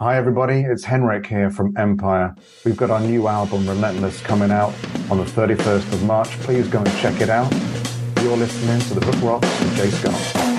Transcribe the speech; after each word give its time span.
Hi 0.00 0.16
everybody, 0.16 0.62
it's 0.62 0.82
Henrik 0.82 1.24
here 1.24 1.52
from 1.52 1.72
Empyre. 1.74 2.36
We've 2.64 2.76
got 2.76 2.90
our 2.90 2.98
new 2.98 3.28
album 3.28 3.64
Relentless 3.68 4.20
coming 4.22 4.50
out 4.50 4.74
on 5.08 5.18
the 5.18 5.24
31st 5.24 5.92
of 5.92 6.02
March. 6.02 6.30
Please 6.40 6.66
go 6.66 6.80
and 6.80 6.98
check 6.98 7.20
it 7.20 7.30
out. 7.30 7.52
You're 8.20 8.36
listening 8.36 8.80
to 8.88 8.98
The 8.98 9.06
Hook 9.06 9.22
Rocks 9.22 9.60
with 9.60 9.76
Jay 9.76 9.90
Scott. 9.90 10.53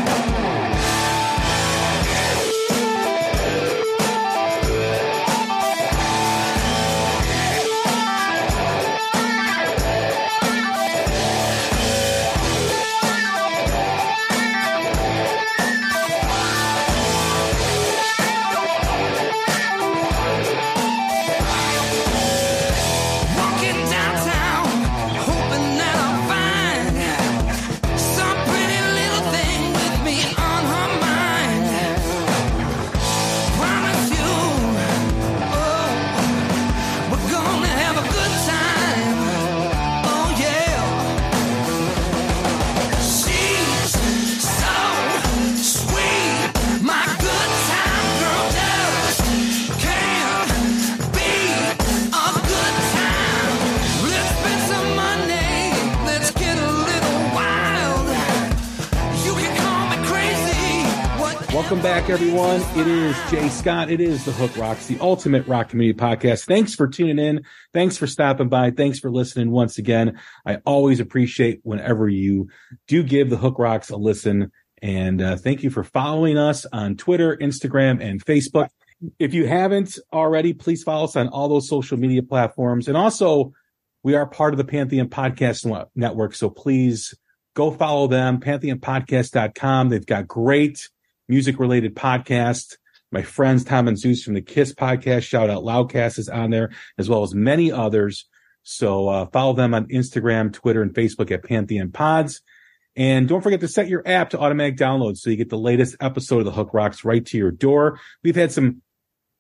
Welcome 61.66 61.82
back, 61.82 62.12
everyone. 62.12 62.62
It 62.76 62.86
is 62.86 63.18
Jay 63.32 63.50
Scott. 63.50 63.90
It 63.90 64.00
is 64.00 64.24
the 64.24 64.32
Hook 64.32 64.56
Rocks, 64.56 64.86
the 64.86 65.00
ultimate 65.00 65.48
rock 65.48 65.70
community 65.70 65.98
podcast. 65.98 66.46
Thanks 66.46 66.76
for 66.76 66.88
tuning 66.88 67.18
in. 67.18 67.44
Thanks 67.74 67.98
for 67.98 68.06
stopping 68.06 68.50
by. 68.50 68.70
Thanks 68.70 69.00
for 69.00 69.10
listening 69.10 69.50
once 69.50 69.80
again. 69.80 70.20
I 70.46 70.58
always 70.58 71.00
appreciate 71.00 71.62
whenever 71.64 72.08
you 72.08 72.50
do 72.88 73.02
give 73.02 73.32
the 73.32 73.38
Hook 73.38 73.58
Rocks 73.58 73.90
a 73.90 73.98
listen. 73.98 74.52
And 74.84 75.20
uh, 75.20 75.38
thank 75.38 75.64
you 75.64 75.72
for 75.72 75.84
following 75.84 76.38
us 76.38 76.68
on 76.72 76.98
Twitter, 76.98 77.36
Instagram, 77.36 78.00
and 78.00 78.24
Facebook. 78.24 78.68
If 79.18 79.34
you 79.34 79.48
haven't 79.48 79.98
already, 80.14 80.54
please 80.54 80.84
follow 80.84 81.06
us 81.06 81.16
on 81.16 81.30
all 81.30 81.50
those 81.50 81.68
social 81.68 81.98
media 81.98 82.22
platforms. 82.22 82.88
And 82.88 82.96
also, 82.96 83.54
we 84.04 84.14
are 84.14 84.28
part 84.28 84.54
of 84.54 84.60
the 84.60 84.66
Pantheon 84.66 85.10
Podcast 85.10 85.88
Network. 85.96 86.36
So 86.36 86.52
please 86.52 87.16
go 87.56 87.72
follow 87.72 88.06
them, 88.06 88.40
pantheonpodcast.com. 88.40 89.90
They've 89.90 90.06
got 90.06 90.28
great 90.28 90.90
music 91.28 91.60
related 91.60 91.96
podcasts. 91.96 92.78
My 93.12 93.22
friends 93.22 93.64
Tom 93.64 93.88
and 93.88 93.98
Zeus 93.98 94.24
from 94.24 94.34
the 94.34 94.42
Kiss 94.42 94.74
podcast, 94.74 95.24
shout 95.24 95.50
out 95.50 95.64
Loudcast 95.64 96.20
is 96.20 96.30
on 96.30 96.50
there, 96.50 96.72
as 96.98 97.08
well 97.08 97.24
as 97.24 97.34
many 97.34 97.72
others. 97.72 98.26
So 98.64 99.08
uh, 99.08 99.26
follow 99.28 99.54
them 99.54 99.74
on 99.74 99.88
Instagram, 99.88 100.52
Twitter, 100.52 100.82
and 100.82 100.94
Facebook 100.94 101.32
at 101.32 101.44
Pantheon 101.44 101.92
Pods. 101.92 102.42
And 102.96 103.28
don't 103.28 103.42
forget 103.42 103.60
to 103.60 103.68
set 103.68 103.88
your 103.88 104.04
app 104.08 104.32
to 104.32 104.40
automatic 104.40 104.78
download 104.78 105.18
so 105.18 105.30
you 105.30 105.36
get 105.36 105.50
the 105.50 105.58
latest 105.58 105.98
episode 106.00 106.40
of 106.40 106.46
the 106.46 106.52
Hook 106.52 106.74
Rocks 106.74 107.04
right 107.04 107.26
to 107.26 107.38
your 107.38 107.52
door. 107.52 108.00
We've 108.24 108.36
had 108.36 108.52
some 108.52 108.82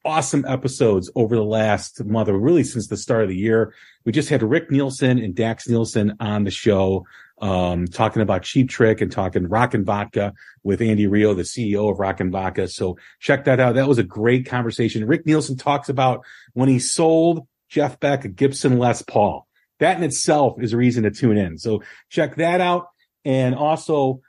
awesome 0.03 0.45
episodes 0.47 1.09
over 1.15 1.35
the 1.35 1.43
last 1.43 2.03
month, 2.05 2.29
or 2.29 2.37
really 2.37 2.63
since 2.63 2.87
the 2.87 2.97
start 2.97 3.23
of 3.23 3.29
the 3.29 3.35
year. 3.35 3.73
We 4.05 4.11
just 4.11 4.29
had 4.29 4.43
Rick 4.43 4.69
Nielsen 4.69 5.17
and 5.17 5.35
Daxx 5.35 5.67
Nielsen 5.67 6.15
on 6.19 6.43
the 6.43 6.51
show, 6.51 7.05
um, 7.39 7.87
talking 7.87 8.21
about 8.21 8.43
Cheap 8.43 8.69
Trick 8.69 9.01
and 9.01 9.11
talking 9.11 9.47
Rock 9.47 9.73
and 9.73 9.85
Vodka 9.85 10.33
with 10.63 10.81
Andy 10.81 11.07
Rio, 11.07 11.33
the 11.33 11.43
CEO 11.43 11.91
of 11.91 11.99
Rock 11.99 12.19
and 12.19 12.31
Vodka. 12.31 12.67
So 12.67 12.97
check 13.19 13.45
that 13.45 13.59
out. 13.59 13.75
That 13.75 13.87
was 13.87 13.97
a 13.97 14.03
great 14.03 14.45
conversation. 14.45 15.05
Rick 15.05 15.25
Nielsen 15.25 15.57
talks 15.57 15.89
about 15.89 16.25
when 16.53 16.69
he 16.69 16.79
sold 16.79 17.47
Jeff 17.69 17.99
Beck 17.99 18.25
a 18.25 18.29
Gibson 18.29 18.77
Les 18.77 19.01
Paul. 19.01 19.47
That 19.79 19.97
in 19.97 20.03
itself 20.03 20.61
is 20.61 20.73
a 20.73 20.77
reason 20.77 21.03
to 21.03 21.11
tune 21.11 21.37
in. 21.37 21.57
So 21.57 21.83
check 22.09 22.35
that 22.35 22.61
out. 22.61 22.87
And 23.25 23.55
also 23.55 24.21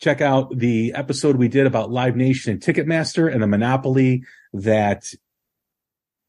check 0.00 0.20
out 0.20 0.56
the 0.56 0.92
episode 0.94 1.36
we 1.36 1.48
did 1.48 1.66
about 1.66 1.90
Live 1.90 2.16
Nation 2.16 2.52
and 2.52 2.60
Ticketmaster 2.60 3.32
and 3.32 3.42
the 3.42 3.46
monopoly 3.46 4.24
that 4.52 5.04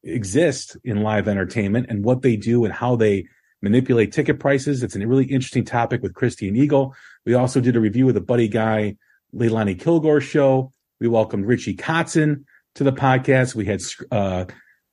exist 0.02 0.76
in 0.84 1.02
live 1.02 1.28
entertainment 1.28 1.86
and 1.88 2.04
what 2.04 2.22
they 2.22 2.36
do 2.36 2.64
and 2.64 2.72
how 2.72 2.96
they 2.96 3.26
manipulate 3.66 4.12
ticket 4.12 4.38
prices. 4.38 4.84
It's 4.84 4.94
a 4.94 5.06
really 5.06 5.24
interesting 5.24 5.64
topic 5.64 6.00
with 6.00 6.14
Christian 6.14 6.54
Eagle. 6.54 6.94
We 7.24 7.34
also 7.34 7.60
did 7.60 7.74
a 7.74 7.80
review 7.80 8.06
of 8.06 8.14
the 8.14 8.20
Buddy 8.20 8.46
Guy 8.46 8.96
Leilani 9.34 9.78
Kilgore 9.78 10.20
show. 10.20 10.70
We 11.00 11.08
welcomed 11.08 11.46
Richie 11.46 11.74
Kotzen 11.74 12.44
to 12.76 12.84
the 12.84 12.92
podcast. 12.92 13.56
We 13.56 13.64
had 13.64 13.82
uh, 14.12 14.44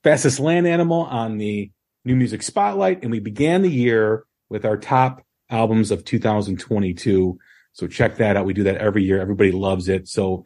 Fastest 0.02 0.40
Land 0.40 0.66
Animal 0.66 1.02
on 1.02 1.38
the 1.38 1.70
New 2.04 2.16
Music 2.16 2.42
Spotlight, 2.42 3.02
and 3.02 3.12
we 3.12 3.20
began 3.20 3.62
the 3.62 3.70
year 3.70 4.24
with 4.50 4.64
our 4.64 4.76
top 4.76 5.22
albums 5.48 5.92
of 5.92 6.04
2022. 6.04 7.38
So 7.74 7.86
check 7.86 8.16
that 8.16 8.36
out. 8.36 8.44
We 8.44 8.54
do 8.54 8.64
that 8.64 8.78
every 8.78 9.04
year. 9.04 9.20
Everybody 9.20 9.52
loves 9.52 9.88
it. 9.88 10.08
So 10.08 10.44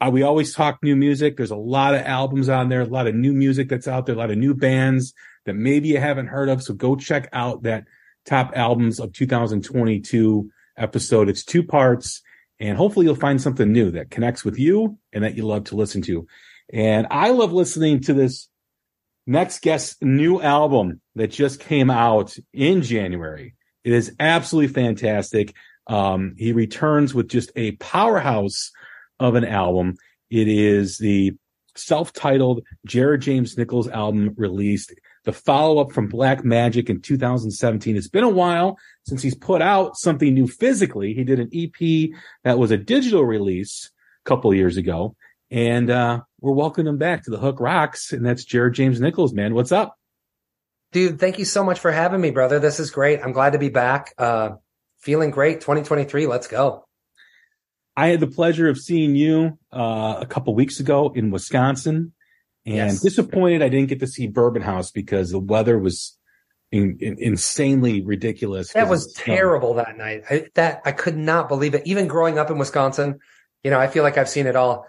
uh, 0.00 0.10
we 0.10 0.22
always 0.22 0.54
talk 0.54 0.78
new 0.82 0.96
music. 0.96 1.36
There's 1.36 1.50
a 1.50 1.56
lot 1.56 1.94
of 1.94 2.00
albums 2.00 2.48
on 2.48 2.70
there, 2.70 2.80
a 2.80 2.86
lot 2.86 3.06
of 3.06 3.14
new 3.14 3.34
music 3.34 3.68
that's 3.68 3.86
out 3.86 4.06
there, 4.06 4.14
a 4.14 4.18
lot 4.18 4.30
of 4.30 4.38
new 4.38 4.54
bands 4.54 5.12
that 5.46 5.54
maybe 5.54 5.88
you 5.88 5.98
haven't 5.98 6.28
heard 6.28 6.48
of. 6.48 6.62
So 6.62 6.74
go 6.74 6.96
check 6.96 7.28
out 7.32 7.62
that 7.62 7.84
top 8.26 8.52
albums 8.54 9.00
of 9.00 9.12
2022 9.12 10.50
episode. 10.76 11.28
It's 11.28 11.44
two 11.44 11.62
parts 11.62 12.22
and 12.60 12.76
hopefully 12.76 13.06
you'll 13.06 13.16
find 13.16 13.40
something 13.40 13.72
new 13.72 13.90
that 13.92 14.10
connects 14.10 14.44
with 14.44 14.58
you 14.58 14.98
and 15.12 15.24
that 15.24 15.34
you 15.36 15.46
love 15.46 15.64
to 15.64 15.76
listen 15.76 16.02
to. 16.02 16.26
And 16.72 17.06
I 17.10 17.30
love 17.30 17.52
listening 17.52 18.00
to 18.02 18.12
this 18.12 18.48
next 19.26 19.62
guest's 19.62 19.96
new 20.02 20.40
album 20.40 21.00
that 21.14 21.30
just 21.30 21.58
came 21.58 21.90
out 21.90 22.36
in 22.52 22.82
January. 22.82 23.54
It 23.82 23.92
is 23.92 24.14
absolutely 24.20 24.72
fantastic. 24.74 25.54
Um, 25.86 26.34
he 26.36 26.52
returns 26.52 27.14
with 27.14 27.28
just 27.28 27.50
a 27.56 27.72
powerhouse 27.72 28.70
of 29.18 29.34
an 29.36 29.44
album. 29.44 29.96
It 30.30 30.46
is 30.46 30.98
the 30.98 31.32
self-titled 31.76 32.62
Jared 32.86 33.22
James 33.22 33.56
Nichols 33.56 33.88
album 33.88 34.34
released. 34.36 34.92
The 35.24 35.32
follow-up 35.32 35.92
from 35.92 36.08
Black 36.08 36.44
Magic 36.44 36.88
in 36.88 37.02
2017. 37.02 37.96
It's 37.96 38.08
been 38.08 38.24
a 38.24 38.28
while 38.28 38.78
since 39.06 39.22
he's 39.22 39.34
put 39.34 39.60
out 39.60 39.96
something 39.96 40.32
new 40.32 40.46
physically. 40.46 41.12
He 41.12 41.24
did 41.24 41.40
an 41.40 41.50
EP 41.52 42.10
that 42.44 42.58
was 42.58 42.70
a 42.70 42.78
digital 42.78 43.24
release 43.24 43.90
a 44.24 44.28
couple 44.28 44.54
years 44.54 44.76
ago. 44.76 45.14
And 45.50 45.90
uh, 45.90 46.20
we're 46.40 46.52
welcoming 46.52 46.88
him 46.88 46.98
back 46.98 47.24
to 47.24 47.30
the 47.30 47.38
Hook 47.38 47.60
Rocks. 47.60 48.12
And 48.12 48.24
that's 48.24 48.44
Jared 48.44 48.74
James 48.74 49.00
Nichols, 49.00 49.34
man. 49.34 49.52
What's 49.52 49.72
up? 49.72 49.96
Dude, 50.92 51.20
thank 51.20 51.38
you 51.38 51.44
so 51.44 51.62
much 51.62 51.78
for 51.78 51.92
having 51.92 52.20
me, 52.20 52.30
brother. 52.30 52.58
This 52.58 52.80
is 52.80 52.90
great. 52.90 53.20
I'm 53.22 53.32
glad 53.32 53.52
to 53.52 53.58
be 53.58 53.68
back. 53.68 54.14
Uh, 54.18 54.52
feeling 55.00 55.30
great. 55.30 55.60
2023. 55.60 56.26
Let's 56.26 56.46
go. 56.46 56.84
I 57.96 58.08
had 58.08 58.20
the 58.20 58.26
pleasure 58.26 58.68
of 58.68 58.78
seeing 58.78 59.14
you 59.14 59.58
uh, 59.72 60.16
a 60.20 60.26
couple 60.26 60.54
weeks 60.54 60.80
ago 60.80 61.12
in 61.14 61.30
Wisconsin, 61.30 62.12
and 62.66 62.74
Yes. 62.74 63.00
disappointed 63.00 63.62
I 63.62 63.68
didn't 63.68 63.88
get 63.88 64.00
to 64.00 64.06
see 64.06 64.26
Bourbon 64.26 64.62
House 64.62 64.90
because 64.90 65.30
the 65.30 65.38
weather 65.38 65.78
was 65.78 66.16
in, 66.72 66.98
in- 67.00 67.16
insanely 67.18 68.02
ridiculous. 68.02 68.72
That 68.72 68.88
was 68.88 69.06
of 69.06 69.14
the 69.14 69.20
snow. 69.22 69.34
terrible 69.34 69.74
that 69.74 69.96
night. 69.96 70.22
I, 70.30 70.46
that 70.54 70.82
I 70.84 70.92
could 70.92 71.16
not 71.16 71.48
believe 71.48 71.74
it. 71.74 71.82
Even 71.86 72.06
growing 72.06 72.38
up 72.38 72.50
in 72.50 72.58
Wisconsin, 72.58 73.18
you 73.64 73.70
know, 73.70 73.78
I 73.80 73.88
feel 73.88 74.02
like 74.04 74.16
I've 74.18 74.28
seen 74.28 74.46
it 74.46 74.56
all. 74.56 74.86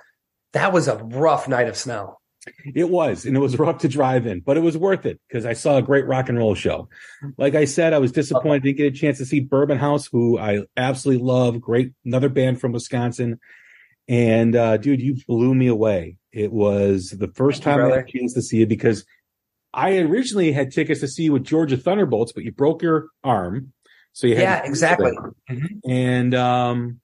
That 0.53 0.73
was 0.73 0.87
a 0.87 0.97
rough 0.97 1.47
night 1.47 1.67
of 1.67 1.75
snow. 1.77 2.17
It 2.75 2.89
was, 2.89 3.25
and 3.25 3.35
it 3.37 3.39
was 3.39 3.57
rough 3.59 3.79
to 3.79 3.87
drive 3.87 4.25
in, 4.27 4.41
but 4.41 4.57
it 4.57 4.61
was 4.61 4.77
worth 4.77 5.05
it 5.05 5.19
because 5.27 5.45
I 5.45 5.53
saw 5.53 5.77
a 5.77 5.81
great 5.81 6.05
rock 6.07 6.27
and 6.29 6.37
roll 6.37 6.55
show. 6.55 6.89
Like 7.37 7.55
I 7.55 7.65
said, 7.65 7.93
I 7.93 7.99
was 7.99 8.11
disappointed 8.11 8.63
didn't 8.63 8.77
get 8.77 8.87
a 8.93 8.95
chance 8.95 9.17
to 9.19 9.25
see 9.25 9.39
Bourbon 9.39 9.77
House, 9.77 10.07
who 10.11 10.37
I 10.39 10.63
absolutely 10.75 11.23
love. 11.23 11.61
Great, 11.61 11.93
another 12.03 12.29
band 12.29 12.59
from 12.59 12.71
Wisconsin. 12.73 13.39
And 14.11 14.55
uh, 14.57 14.75
dude, 14.75 15.01
you 15.01 15.15
blew 15.25 15.55
me 15.55 15.67
away. 15.67 16.17
It 16.33 16.51
was 16.51 17.11
the 17.17 17.29
first 17.29 17.63
Thank 17.63 17.77
you, 17.77 17.77
time 17.77 17.79
I 17.79 17.83
had 17.83 18.03
brother. 18.03 18.07
a 18.07 18.19
chance 18.19 18.33
to 18.33 18.41
see 18.41 18.61
it 18.61 18.67
because 18.67 19.05
I 19.73 19.97
originally 19.99 20.51
had 20.51 20.71
tickets 20.73 20.99
to 20.99 21.07
see 21.07 21.23
you 21.23 21.31
with 21.33 21.45
Georgia 21.45 21.77
Thunderbolts, 21.77 22.33
but 22.33 22.43
you 22.43 22.51
broke 22.51 22.81
your 22.83 23.07
arm, 23.23 23.71
so 24.11 24.27
you 24.27 24.35
had 24.35 24.41
Yeah, 24.43 24.59
to- 24.61 24.67
exactly. 24.67 25.13
and 25.87 26.35
um, 26.35 26.99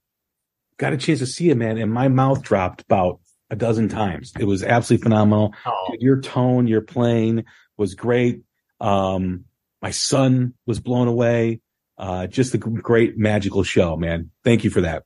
got 0.77 0.91
a 0.91 0.97
chance 0.97 1.19
to 1.19 1.25
see 1.25 1.49
it, 1.49 1.55
man. 1.55 1.77
And 1.77 1.93
my 1.93 2.09
mouth 2.09 2.41
dropped 2.43 2.81
about 2.81 3.21
a 3.49 3.55
dozen 3.55 3.87
times. 3.87 4.33
It 4.37 4.43
was 4.43 4.61
absolutely 4.61 5.03
phenomenal. 5.03 5.53
Oh, 5.65 5.95
Your 5.99 6.19
tone, 6.19 6.67
your 6.67 6.81
playing 6.81 7.45
was 7.77 7.95
great. 7.95 8.41
Um, 8.81 9.45
my 9.81 9.91
son 9.91 10.55
was 10.65 10.81
blown 10.81 11.07
away. 11.07 11.61
Uh, 11.97 12.27
just 12.27 12.53
a 12.53 12.57
great 12.57 13.17
magical 13.17 13.63
show, 13.63 13.95
man. 13.95 14.31
Thank 14.43 14.65
you 14.65 14.69
for 14.69 14.81
that. 14.81 15.03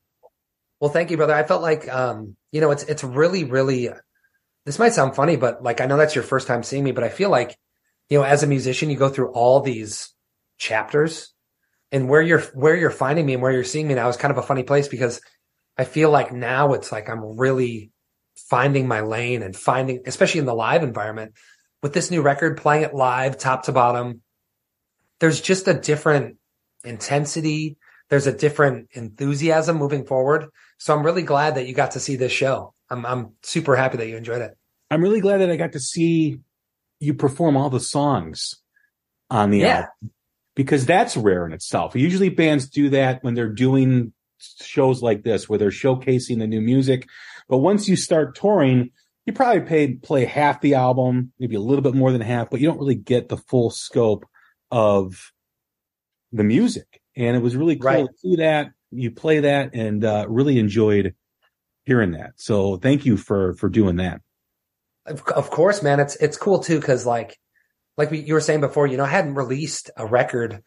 Well, 0.82 0.90
thank 0.90 1.12
you, 1.12 1.18
brother. 1.18 1.36
I 1.36 1.44
felt 1.44 1.62
like, 1.62 1.88
um, 1.88 2.36
you 2.52 2.60
know, 2.60 2.72
it's 2.72 2.84
it's 2.84 3.04
really, 3.04 3.44
really. 3.44 3.90
This 4.66 4.80
might 4.80 4.94
sound 4.94 5.16
funny, 5.16 5.38
but 5.38 5.64
like 5.64 5.80
I 5.80 5.86
know 5.86 5.96
that's 5.96 6.16
your 6.16 6.24
first 6.24 6.48
time 6.48 6.64
seeing 6.64 6.84
me, 6.84 6.92
but 6.92 7.04
I 7.04 7.10
feel 7.10 7.30
like, 7.30 7.56
you 8.10 8.18
know, 8.18 8.26
as 8.26 8.44
a 8.44 8.48
musician, 8.48 8.90
you 8.90 8.98
go 8.98 9.10
through 9.10 9.32
all 9.32 9.62
these 9.62 10.14
chapters, 10.58 11.34
and 11.92 12.10
where 12.10 12.22
you're 12.22 12.42
where 12.54 12.76
you're 12.76 12.90
finding 12.90 13.26
me 13.26 13.34
and 13.34 13.42
where 13.44 13.52
you're 13.52 13.64
seeing 13.64 13.88
me 13.88 13.94
now 13.94 14.10
is 14.10 14.18
kind 14.18 14.32
of 14.32 14.40
a 14.40 14.44
funny 14.44 14.64
place 14.64 14.88
because 14.88 15.22
I 15.78 15.84
feel 15.84 16.10
like 16.10 16.34
now 16.34 16.74
it's 16.74 16.92
like 16.92 17.10
I'm 17.10 17.38
really 17.38 17.92
finding 18.36 18.88
my 18.88 19.02
lane 19.02 19.44
and 19.44 19.56
finding, 19.56 20.02
especially 20.08 20.40
in 20.40 20.46
the 20.46 20.56
live 20.56 20.84
environment, 20.84 21.34
with 21.84 21.94
this 21.94 22.10
new 22.10 22.22
record, 22.24 22.58
playing 22.58 22.84
it 22.84 22.94
live, 22.94 23.38
top 23.38 23.64
to 23.64 23.72
bottom. 23.72 24.22
There's 25.20 25.42
just 25.42 25.68
a 25.68 25.76
different 25.76 26.38
intensity. 26.84 27.78
There's 28.10 28.28
a 28.28 28.36
different 28.36 28.90
enthusiasm 28.94 29.78
moving 29.78 30.06
forward. 30.06 30.48
So 30.82 30.96
I'm 30.98 31.06
really 31.06 31.22
glad 31.22 31.56
that 31.56 31.68
you 31.68 31.76
got 31.76 31.92
to 31.92 32.00
see 32.00 32.16
this 32.16 32.32
show. 32.32 32.74
I'm 32.90 33.06
I'm 33.06 33.34
super 33.44 33.76
happy 33.76 33.98
that 33.98 34.08
you 34.08 34.18
enjoyed 34.18 34.42
it. 34.42 34.58
I'm 34.90 35.04
really 35.04 35.22
glad 35.22 35.38
that 35.38 35.52
I 35.52 35.56
got 35.56 35.74
to 35.74 35.80
see 35.80 36.40
you 37.00 37.14
perform 37.14 37.56
all 37.56 37.70
the 37.70 37.80
songs 37.80 38.56
on 39.30 39.52
the 39.52 39.60
Yeah. 39.60 39.76
album 39.76 40.12
because 40.56 40.88
that's 40.88 41.16
rare 41.16 41.46
in 41.46 41.54
itself. 41.54 41.96
Usually 41.96 42.30
bands 42.30 42.68
do 42.68 42.90
that 42.90 43.24
when 43.24 43.36
they're 43.36 43.54
doing 43.54 44.12
shows 44.40 45.04
like 45.04 45.22
this 45.22 45.48
where 45.48 45.60
they're 45.60 45.70
showcasing 45.70 46.40
the 46.40 46.48
new 46.48 46.62
music. 46.62 47.08
But 47.48 47.60
once 47.60 47.88
you 47.88 47.96
start 47.96 48.34
touring, 48.36 48.90
you 49.28 49.34
probably 49.34 49.62
pay, 49.62 49.94
play 49.94 50.26
half 50.26 50.62
the 50.62 50.74
album, 50.74 51.32
maybe 51.38 51.56
a 51.56 51.60
little 51.60 51.84
bit 51.84 51.94
more 51.94 52.12
than 52.12 52.22
half, 52.22 52.50
but 52.50 52.60
you 52.60 52.68
don't 52.68 52.80
really 52.80 52.96
get 52.96 53.30
the 53.30 53.38
full 53.38 53.70
scope 53.70 54.26
of 54.72 55.32
the 56.32 56.44
music. 56.44 57.02
And 57.16 57.38
it 57.38 57.44
was 57.44 57.56
really 57.56 57.76
cool 57.76 57.86
Right. 57.86 58.08
to 58.08 58.18
see 58.18 58.38
that 58.38 58.72
you 58.92 59.12
play 59.12 59.42
that 59.42 59.74
and 59.74 60.04
uh, 60.04 60.26
really 60.28 60.60
enjoyed 60.60 61.16
hearing 61.86 62.12
that. 62.12 62.34
So 62.36 62.78
thank 62.78 63.06
you 63.06 63.18
for 63.18 63.54
for 63.56 63.70
doing 63.70 63.98
that. 63.98 64.22
Of, 65.06 65.24
of 65.28 65.50
course, 65.50 65.82
man, 65.82 66.00
it's 66.00 66.16
it's 66.18 66.38
cool 66.38 66.60
too 66.60 66.80
because 66.80 67.06
like 67.06 67.38
like 67.98 68.12
we, 68.12 68.20
you 68.20 68.34
were 68.34 68.42
saying 68.42 68.62
before, 68.62 68.88
you 68.88 68.98
know, 68.98 69.04
I 69.04 69.10
hadn't 69.10 69.36
released 69.36 69.92
a 69.98 70.06
record 70.06 70.64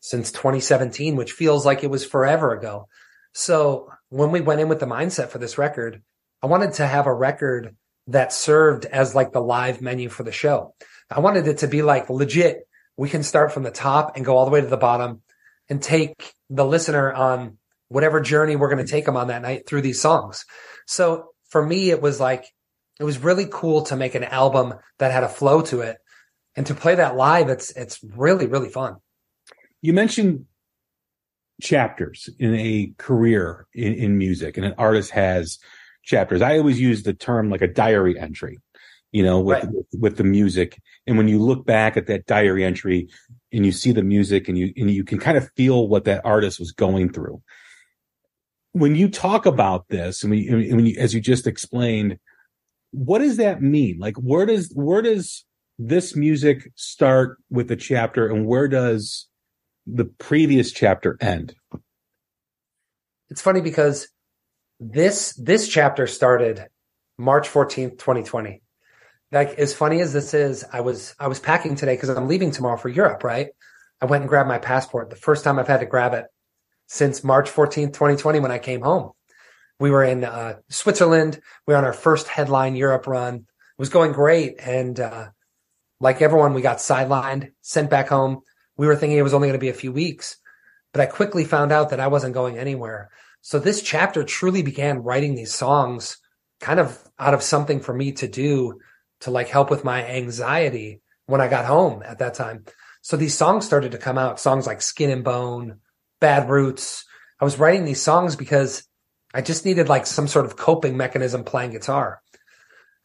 since 0.00 0.30
2017, 0.32 1.16
which 1.16 1.32
feels 1.32 1.66
like 1.66 1.82
it 1.82 1.90
was 1.90 2.04
forever 2.04 2.52
ago. 2.52 2.88
So 3.32 3.90
when 4.08 4.30
we 4.30 4.40
went 4.40 4.60
in 4.60 4.68
with 4.68 4.80
the 4.80 4.86
mindset 4.86 5.28
for 5.28 5.38
this 5.38 5.58
record, 5.58 6.02
I 6.42 6.46
wanted 6.46 6.74
to 6.74 6.86
have 6.86 7.06
a 7.06 7.14
record 7.14 7.76
that 8.08 8.32
served 8.32 8.84
as 8.86 9.14
like 9.14 9.32
the 9.32 9.40
live 9.40 9.82
menu 9.82 10.08
for 10.08 10.22
the 10.22 10.32
show. 10.32 10.74
I 11.10 11.20
wanted 11.20 11.46
it 11.46 11.58
to 11.58 11.68
be 11.68 11.82
like 11.82 12.10
legit. 12.10 12.66
We 12.96 13.08
can 13.08 13.22
start 13.22 13.52
from 13.52 13.62
the 13.62 13.70
top 13.70 14.16
and 14.16 14.24
go 14.24 14.36
all 14.36 14.44
the 14.44 14.50
way 14.50 14.60
to 14.60 14.66
the 14.66 14.76
bottom 14.76 15.22
and 15.68 15.82
take 15.82 16.32
the 16.48 16.64
listener 16.64 17.12
on 17.12 17.58
whatever 17.88 18.20
journey 18.20 18.56
we're 18.56 18.72
going 18.72 18.84
to 18.84 18.90
take 18.90 19.04
them 19.04 19.16
on 19.16 19.28
that 19.28 19.42
night 19.42 19.66
through 19.66 19.82
these 19.82 20.00
songs. 20.00 20.44
So 20.86 21.30
for 21.50 21.64
me, 21.64 21.90
it 21.90 22.02
was 22.02 22.20
like, 22.20 22.44
it 23.00 23.04
was 23.04 23.18
really 23.18 23.46
cool 23.50 23.82
to 23.82 23.96
make 23.96 24.14
an 24.14 24.24
album 24.24 24.74
that 24.98 25.12
had 25.12 25.24
a 25.24 25.28
flow 25.28 25.62
to 25.62 25.80
it 25.80 25.98
and 26.56 26.66
to 26.66 26.74
play 26.74 26.96
that 26.96 27.16
live. 27.16 27.48
It's, 27.48 27.70
it's 27.70 28.00
really, 28.02 28.46
really 28.46 28.68
fun. 28.68 28.96
You 29.80 29.92
mentioned 29.92 30.46
chapters 31.62 32.28
in 32.38 32.54
a 32.54 32.92
career 32.98 33.66
in, 33.74 33.94
in 33.94 34.18
music, 34.18 34.56
and 34.56 34.66
an 34.66 34.74
artist 34.78 35.10
has 35.12 35.58
chapters. 36.02 36.42
I 36.42 36.58
always 36.58 36.80
use 36.80 37.02
the 37.02 37.14
term 37.14 37.50
like 37.50 37.62
a 37.62 37.68
diary 37.68 38.18
entry, 38.18 38.58
you 39.12 39.22
know, 39.22 39.40
with, 39.40 39.64
Right. 39.64 39.72
with, 39.72 39.86
with 39.98 40.16
the 40.16 40.24
music. 40.24 40.80
And 41.06 41.16
when 41.16 41.28
you 41.28 41.38
look 41.40 41.64
back 41.64 41.96
at 41.96 42.06
that 42.06 42.26
diary 42.26 42.64
entry 42.64 43.08
and 43.52 43.64
you 43.64 43.72
see 43.72 43.92
the 43.92 44.02
music 44.02 44.48
and 44.48 44.58
you, 44.58 44.72
and 44.76 44.90
you 44.90 45.04
can 45.04 45.18
kind 45.18 45.38
of 45.38 45.50
feel 45.56 45.88
what 45.88 46.04
that 46.04 46.24
artist 46.24 46.58
was 46.58 46.72
going 46.72 47.12
through. 47.12 47.40
When 48.72 48.94
you 48.94 49.08
talk 49.08 49.46
about 49.46 49.88
this 49.88 50.22
and 50.22 50.32
and 50.32 50.76
when 50.76 50.86
you, 50.86 50.96
as 50.98 51.14
you 51.14 51.20
just 51.20 51.46
explained, 51.46 52.18
what 52.90 53.18
does 53.18 53.36
that 53.36 53.62
mean? 53.62 53.98
Like, 53.98 54.16
where 54.16 54.46
does, 54.46 54.72
where 54.74 55.02
does 55.02 55.44
this 55.78 56.16
music 56.16 56.70
start 56.74 57.38
with 57.50 57.68
the 57.68 57.76
chapter 57.76 58.28
and 58.28 58.46
where 58.46 58.68
does 58.68 59.28
the 59.86 60.04
previous 60.04 60.72
chapter 60.72 61.16
end? 61.20 61.54
It's 63.30 63.42
funny 63.42 63.60
because 63.60 64.08
this, 64.80 65.34
this 65.34 65.68
chapter 65.68 66.06
started 66.06 66.66
March 67.18 67.48
14th, 67.48 67.98
2020. 67.98 68.62
Like 69.30 69.58
as 69.58 69.74
funny 69.74 70.00
as 70.00 70.12
this 70.12 70.32
is, 70.32 70.64
I 70.72 70.80
was, 70.80 71.14
I 71.18 71.28
was 71.28 71.38
packing 71.38 71.76
today 71.76 71.94
because 71.94 72.08
I'm 72.08 72.28
leaving 72.28 72.50
tomorrow 72.50 72.78
for 72.78 72.88
Europe, 72.88 73.22
right? 73.22 73.48
I 74.00 74.06
went 74.06 74.22
and 74.22 74.28
grabbed 74.28 74.48
my 74.48 74.58
passport. 74.58 75.10
The 75.10 75.16
first 75.16 75.44
time 75.44 75.58
I've 75.58 75.68
had 75.68 75.80
to 75.80 75.86
grab 75.86 76.14
it 76.14 76.24
since 76.88 77.22
March 77.22 77.50
14th, 77.50 77.92
2020 77.92 78.40
when 78.40 78.50
I 78.50 78.58
came 78.58 78.80
home. 78.80 79.12
We 79.78 79.90
were 79.90 80.02
in 80.02 80.24
uh, 80.24 80.56
Switzerland. 80.68 81.40
We 81.66 81.74
were 81.74 81.78
on 81.78 81.84
our 81.84 81.92
first 81.92 82.26
headline 82.26 82.74
Europe 82.74 83.06
run. 83.06 83.36
It 83.36 83.78
was 83.78 83.90
going 83.90 84.12
great. 84.12 84.56
And 84.58 84.98
uh, 84.98 85.28
like 86.00 86.20
everyone, 86.20 86.54
we 86.54 86.62
got 86.62 86.78
sidelined, 86.78 87.52
sent 87.60 87.90
back 87.90 88.08
home. 88.08 88.40
We 88.76 88.86
were 88.86 88.96
thinking 88.96 89.18
it 89.18 89.22
was 89.22 89.34
only 89.34 89.48
going 89.48 89.58
to 89.58 89.64
be 89.64 89.68
a 89.68 89.74
few 89.74 89.92
weeks, 89.92 90.36
but 90.92 91.00
I 91.00 91.06
quickly 91.06 91.44
found 91.44 91.70
out 91.70 91.90
that 91.90 92.00
I 92.00 92.08
wasn't 92.08 92.34
going 92.34 92.58
anywhere. 92.58 93.10
So 93.40 93.58
this 93.58 93.82
chapter 93.82 94.24
truly 94.24 94.62
began 94.62 95.02
writing 95.02 95.34
these 95.34 95.54
songs 95.54 96.18
kind 96.60 96.80
of 96.80 96.98
out 97.18 97.34
of 97.34 97.42
something 97.42 97.80
for 97.80 97.94
me 97.94 98.12
to 98.12 98.26
do 98.26 98.80
to 99.20 99.30
like 99.30 99.48
help 99.48 99.70
with 99.70 99.84
my 99.84 100.04
anxiety 100.04 101.00
when 101.26 101.40
I 101.40 101.48
got 101.48 101.66
home 101.66 102.02
at 102.04 102.18
that 102.18 102.34
time. 102.34 102.64
So 103.00 103.16
these 103.16 103.36
songs 103.36 103.64
started 103.64 103.92
to 103.92 103.98
come 103.98 104.18
out, 104.18 104.40
songs 104.40 104.66
like 104.66 104.82
Skin 104.82 105.10
and 105.10 105.24
Bone, 105.24 105.80
Bad 106.20 106.48
Roots. 106.48 107.04
I 107.40 107.44
was 107.44 107.58
writing 107.58 107.84
these 107.84 108.02
songs 108.02 108.36
because 108.36 108.84
I 109.32 109.42
just 109.42 109.64
needed 109.64 109.88
like 109.88 110.06
some 110.06 110.28
sort 110.28 110.46
of 110.46 110.56
coping 110.56 110.96
mechanism 110.96 111.44
playing 111.44 111.72
guitar. 111.72 112.20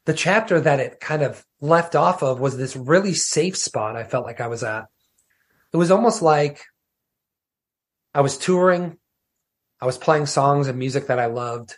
The 0.05 0.13
chapter 0.13 0.59
that 0.59 0.79
it 0.79 0.99
kind 0.99 1.21
of 1.21 1.45
left 1.61 1.95
off 1.95 2.23
of 2.23 2.39
was 2.39 2.57
this 2.57 2.75
really 2.75 3.13
safe 3.13 3.57
spot 3.57 3.95
I 3.95 4.03
felt 4.03 4.25
like 4.25 4.41
I 4.41 4.47
was 4.47 4.63
at. 4.63 4.85
It 5.71 5.77
was 5.77 5.91
almost 5.91 6.21
like 6.21 6.61
I 8.13 8.21
was 8.21 8.37
touring. 8.37 8.97
I 9.81 9.85
was 9.85 9.97
playing 9.97 10.27
songs 10.27 10.67
and 10.67 10.77
music 10.77 11.07
that 11.07 11.19
I 11.19 11.25
loved. 11.27 11.77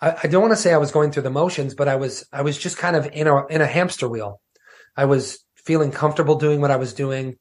I, 0.00 0.26
don't 0.26 0.42
want 0.42 0.52
to 0.52 0.58
say 0.58 0.74
I 0.74 0.78
was 0.78 0.92
going 0.92 1.10
through 1.10 1.22
the 1.22 1.30
motions, 1.30 1.74
but 1.74 1.88
I 1.88 1.96
was, 1.96 2.26
I 2.30 2.42
was 2.42 2.58
just 2.58 2.76
kind 2.76 2.96
of 2.96 3.08
in 3.12 3.26
a, 3.26 3.46
in 3.46 3.62
a 3.62 3.66
hamster 3.66 4.06
wheel. 4.08 4.42
I 4.94 5.06
was 5.06 5.42
feeling 5.56 5.90
comfortable 5.90 6.36
doing 6.36 6.60
what 6.60 6.70
I 6.70 6.76
was 6.76 6.92
doing. 6.92 7.38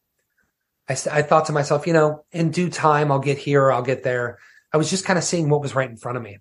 I, 0.89 0.93
I 1.11 1.21
thought 1.21 1.45
to 1.45 1.53
myself, 1.53 1.87
you 1.87 1.93
know, 1.93 2.23
in 2.31 2.51
due 2.51 2.69
time, 2.69 3.11
I'll 3.11 3.19
get 3.19 3.37
here 3.37 3.71
I'll 3.71 3.81
get 3.81 4.03
there. 4.03 4.39
I 4.73 4.77
was 4.77 4.89
just 4.89 5.05
kind 5.05 5.17
of 5.17 5.23
seeing 5.23 5.49
what 5.49 5.61
was 5.61 5.75
right 5.75 5.89
in 5.89 5.97
front 5.97 6.17
of 6.17 6.23
me. 6.23 6.39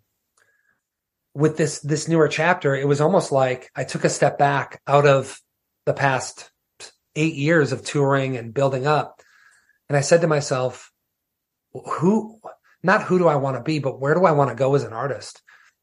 With 1.34 1.56
this, 1.56 1.80
this 1.80 2.08
newer 2.08 2.28
chapter, 2.28 2.74
it 2.74 2.86
was 2.86 3.00
almost 3.00 3.32
like 3.32 3.70
I 3.74 3.84
took 3.84 4.04
a 4.04 4.08
step 4.08 4.38
back 4.38 4.80
out 4.86 5.06
of 5.06 5.40
the 5.84 5.94
past 5.94 6.50
eight 7.16 7.34
years 7.34 7.72
of 7.72 7.84
touring 7.84 8.36
and 8.36 8.54
building 8.54 8.86
up. 8.86 9.20
And 9.88 9.96
I 9.96 10.00
said 10.00 10.20
to 10.20 10.26
myself, 10.26 10.90
who, 11.72 12.40
not 12.82 13.02
who 13.02 13.18
do 13.18 13.28
I 13.28 13.36
want 13.36 13.56
to 13.56 13.62
be, 13.62 13.78
but 13.78 14.00
where 14.00 14.14
do 14.14 14.24
I 14.24 14.32
want 14.32 14.50
to 14.50 14.56
go 14.56 14.74
as 14.74 14.84
an 14.84 14.92
artist? 14.92 15.42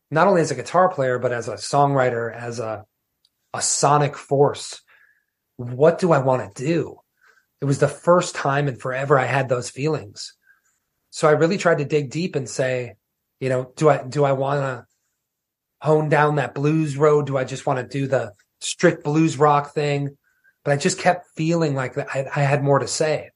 Not 0.10 0.28
only 0.28 0.42
as 0.42 0.52
a 0.52 0.56
guitar 0.56 0.90
player, 0.90 1.20
but 1.20 1.32
as 1.32 1.48
a 1.48 1.56
songwriter, 1.56 2.34
as 2.34 2.60
a, 2.60 2.86
a 3.54 3.62
sonic 3.62 4.18
force. 4.18 4.82
What 5.58 6.00
do 6.00 6.12
I 6.12 6.20
want 6.20 6.56
to 6.56 6.64
do? 6.66 7.00
It 7.62 7.66
was 7.66 7.80
the 7.80 7.88
first 7.88 8.36
time 8.36 8.68
in 8.68 8.76
forever 8.76 9.18
I 9.18 9.26
had 9.26 9.48
those 9.48 9.70
feelings. 9.70 10.34
So 11.12 11.28
I 11.28 11.34
really 11.34 11.58
tried 11.58 11.78
to 11.78 11.86
dig 11.86 12.10
deep 12.10 12.36
and 12.36 12.50
say, 12.50 12.96
you 13.40 13.50
know, 13.50 13.72
do 13.76 13.90
I, 13.90 14.04
do 14.04 14.24
I 14.24 14.32
want 14.32 14.62
to 14.62 14.86
hone 15.82 16.10
down 16.10 16.36
that 16.36 16.56
blues 16.56 16.98
road? 16.98 17.28
Do 17.28 17.38
I 17.38 17.44
just 17.44 17.66
want 17.66 17.80
to 17.80 18.00
do 18.00 18.08
the 18.08 18.34
strict 18.62 19.04
blues 19.04 19.38
rock 19.38 19.74
thing, 19.74 20.18
but 20.64 20.72
I 20.72 20.78
just 20.78 21.00
kept 21.00 21.28
feeling 21.36 21.76
like 21.76 21.98
I, 21.98 22.28
I 22.36 22.42
had 22.42 22.64
more 22.64 22.80
to 22.80 22.88
say. 22.88 23.32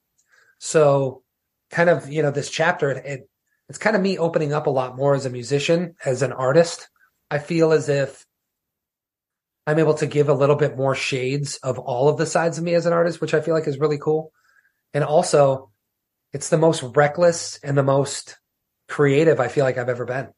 So 0.60 1.24
kind 1.72 1.89
of, 1.89 2.10
you 2.12 2.22
know, 2.22 2.32
this 2.32 2.50
chapter, 2.50 2.91
it, 2.91 3.05
it, 3.05 3.29
it's 3.67 3.79
kind 3.79 3.96
of 3.96 4.01
me 4.01 4.17
opening 4.17 4.53
up 4.53 4.67
a 4.67 4.72
lot 4.72 4.96
more 4.96 5.15
as 5.15 5.25
a 5.25 5.32
musician, 5.32 5.96
as 6.05 6.22
an 6.22 6.32
artist. 6.32 6.88
I 7.29 7.39
feel 7.39 7.72
as 7.72 7.89
if 7.89 8.25
I'm 9.68 9.80
able 9.80 9.96
to 9.96 10.06
give 10.06 10.30
a 10.30 10.34
little 10.34 10.56
bit 10.56 10.78
more 10.78 10.96
shades 10.96 11.58
of 11.58 11.80
all 11.80 12.08
of 12.10 12.18
the 12.18 12.26
sides 12.26 12.58
of 12.58 12.64
me 12.64 12.76
as 12.76 12.86
an 12.86 12.94
artist, 12.94 13.20
which 13.20 13.34
I 13.34 13.42
feel 13.42 13.54
like 13.56 13.68
is 13.68 13.80
really 13.80 13.98
cool. 13.98 14.32
And 14.94 15.04
also, 15.04 15.72
it's 16.34 16.50
the 16.50 16.58
most 16.58 16.84
reckless 16.96 17.60
and 17.64 17.78
the 17.78 17.84
most 17.84 18.38
creative 18.88 19.40
I 19.40 19.48
feel 19.48 19.64
like 19.64 19.78
I've 19.78 19.90
ever 19.90 20.06
been. 20.06 20.30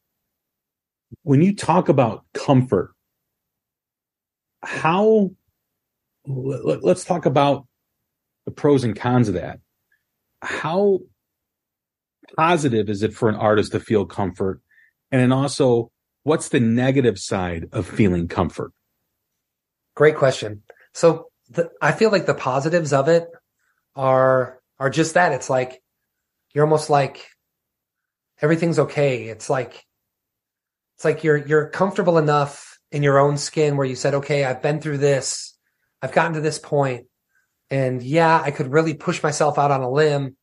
When 1.22 1.42
you 1.42 1.54
talk 1.54 1.88
about 1.88 2.24
comfort, 2.32 2.94
how 4.62 5.30
let, 6.26 6.84
us 6.84 7.04
talk 7.04 7.26
about 7.26 7.66
the 8.44 8.50
pros 8.50 8.84
and 8.84 8.96
cons 8.96 9.28
of 9.28 9.34
that. 9.34 9.60
How 10.42 11.00
positive 12.36 12.88
is 12.88 13.02
it 13.02 13.14
for 13.14 13.28
an 13.28 13.34
artist 13.34 13.72
to 13.72 13.80
feel 13.80 14.04
comfort? 14.04 14.60
And 15.10 15.20
then 15.20 15.32
also, 15.32 15.90
what's 16.22 16.50
the 16.50 16.60
negative 16.60 17.18
side 17.18 17.66
of 17.72 17.86
feeling 17.86 18.28
comfort? 18.28 18.72
Great 19.98 20.14
question. 20.14 20.62
So 20.94 21.26
the, 21.50 21.72
I 21.82 21.90
feel 21.90 22.12
like 22.12 22.24
the 22.24 22.32
positives 22.32 22.92
of 22.92 23.08
it 23.08 23.26
are 23.96 24.60
are 24.78 24.90
just 24.90 25.14
that. 25.14 25.32
It's 25.32 25.50
like 25.50 25.82
you're 26.54 26.62
almost 26.62 26.88
like 26.88 27.28
everything's 28.40 28.78
okay. 28.78 29.24
It's 29.24 29.50
like 29.50 29.84
it's 30.94 31.04
like 31.04 31.24
you're 31.24 31.38
you're 31.38 31.70
comfortable 31.70 32.16
enough 32.16 32.78
in 32.92 33.02
your 33.02 33.18
own 33.18 33.38
skin 33.38 33.76
where 33.76 33.88
you 33.88 33.96
said, 33.96 34.14
okay, 34.14 34.44
I've 34.44 34.62
been 34.62 34.80
through 34.80 34.98
this, 34.98 35.58
I've 36.00 36.12
gotten 36.12 36.34
to 36.34 36.40
this 36.40 36.60
point, 36.60 37.06
and 37.68 38.00
yeah, 38.00 38.40
I 38.40 38.52
could 38.52 38.70
really 38.70 38.94
push 38.94 39.20
myself 39.20 39.58
out 39.58 39.72
on 39.72 39.80
a 39.80 39.90
limb, 39.90 40.36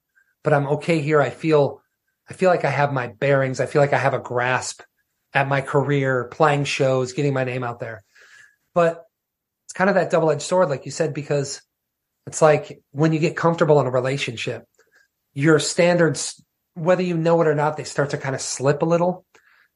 but 0.43 0.51
I'm 0.51 0.67
okay 0.67 0.99
here. 0.99 1.21
I 1.21 1.29
feel 1.29 1.81
I 2.29 2.33
feel 2.33 2.49
like 2.49 2.65
I 2.65 2.71
have 2.71 2.91
my 2.91 3.07
bearings. 3.07 3.61
I 3.61 3.67
feel 3.67 3.81
like 3.81 3.93
I 3.93 3.99
have 3.99 4.13
a 4.13 4.19
grasp 4.19 4.81
at 5.33 5.47
my 5.47 5.61
career, 5.61 6.25
playing 6.25 6.65
shows, 6.65 7.13
getting 7.13 7.33
my 7.33 7.45
name 7.45 7.63
out 7.63 7.79
there. 7.79 8.03
But 8.73 9.04
kind 9.75 9.89
of 9.89 9.95
that 9.95 10.09
double 10.09 10.31
edged 10.31 10.41
sword, 10.41 10.69
like 10.69 10.85
you 10.85 10.91
said, 10.91 11.13
because 11.13 11.61
it's 12.25 12.41
like 12.41 12.81
when 12.91 13.13
you 13.13 13.19
get 13.19 13.35
comfortable 13.35 13.79
in 13.79 13.85
a 13.85 13.91
relationship, 13.91 14.65
your 15.33 15.59
standards, 15.59 16.43
whether 16.73 17.03
you 17.03 17.15
know 17.17 17.41
it 17.41 17.47
or 17.47 17.53
not, 17.53 17.77
they 17.77 17.83
start 17.83 18.11
to 18.11 18.17
kind 18.17 18.33
of 18.33 18.41
slip 18.41 18.81
a 18.81 18.85
little 18.85 19.25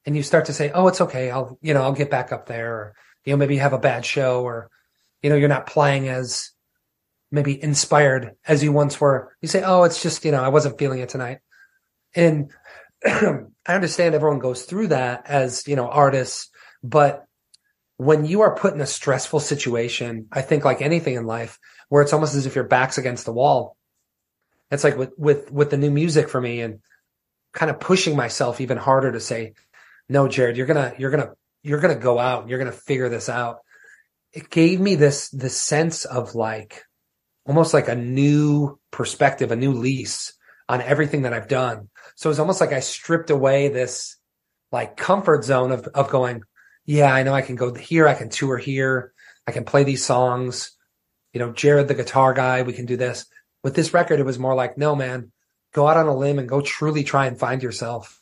and 0.06 0.16
you 0.16 0.22
start 0.22 0.46
to 0.46 0.52
say, 0.52 0.70
Oh, 0.74 0.88
it's 0.88 1.02
okay. 1.02 1.30
I'll, 1.30 1.58
you 1.60 1.74
know, 1.74 1.82
I'll 1.82 1.92
get 1.92 2.10
back 2.10 2.32
up 2.32 2.46
there. 2.46 2.74
Or, 2.74 2.94
you 3.24 3.32
know, 3.32 3.36
maybe 3.36 3.54
you 3.54 3.60
have 3.60 3.74
a 3.74 3.78
bad 3.78 4.04
show 4.04 4.42
or, 4.42 4.70
you 5.22 5.28
know, 5.28 5.36
you're 5.36 5.48
not 5.48 5.66
playing 5.66 6.08
as 6.08 6.50
maybe 7.30 7.62
inspired 7.62 8.32
as 8.46 8.64
you 8.64 8.72
once 8.72 9.00
were. 9.00 9.36
You 9.42 9.48
say, 9.48 9.62
Oh, 9.62 9.84
it's 9.84 10.02
just, 10.02 10.24
you 10.24 10.32
know, 10.32 10.42
I 10.42 10.48
wasn't 10.48 10.78
feeling 10.78 11.00
it 11.00 11.10
tonight. 11.10 11.38
And 12.14 12.50
I 13.04 13.44
understand 13.68 14.14
everyone 14.14 14.38
goes 14.40 14.62
through 14.62 14.88
that 14.88 15.26
as, 15.26 15.68
you 15.68 15.76
know, 15.76 15.88
artists, 15.88 16.48
but 16.82 17.26
when 18.00 18.24
you 18.24 18.40
are 18.40 18.56
put 18.56 18.72
in 18.72 18.80
a 18.80 18.86
stressful 18.86 19.40
situation, 19.40 20.26
I 20.32 20.40
think 20.40 20.64
like 20.64 20.80
anything 20.80 21.16
in 21.16 21.26
life, 21.26 21.58
where 21.90 22.02
it's 22.02 22.14
almost 22.14 22.34
as 22.34 22.46
if 22.46 22.54
your 22.54 22.64
back's 22.64 22.96
against 22.96 23.26
the 23.26 23.32
wall. 23.32 23.76
It's 24.70 24.84
like 24.84 24.96
with 24.96 25.12
with 25.18 25.52
with 25.52 25.68
the 25.68 25.76
new 25.76 25.90
music 25.90 26.30
for 26.30 26.40
me 26.40 26.62
and 26.62 26.80
kind 27.52 27.70
of 27.70 27.78
pushing 27.78 28.16
myself 28.16 28.62
even 28.62 28.78
harder 28.78 29.12
to 29.12 29.20
say, 29.20 29.52
no, 30.08 30.28
Jared, 30.28 30.56
you're 30.56 30.66
gonna 30.66 30.94
you're 30.96 31.10
gonna 31.10 31.32
you're 31.62 31.80
gonna 31.80 31.94
go 31.94 32.18
out, 32.18 32.40
and 32.40 32.48
you're 32.48 32.58
gonna 32.58 32.72
figure 32.72 33.10
this 33.10 33.28
out. 33.28 33.58
It 34.32 34.48
gave 34.48 34.80
me 34.80 34.94
this 34.94 35.28
this 35.28 35.58
sense 35.58 36.06
of 36.06 36.34
like 36.34 36.84
almost 37.44 37.74
like 37.74 37.88
a 37.88 37.96
new 37.96 38.78
perspective, 38.90 39.52
a 39.52 39.56
new 39.56 39.74
lease 39.74 40.32
on 40.70 40.80
everything 40.80 41.22
that 41.22 41.34
I've 41.34 41.48
done. 41.48 41.90
So 42.16 42.30
it's 42.30 42.38
almost 42.38 42.62
like 42.62 42.72
I 42.72 42.80
stripped 42.80 43.28
away 43.28 43.68
this 43.68 44.16
like 44.72 44.96
comfort 44.96 45.44
zone 45.44 45.70
of 45.70 45.86
of 45.88 46.08
going, 46.08 46.44
yeah, 46.90 47.14
I 47.14 47.22
know 47.22 47.32
I 47.32 47.42
can 47.42 47.54
go 47.54 47.72
here, 47.72 48.08
I 48.08 48.14
can 48.14 48.30
tour 48.30 48.58
here, 48.58 49.12
I 49.46 49.52
can 49.52 49.62
play 49.64 49.84
these 49.84 50.04
songs. 50.04 50.76
You 51.32 51.38
know, 51.38 51.52
Jared, 51.52 51.86
the 51.86 51.94
guitar 51.94 52.34
guy, 52.34 52.62
we 52.62 52.72
can 52.72 52.84
do 52.84 52.96
this. 52.96 53.26
With 53.62 53.76
this 53.76 53.94
record, 53.94 54.18
it 54.18 54.26
was 54.26 54.40
more 54.40 54.56
like, 54.56 54.76
no, 54.76 54.96
man, 54.96 55.30
go 55.72 55.86
out 55.86 55.96
on 55.96 56.08
a 56.08 56.16
limb 56.16 56.40
and 56.40 56.48
go 56.48 56.60
truly 56.60 57.04
try 57.04 57.26
and 57.26 57.38
find 57.38 57.62
yourself. 57.62 58.18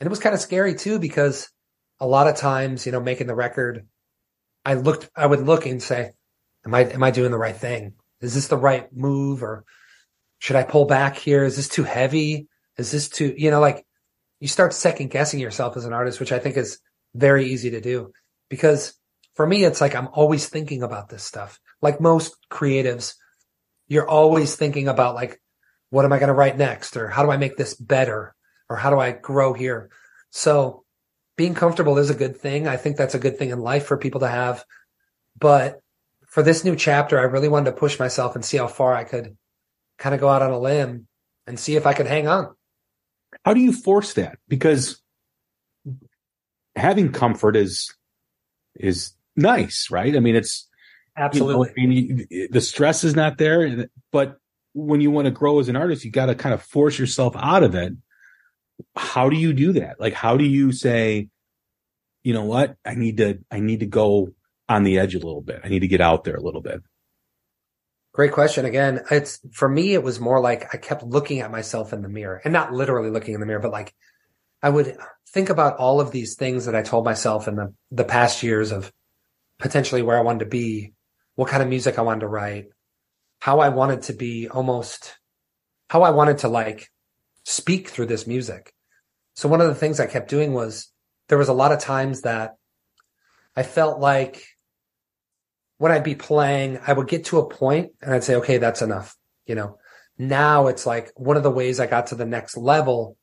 And 0.00 0.06
it 0.06 0.10
was 0.10 0.18
kind 0.18 0.34
of 0.34 0.40
scary 0.40 0.74
too, 0.74 0.98
because 0.98 1.48
a 2.00 2.06
lot 2.06 2.26
of 2.26 2.34
times, 2.34 2.86
you 2.86 2.90
know, 2.90 2.98
making 2.98 3.28
the 3.28 3.36
record, 3.36 3.86
I 4.64 4.74
looked, 4.74 5.08
I 5.14 5.24
would 5.24 5.46
look 5.46 5.64
and 5.66 5.80
say, 5.80 6.10
am 6.66 6.74
I, 6.74 6.80
am 6.80 7.04
I 7.04 7.12
doing 7.12 7.30
the 7.30 7.38
right 7.38 7.56
thing? 7.56 7.92
Is 8.20 8.34
this 8.34 8.48
the 8.48 8.56
right 8.56 8.92
move 8.92 9.44
or 9.44 9.64
should 10.40 10.56
I 10.56 10.64
pull 10.64 10.86
back 10.86 11.16
here? 11.16 11.44
Is 11.44 11.54
this 11.54 11.68
too 11.68 11.84
heavy? 11.84 12.48
Is 12.76 12.90
this 12.90 13.08
too, 13.08 13.32
you 13.36 13.52
know, 13.52 13.60
like 13.60 13.86
you 14.40 14.48
start 14.48 14.74
second 14.74 15.12
guessing 15.12 15.38
yourself 15.38 15.76
as 15.76 15.84
an 15.84 15.92
artist, 15.92 16.18
which 16.18 16.32
I 16.32 16.40
think 16.40 16.56
is 16.56 16.80
very 17.14 17.46
easy 17.46 17.70
to 17.70 17.80
do 17.80 18.12
because 18.48 18.94
for 19.34 19.46
me, 19.46 19.64
it's 19.64 19.80
like 19.80 19.94
I'm 19.94 20.08
always 20.12 20.48
thinking 20.48 20.82
about 20.82 21.08
this 21.08 21.24
stuff. 21.24 21.58
Like 21.80 22.00
most 22.00 22.36
creatives, 22.50 23.14
you're 23.88 24.08
always 24.08 24.56
thinking 24.56 24.88
about 24.88 25.14
like, 25.14 25.40
what 25.90 26.04
am 26.04 26.12
I 26.12 26.18
going 26.18 26.28
to 26.28 26.34
write 26.34 26.58
next? 26.58 26.96
Or 26.96 27.08
how 27.08 27.24
do 27.24 27.30
I 27.30 27.36
make 27.36 27.56
this 27.56 27.74
better? 27.74 28.34
Or 28.68 28.76
how 28.76 28.90
do 28.90 28.98
I 28.98 29.12
grow 29.12 29.52
here? 29.52 29.90
So 30.30 30.84
being 31.36 31.54
comfortable 31.54 31.98
is 31.98 32.10
a 32.10 32.14
good 32.14 32.36
thing. 32.36 32.66
I 32.68 32.76
think 32.76 32.96
that's 32.96 33.14
a 33.14 33.18
good 33.18 33.38
thing 33.38 33.50
in 33.50 33.60
life 33.60 33.86
for 33.86 33.96
people 33.96 34.20
to 34.20 34.28
have. 34.28 34.64
But 35.38 35.80
for 36.26 36.42
this 36.42 36.64
new 36.64 36.76
chapter, 36.76 37.18
I 37.18 37.24
really 37.24 37.48
wanted 37.48 37.70
to 37.70 37.76
push 37.76 37.98
myself 37.98 38.34
and 38.34 38.44
see 38.44 38.58
how 38.58 38.68
far 38.68 38.94
I 38.94 39.04
could 39.04 39.36
kind 39.98 40.14
of 40.14 40.20
go 40.20 40.28
out 40.28 40.42
on 40.42 40.50
a 40.50 40.58
limb 40.58 41.06
and 41.46 41.58
see 41.58 41.76
if 41.76 41.86
I 41.86 41.94
could 41.94 42.06
hang 42.06 42.28
on. 42.28 42.54
How 43.44 43.54
do 43.54 43.60
you 43.60 43.72
force 43.72 44.14
that? 44.14 44.38
Because 44.48 45.01
having 46.76 47.12
comfort 47.12 47.56
is 47.56 47.94
is 48.74 49.12
nice, 49.36 49.88
right? 49.90 50.16
I 50.16 50.20
mean, 50.20 50.36
it's 50.36 50.68
absolutely. 51.16 51.70
You 51.76 51.86
know, 51.86 51.92
I 51.92 51.94
mean, 51.94 52.48
the 52.50 52.60
stress 52.60 53.04
is 53.04 53.14
not 53.14 53.38
there, 53.38 53.88
but 54.10 54.38
when 54.74 55.00
you 55.00 55.10
want 55.10 55.26
to 55.26 55.30
grow 55.30 55.58
as 55.60 55.68
an 55.68 55.76
artist, 55.76 56.04
you 56.04 56.10
got 56.10 56.26
to 56.26 56.34
kind 56.34 56.54
of 56.54 56.62
force 56.62 56.98
yourself 56.98 57.34
out 57.36 57.62
of 57.62 57.74
it. 57.74 57.92
How 58.96 59.28
do 59.28 59.36
you 59.36 59.52
do 59.52 59.72
that? 59.74 60.00
Like, 60.00 60.14
how 60.14 60.36
do 60.36 60.44
you 60.44 60.72
say, 60.72 61.28
you 62.22 62.32
know 62.32 62.44
what? 62.44 62.76
I 62.84 62.94
need 62.94 63.18
to, 63.18 63.38
I 63.50 63.60
need 63.60 63.80
to 63.80 63.86
go 63.86 64.30
on 64.68 64.82
the 64.84 64.98
edge 64.98 65.14
a 65.14 65.18
little 65.18 65.42
bit. 65.42 65.60
I 65.62 65.68
need 65.68 65.80
to 65.80 65.88
get 65.88 66.00
out 66.00 66.24
there 66.24 66.36
a 66.36 66.42
little 66.42 66.62
bit. 66.62 66.80
Great 68.14 68.32
question. 68.32 68.64
Again, 68.64 69.00
it's 69.10 69.40
for 69.52 69.68
me, 69.68 69.94
it 69.94 70.02
was 70.02 70.20
more 70.20 70.40
like 70.40 70.74
I 70.74 70.78
kept 70.78 71.02
looking 71.02 71.40
at 71.40 71.50
myself 71.50 71.92
in 71.92 72.02
the 72.02 72.08
mirror 72.08 72.40
and 72.44 72.52
not 72.52 72.72
literally 72.72 73.10
looking 73.10 73.34
in 73.34 73.40
the 73.40 73.46
mirror, 73.46 73.60
but 73.60 73.72
like 73.72 73.94
I 74.62 74.70
would 74.70 74.96
think 75.28 75.50
about 75.50 75.78
all 75.78 76.00
of 76.00 76.10
these 76.10 76.36
things 76.36 76.66
that 76.66 76.76
I 76.76 76.82
told 76.82 77.04
myself 77.04 77.48
in 77.48 77.56
the, 77.56 77.74
the 77.90 78.04
past 78.04 78.42
years 78.42 78.70
of 78.70 78.92
potentially 79.58 80.02
where 80.02 80.18
I 80.18 80.22
wanted 80.22 80.40
to 80.40 80.50
be, 80.50 80.92
what 81.34 81.48
kind 81.48 81.62
of 81.62 81.68
music 81.68 81.98
I 81.98 82.02
wanted 82.02 82.20
to 82.20 82.28
write, 82.28 82.66
how 83.40 83.60
I 83.60 83.70
wanted 83.70 84.02
to 84.02 84.12
be 84.12 84.48
almost, 84.48 85.18
how 85.88 86.02
I 86.02 86.10
wanted 86.10 86.38
to 86.38 86.48
like 86.48 86.88
speak 87.44 87.88
through 87.88 88.06
this 88.06 88.26
music. 88.26 88.72
So 89.34 89.48
one 89.48 89.60
of 89.60 89.68
the 89.68 89.74
things 89.74 89.98
I 89.98 90.06
kept 90.06 90.30
doing 90.30 90.52
was 90.52 90.88
there 91.28 91.38
was 91.38 91.48
a 91.48 91.54
lot 91.54 91.72
of 91.72 91.80
times 91.80 92.22
that 92.22 92.54
I 93.56 93.62
felt 93.62 93.98
like 93.98 94.44
when 95.78 95.90
I'd 95.90 96.04
be 96.04 96.14
playing, 96.14 96.78
I 96.86 96.92
would 96.92 97.08
get 97.08 97.24
to 97.26 97.38
a 97.38 97.48
point 97.48 97.92
and 98.00 98.14
I'd 98.14 98.24
say, 98.24 98.36
okay, 98.36 98.58
that's 98.58 98.82
enough. 98.82 99.16
You 99.46 99.56
know, 99.56 99.78
now 100.18 100.68
it's 100.68 100.86
like 100.86 101.10
one 101.16 101.36
of 101.36 101.42
the 101.42 101.50
ways 101.50 101.80
I 101.80 101.86
got 101.86 102.08
to 102.08 102.14
the 102.14 102.26
next 102.26 102.56
level 102.56 103.16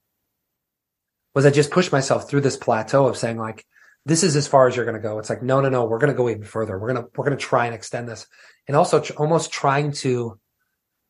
was 1.40 1.46
I 1.46 1.52
just 1.52 1.72
pushed 1.72 1.94
myself 1.94 2.30
through 2.30 2.42
this 2.42 2.58
plateau 2.58 3.08
of 3.08 3.16
saying 3.16 3.38
like, 3.38 3.66
this 4.06 4.24
is 4.24 4.36
as 4.36 4.46
far 4.46 4.68
as 4.68 4.76
you're 4.76 4.84
going 4.84 5.02
to 5.02 5.02
go. 5.02 5.20
It's 5.20 5.30
like, 5.30 5.42
no, 5.42 5.62
no, 5.62 5.70
no, 5.70 5.86
we're 5.86 5.98
going 5.98 6.12
to 6.12 6.18
go 6.18 6.28
even 6.28 6.44
further. 6.44 6.78
We're 6.78 6.92
going 6.92 7.02
to, 7.02 7.10
we're 7.16 7.24
going 7.24 7.38
to 7.38 7.42
try 7.42 7.66
and 7.66 7.74
extend 7.74 8.10
this. 8.10 8.28
And 8.68 8.76
also 8.76 9.00
tr- 9.00 9.14
almost 9.14 9.50
trying 9.50 9.94
to 10.04 10.38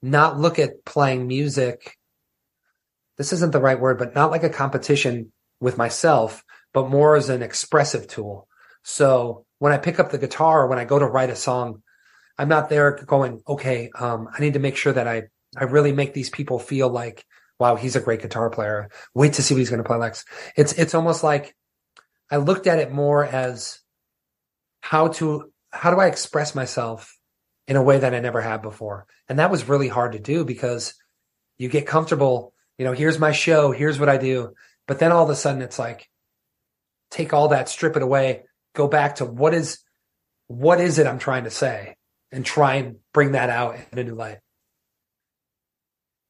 not 0.04 0.40
look 0.40 0.60
at 0.60 0.86
playing 0.86 1.26
music. 1.26 1.98
This 3.18 3.34
isn't 3.34 3.54
the 3.54 3.60
right 3.60 3.80
word, 3.80 3.98
but 3.98 4.14
not 4.14 4.30
like 4.30 4.44
a 4.44 4.52
competition 4.52 5.32
with 5.60 5.80
myself, 5.80 6.44
but 6.74 6.92
more 6.92 7.16
as 7.16 7.30
an 7.30 7.42
expressive 7.42 8.08
tool. 8.08 8.48
So 8.84 9.48
when 9.58 9.74
I 9.74 9.80
pick 9.80 10.00
up 10.00 10.12
the 10.12 10.20
guitar, 10.20 10.68
when 10.68 10.78
I 10.78 10.86
go 10.86 11.00
to 11.00 11.08
write 11.08 11.32
a 11.32 11.36
song, 11.36 11.82
I'm 12.38 12.50
not 12.50 12.70
there 12.70 12.92
going, 13.04 13.42
okay, 13.48 13.90
um, 13.98 14.28
I 14.32 14.42
need 14.42 14.54
to 14.54 14.60
make 14.60 14.78
sure 14.78 14.94
that 14.94 15.08
I, 15.08 15.24
I 15.58 15.64
really 15.64 15.92
make 15.92 16.14
these 16.14 16.30
people 16.30 16.60
feel 16.60 16.88
like 16.88 17.26
wow, 17.60 17.76
he's 17.76 17.96
a 17.96 18.02
great 18.02 18.22
guitar 18.22 18.50
player. 18.50 18.90
Wait 19.14 19.34
to 19.34 19.44
see 19.44 19.54
what 19.54 19.60
he's 19.60 19.70
going 19.70 19.84
to 19.84 19.88
play 19.88 20.00
next. 20.00 20.26
It's, 20.56 20.74
it's 20.74 20.96
almost 20.96 21.24
like 21.24 21.56
I 22.32 22.38
looked 22.38 22.68
at 22.68 22.80
it 22.80 22.92
more 22.92 23.26
as 23.26 23.80
how 24.82 25.10
to, 25.10 25.52
how 25.72 25.92
do 25.92 26.00
I 26.00 26.08
express 26.08 26.56
myself 26.56 27.18
in 27.68 27.76
a 27.76 27.84
way 27.84 28.00
that 28.00 28.16
I 28.16 28.20
never 28.20 28.42
had 28.42 28.62
before? 28.62 29.06
And 29.28 29.40
that 29.40 29.52
was 29.52 29.68
really 29.68 29.90
hard 29.90 30.14
to 30.14 30.20
do 30.20 30.46
because 30.46 30.96
you 31.58 31.68
get 31.70 31.86
comfortable, 31.86 32.54
you 32.78 32.86
know, 32.86 32.94
here's 32.94 33.20
my 33.20 33.34
show, 33.34 33.72
here's 33.72 34.00
what 34.00 34.10
I 34.10 34.18
do. 34.18 34.54
But 34.88 35.00
then 35.00 35.12
all 35.12 35.24
of 35.24 35.30
a 35.30 35.36
sudden 35.36 35.62
it's 35.62 35.78
like, 35.78 36.10
take 37.12 37.34
all 37.34 37.50
that, 37.50 37.70
strip 37.70 37.98
it 37.98 38.04
away, 38.04 38.44
go 38.74 38.88
back 38.88 39.16
to 39.16 39.26
what 39.26 39.54
is, 39.54 39.80
what 40.48 40.80
is 40.80 40.98
it 40.98 41.08
I'm 41.08 41.20
trying 41.20 41.44
to 41.44 41.52
say 41.52 41.96
and 42.32 42.46
try 42.46 42.76
and 42.76 42.98
bring 43.14 43.34
that 43.34 43.50
out 43.50 43.78
in 43.92 44.00
a 44.00 44.04
new 44.04 44.16
light. 44.16 44.40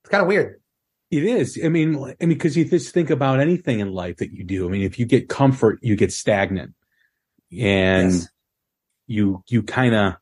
It's 0.04 0.10
kind 0.10 0.22
of 0.22 0.28
weird. 0.28 0.60
It 1.12 1.24
is. 1.24 1.60
I 1.64 1.70
mean, 1.70 1.96
I 1.96 2.26
mean, 2.26 2.30
because 2.38 2.56
you 2.56 2.66
just 2.66 2.94
think 2.94 3.10
about 3.10 3.40
anything 3.40 3.80
in 3.80 3.92
life 3.94 4.18
that 4.18 4.32
you 4.32 4.44
do. 4.44 4.68
I 4.68 4.72
mean, 4.72 4.84
if 4.84 5.00
you 5.00 5.06
get 5.06 5.28
comfort, 5.28 5.80
you 5.82 5.96
get 5.96 6.12
stagnant, 6.12 6.74
and 7.52 8.12
Yes. 8.12 8.30
you 9.08 9.44
you 9.48 9.64
kind 9.64 9.96
of 9.96 10.14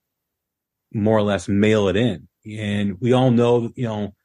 more 0.94 1.17
or 1.17 1.24
less 1.24 1.50
mail 1.50 1.89
it 1.89 1.98
in. 1.98 2.27
And 2.50 3.00
we 3.01 3.12
all 3.12 3.32
know, 3.32 3.72
you 3.75 3.84
know, 3.84 4.15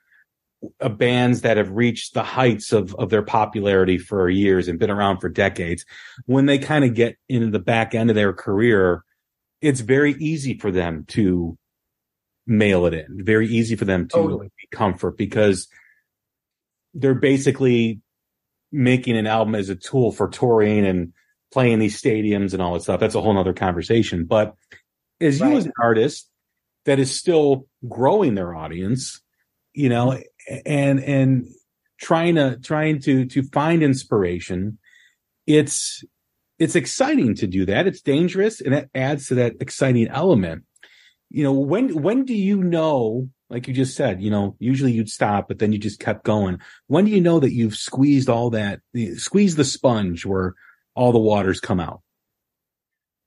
uh, 0.81 0.89
bands 0.89 1.41
that 1.41 1.57
have 1.57 1.71
reached 1.73 2.15
the 2.15 2.23
heights 2.23 2.73
of 2.73 2.95
of 2.95 3.11
their 3.11 3.23
popularity 3.23 3.99
for 3.99 4.29
years 4.31 4.69
and 4.69 4.79
been 4.79 4.91
around 4.91 5.19
for 5.19 5.29
decades. 5.29 5.85
When 6.27 6.47
they 6.47 6.59
kind 6.59 6.85
of 6.85 6.95
get 6.95 7.17
into 7.29 7.51
the 7.51 7.59
back 7.59 7.93
end 7.93 8.09
of 8.11 8.15
their 8.15 8.33
career, 8.33 9.03
it's 9.61 9.81
very 9.81 10.13
easy 10.21 10.57
for 10.57 10.71
them 10.71 11.07
to 11.09 11.59
mail 12.47 12.87
it 12.87 12.95
in. 12.95 13.25
Very 13.25 13.49
easy 13.49 13.75
for 13.75 13.85
them 13.85 14.07
to 14.09 14.15
Totally. 14.15 14.53
be 14.61 14.69
comfort 14.77 15.17
because 15.17 15.67
they're 16.95 17.15
basically 17.15 18.01
making 18.71 19.17
an 19.17 19.27
album 19.27 19.55
as 19.55 19.69
a 19.69 19.77
tool 19.77 20.13
for 20.13 20.29
touring 20.29 20.87
and 20.87 21.13
playing 21.53 21.79
these 21.79 22.01
stadiums 22.01 22.53
and 22.53 22.63
all 22.63 22.75
that 22.75 22.83
stuff. 22.83 23.01
That's 23.01 23.15
a 23.15 23.21
whole 23.21 23.35
nother 23.35 23.53
conversation. 23.53 24.25
But 24.25 24.55
as 25.21 25.39
you 25.39 25.57
as 25.57 25.67
an 25.67 25.73
artist 25.81 26.29
that 26.87 26.99
is 26.99 27.17
still 27.17 27.67
growing 27.89 28.35
their 28.35 28.55
audience, 28.55 29.21
you 29.73 29.89
know, 29.89 30.09
mm-hmm. 30.09 30.57
and 30.67 31.05
and 31.05 31.47
trying 32.01 32.35
to 32.37 32.59
trying 32.59 33.01
to 33.03 33.27
to 33.27 33.43
find 33.45 33.83
inspiration, 33.83 34.79
it's 35.47 36.03
it's 36.59 36.77
exciting 36.77 37.35
to 37.37 37.47
do 37.47 37.67
that. 37.67 37.87
It's 37.87 38.01
dangerous 38.01 38.61
and 38.61 38.75
it 38.75 38.91
adds 38.95 39.29
to 39.29 39.35
that 39.37 39.55
exciting 39.61 40.09
element. 40.09 40.65
You 41.31 41.45
know, 41.45 41.53
when 41.53 42.03
when 42.03 42.25
do 42.25 42.35
you 42.35 42.63
know, 42.63 43.29
like 43.53 43.69
you 43.69 43.75
just 43.75 43.95
said, 43.95 44.23
you 44.23 44.31
know, 44.31 44.57
usually 44.59 44.93
you'd 44.93 45.11
stop, 45.11 45.47
but 45.47 45.59
then 45.59 45.73
you 45.73 45.79
just 45.79 46.01
kept 46.01 46.25
going. 46.25 46.59
When 46.87 47.05
do 47.05 47.11
you 47.11 47.21
know 47.21 47.39
that 47.39 47.53
you've 47.53 47.77
squeezed 47.77 48.31
all 48.31 48.49
that, 48.51 48.81
squeezed 49.17 49.59
the 49.59 49.65
sponge 49.65 50.25
where 50.25 50.55
all 50.95 51.13
the 51.13 51.19
waters 51.19 51.61
come 51.61 51.79
out? 51.79 52.01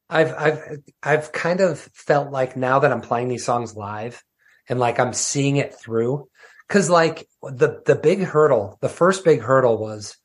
I've 0.10 0.34
I've 0.34 0.78
I've 1.04 1.32
kind 1.32 1.62
of 1.62 1.80
felt 1.94 2.32
like 2.32 2.58
now 2.58 2.80
that 2.80 2.92
I'm 2.92 3.02
playing 3.02 3.28
these 3.28 3.46
songs 3.46 3.76
live 3.76 4.24
and 4.68 4.80
like 4.80 5.00
I'm 5.00 5.14
seeing 5.14 5.58
it 5.58 5.76
through 5.76 6.28
cuz 6.70 6.90
like 6.90 7.28
the 7.44 7.82
the 7.86 7.96
big 7.96 8.24
hurdle, 8.24 8.80
the 8.82 8.90
first 8.90 9.24
big 9.24 9.42
hurdle 9.42 9.78
was 9.78 10.18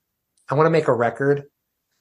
I 0.49 0.55
want 0.55 0.67
to 0.67 0.71
make 0.71 0.89
a 0.89 0.95
record 0.95 1.45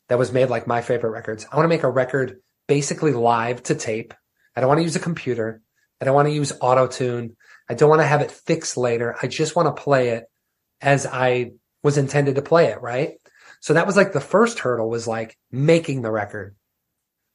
that 0.08 0.18
was 0.18 0.32
made 0.32 0.50
like 0.50 0.68
my 0.68 0.82
favorite 0.82 1.12
records. 1.12 1.46
I 1.52 1.56
want 1.58 1.66
to 1.66 1.76
make 1.76 1.84
a 1.84 1.90
record 1.90 2.40
basically 2.68 3.12
live 3.12 3.62
to 3.64 3.76
tape. 3.76 4.14
I 4.56 4.62
don't 4.62 4.70
want 4.70 4.80
to 4.80 4.84
use 4.84 4.96
a 4.96 5.02
computer. 5.02 5.62
I 6.02 6.06
don't 6.06 6.16
want 6.16 6.30
to 6.30 6.34
use 6.34 6.54
auto 6.62 6.88
tune. 6.88 7.36
I 7.70 7.76
don't 7.76 7.90
want 7.90 8.02
to 8.02 8.08
have 8.08 8.22
it 8.22 8.32
fixed 8.32 8.78
later. 8.78 9.16
I 9.22 9.28
just 9.28 9.56
want 9.56 9.74
to 9.74 9.82
play 9.82 10.10
it 10.10 10.26
as 10.82 11.06
I 11.06 11.52
was 11.84 11.98
intended 11.98 12.36
to 12.36 12.42
play 12.42 12.68
it, 12.68 12.82
right? 12.82 13.14
So 13.62 13.74
that 13.74 13.86
was 13.86 13.96
like 13.96 14.12
the 14.12 14.20
first 14.20 14.60
hurdle 14.60 14.90
was 14.90 15.08
like 15.08 15.38
making 15.52 16.02
the 16.02 16.12
record. 16.12 16.56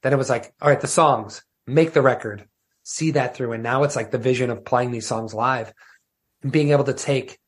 Then 0.02 0.12
it 0.12 0.18
was 0.18 0.30
like, 0.30 0.52
all 0.60 0.68
right, 0.68 0.80
the 0.80 0.86
songs, 0.86 1.42
make 1.66 1.92
the 1.92 2.02
record, 2.02 2.46
see 2.82 3.12
that 3.12 3.34
through. 3.34 3.52
And 3.52 3.62
now 3.62 3.84
it's 3.84 3.96
like 3.96 4.10
the 4.10 4.18
vision 4.18 4.50
of 4.50 4.64
playing 4.64 4.90
these 4.90 5.06
songs 5.06 5.34
live 5.34 5.72
and 6.42 6.52
being 6.52 6.70
able 6.70 6.84
to 6.84 6.94
take 6.94 7.38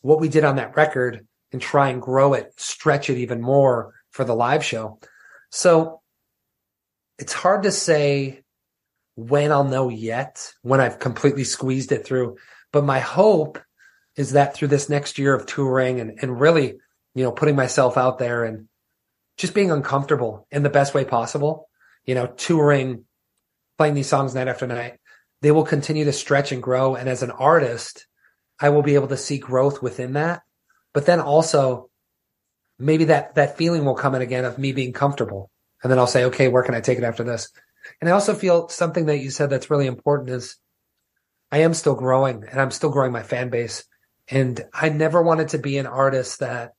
what 0.00 0.20
we 0.20 0.28
did 0.28 0.44
on 0.44 0.56
that 0.56 0.76
record 0.76 1.26
and 1.52 1.60
try 1.60 1.88
and 1.90 2.02
grow 2.02 2.34
it, 2.34 2.52
stretch 2.56 3.08
it 3.08 3.18
even 3.18 3.40
more 3.40 3.94
for 4.10 4.24
the 4.24 4.34
live 4.34 4.64
show. 4.64 4.98
So 5.50 6.00
it's 7.18 7.32
hard 7.32 7.62
to 7.64 7.70
say 7.70 8.41
when 9.14 9.52
I'll 9.52 9.64
know 9.64 9.88
yet, 9.88 10.52
when 10.62 10.80
I've 10.80 10.98
completely 10.98 11.44
squeezed 11.44 11.92
it 11.92 12.04
through. 12.06 12.36
But 12.72 12.84
my 12.84 13.00
hope 13.00 13.58
is 14.16 14.32
that 14.32 14.54
through 14.54 14.68
this 14.68 14.88
next 14.88 15.18
year 15.18 15.34
of 15.34 15.46
touring 15.46 16.00
and, 16.00 16.18
and 16.22 16.40
really, 16.40 16.74
you 17.14 17.24
know, 17.24 17.32
putting 17.32 17.56
myself 17.56 17.96
out 17.96 18.18
there 18.18 18.44
and 18.44 18.68
just 19.36 19.54
being 19.54 19.70
uncomfortable 19.70 20.46
in 20.50 20.62
the 20.62 20.70
best 20.70 20.94
way 20.94 21.04
possible, 21.04 21.68
you 22.04 22.14
know, 22.14 22.26
touring, 22.26 23.04
playing 23.78 23.94
these 23.94 24.08
songs 24.08 24.34
night 24.34 24.48
after 24.48 24.66
night, 24.66 24.98
they 25.40 25.50
will 25.50 25.64
continue 25.64 26.04
to 26.04 26.12
stretch 26.12 26.52
and 26.52 26.62
grow. 26.62 26.94
And 26.94 27.08
as 27.08 27.22
an 27.22 27.30
artist, 27.30 28.06
I 28.60 28.68
will 28.68 28.82
be 28.82 28.94
able 28.94 29.08
to 29.08 29.16
see 29.16 29.38
growth 29.38 29.82
within 29.82 30.14
that. 30.14 30.42
But 30.94 31.06
then 31.06 31.20
also 31.20 31.90
maybe 32.78 33.04
that, 33.04 33.34
that 33.34 33.56
feeling 33.56 33.84
will 33.84 33.94
come 33.94 34.14
in 34.14 34.22
again 34.22 34.44
of 34.44 34.58
me 34.58 34.72
being 34.72 34.92
comfortable. 34.92 35.50
And 35.82 35.90
then 35.90 35.98
I'll 35.98 36.06
say, 36.06 36.24
okay, 36.24 36.48
where 36.48 36.62
can 36.62 36.74
I 36.74 36.80
take 36.80 36.98
it 36.98 37.04
after 37.04 37.24
this? 37.24 37.50
And 38.02 38.08
I 38.08 38.14
also 38.14 38.34
feel 38.34 38.68
something 38.68 39.06
that 39.06 39.18
you 39.18 39.30
said 39.30 39.48
that's 39.48 39.70
really 39.70 39.86
important 39.86 40.30
is 40.30 40.56
I 41.52 41.58
am 41.58 41.72
still 41.72 41.94
growing 41.94 42.42
and 42.50 42.60
I'm 42.60 42.72
still 42.72 42.90
growing 42.90 43.12
my 43.12 43.22
fan 43.22 43.48
base. 43.48 43.84
And 44.26 44.60
I 44.74 44.88
never 44.88 45.22
wanted 45.22 45.50
to 45.50 45.58
be 45.58 45.78
an 45.78 45.86
artist 45.86 46.40
that 46.40 46.72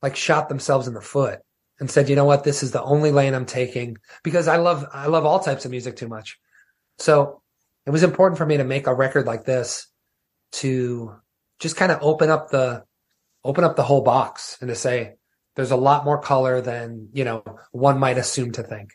like 0.00 0.16
shot 0.16 0.48
themselves 0.48 0.88
in 0.88 0.94
the 0.94 1.02
foot 1.02 1.40
and 1.78 1.90
said, 1.90 2.08
you 2.08 2.16
know 2.16 2.24
what, 2.24 2.42
this 2.42 2.62
is 2.62 2.72
the 2.72 2.82
only 2.82 3.12
lane 3.12 3.34
I'm 3.34 3.44
taking 3.44 3.98
because 4.22 4.48
I 4.48 4.56
love, 4.56 4.86
I 4.94 5.08
love 5.08 5.26
all 5.26 5.40
types 5.40 5.66
of 5.66 5.70
music 5.70 5.96
too 5.96 6.08
much. 6.08 6.38
So 6.98 7.42
it 7.84 7.90
was 7.90 8.02
important 8.02 8.38
for 8.38 8.46
me 8.46 8.56
to 8.56 8.64
make 8.64 8.86
a 8.86 8.94
record 8.94 9.26
like 9.26 9.44
this 9.44 9.88
to 10.52 11.16
just 11.60 11.76
kind 11.76 11.92
of 11.92 11.98
open 12.00 12.30
up 12.30 12.48
the, 12.48 12.84
open 13.44 13.62
up 13.64 13.76
the 13.76 13.82
whole 13.82 14.00
box 14.00 14.56
and 14.62 14.70
to 14.70 14.74
say, 14.74 15.16
there's 15.54 15.70
a 15.70 15.76
lot 15.76 16.06
more 16.06 16.18
color 16.18 16.62
than, 16.62 17.10
you 17.12 17.24
know, 17.24 17.44
one 17.72 17.98
might 17.98 18.16
assume 18.16 18.50
to 18.52 18.62
think. 18.62 18.94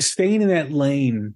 Staying 0.00 0.42
in 0.42 0.48
that 0.48 0.72
lane, 0.72 1.34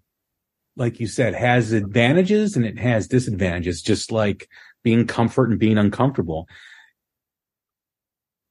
like 0.76 1.00
you 1.00 1.06
said, 1.06 1.34
has 1.34 1.72
advantages 1.72 2.56
and 2.56 2.64
it 2.64 2.78
has 2.78 3.06
disadvantages, 3.06 3.82
just 3.82 4.10
like 4.10 4.48
being 4.82 5.06
comfort 5.06 5.50
and 5.50 5.58
being 5.58 5.78
uncomfortable. 5.78 6.48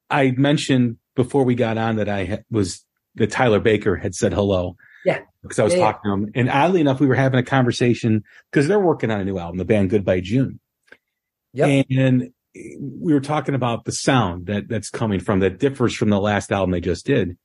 I 0.10 0.32
mentioned 0.32 0.98
before 1.16 1.44
we 1.44 1.56
got 1.56 1.78
on 1.78 1.98
that 1.98 2.10
I 2.10 2.26
ha- 2.26 2.38
was 2.50 2.86
that 3.16 3.32
Tyler 3.32 3.60
Baker 3.60 3.96
had 3.96 4.16
said 4.16 4.34
hello. 4.34 4.76
Yeah. 5.06 5.20
Because 5.42 5.60
I 5.60 5.64
was 5.64 5.74
Yeah, 5.74 5.80
yeah. 5.80 5.92
talking 5.92 6.10
to 6.10 6.14
him. 6.14 6.32
And 6.36 6.50
oddly 6.50 6.82
enough, 6.82 7.00
we 7.00 7.08
were 7.08 7.16
having 7.16 7.40
a 7.40 7.44
conversation 7.44 8.24
because 8.52 8.68
they're 8.68 8.80
working 8.80 9.12
on 9.12 9.20
a 9.20 9.26
new 9.26 9.38
album, 9.38 9.58
the 9.58 9.66
band 9.66 9.90
Goodbye 9.90 10.22
June. 10.22 10.60
Yep. 11.54 11.86
And 11.92 12.30
we 12.80 13.14
were 13.14 13.20
talking 13.20 13.56
about 13.56 13.86
the 13.86 13.92
sound 13.92 14.46
that 14.46 14.68
that's 14.68 14.90
coming 14.90 15.20
from 15.20 15.40
that 15.40 15.60
differs 15.60 15.96
from 15.96 16.10
the 16.10 16.20
last 16.20 16.52
album 16.52 16.72
they 16.72 16.82
just 16.82 17.06
did. 17.06 17.38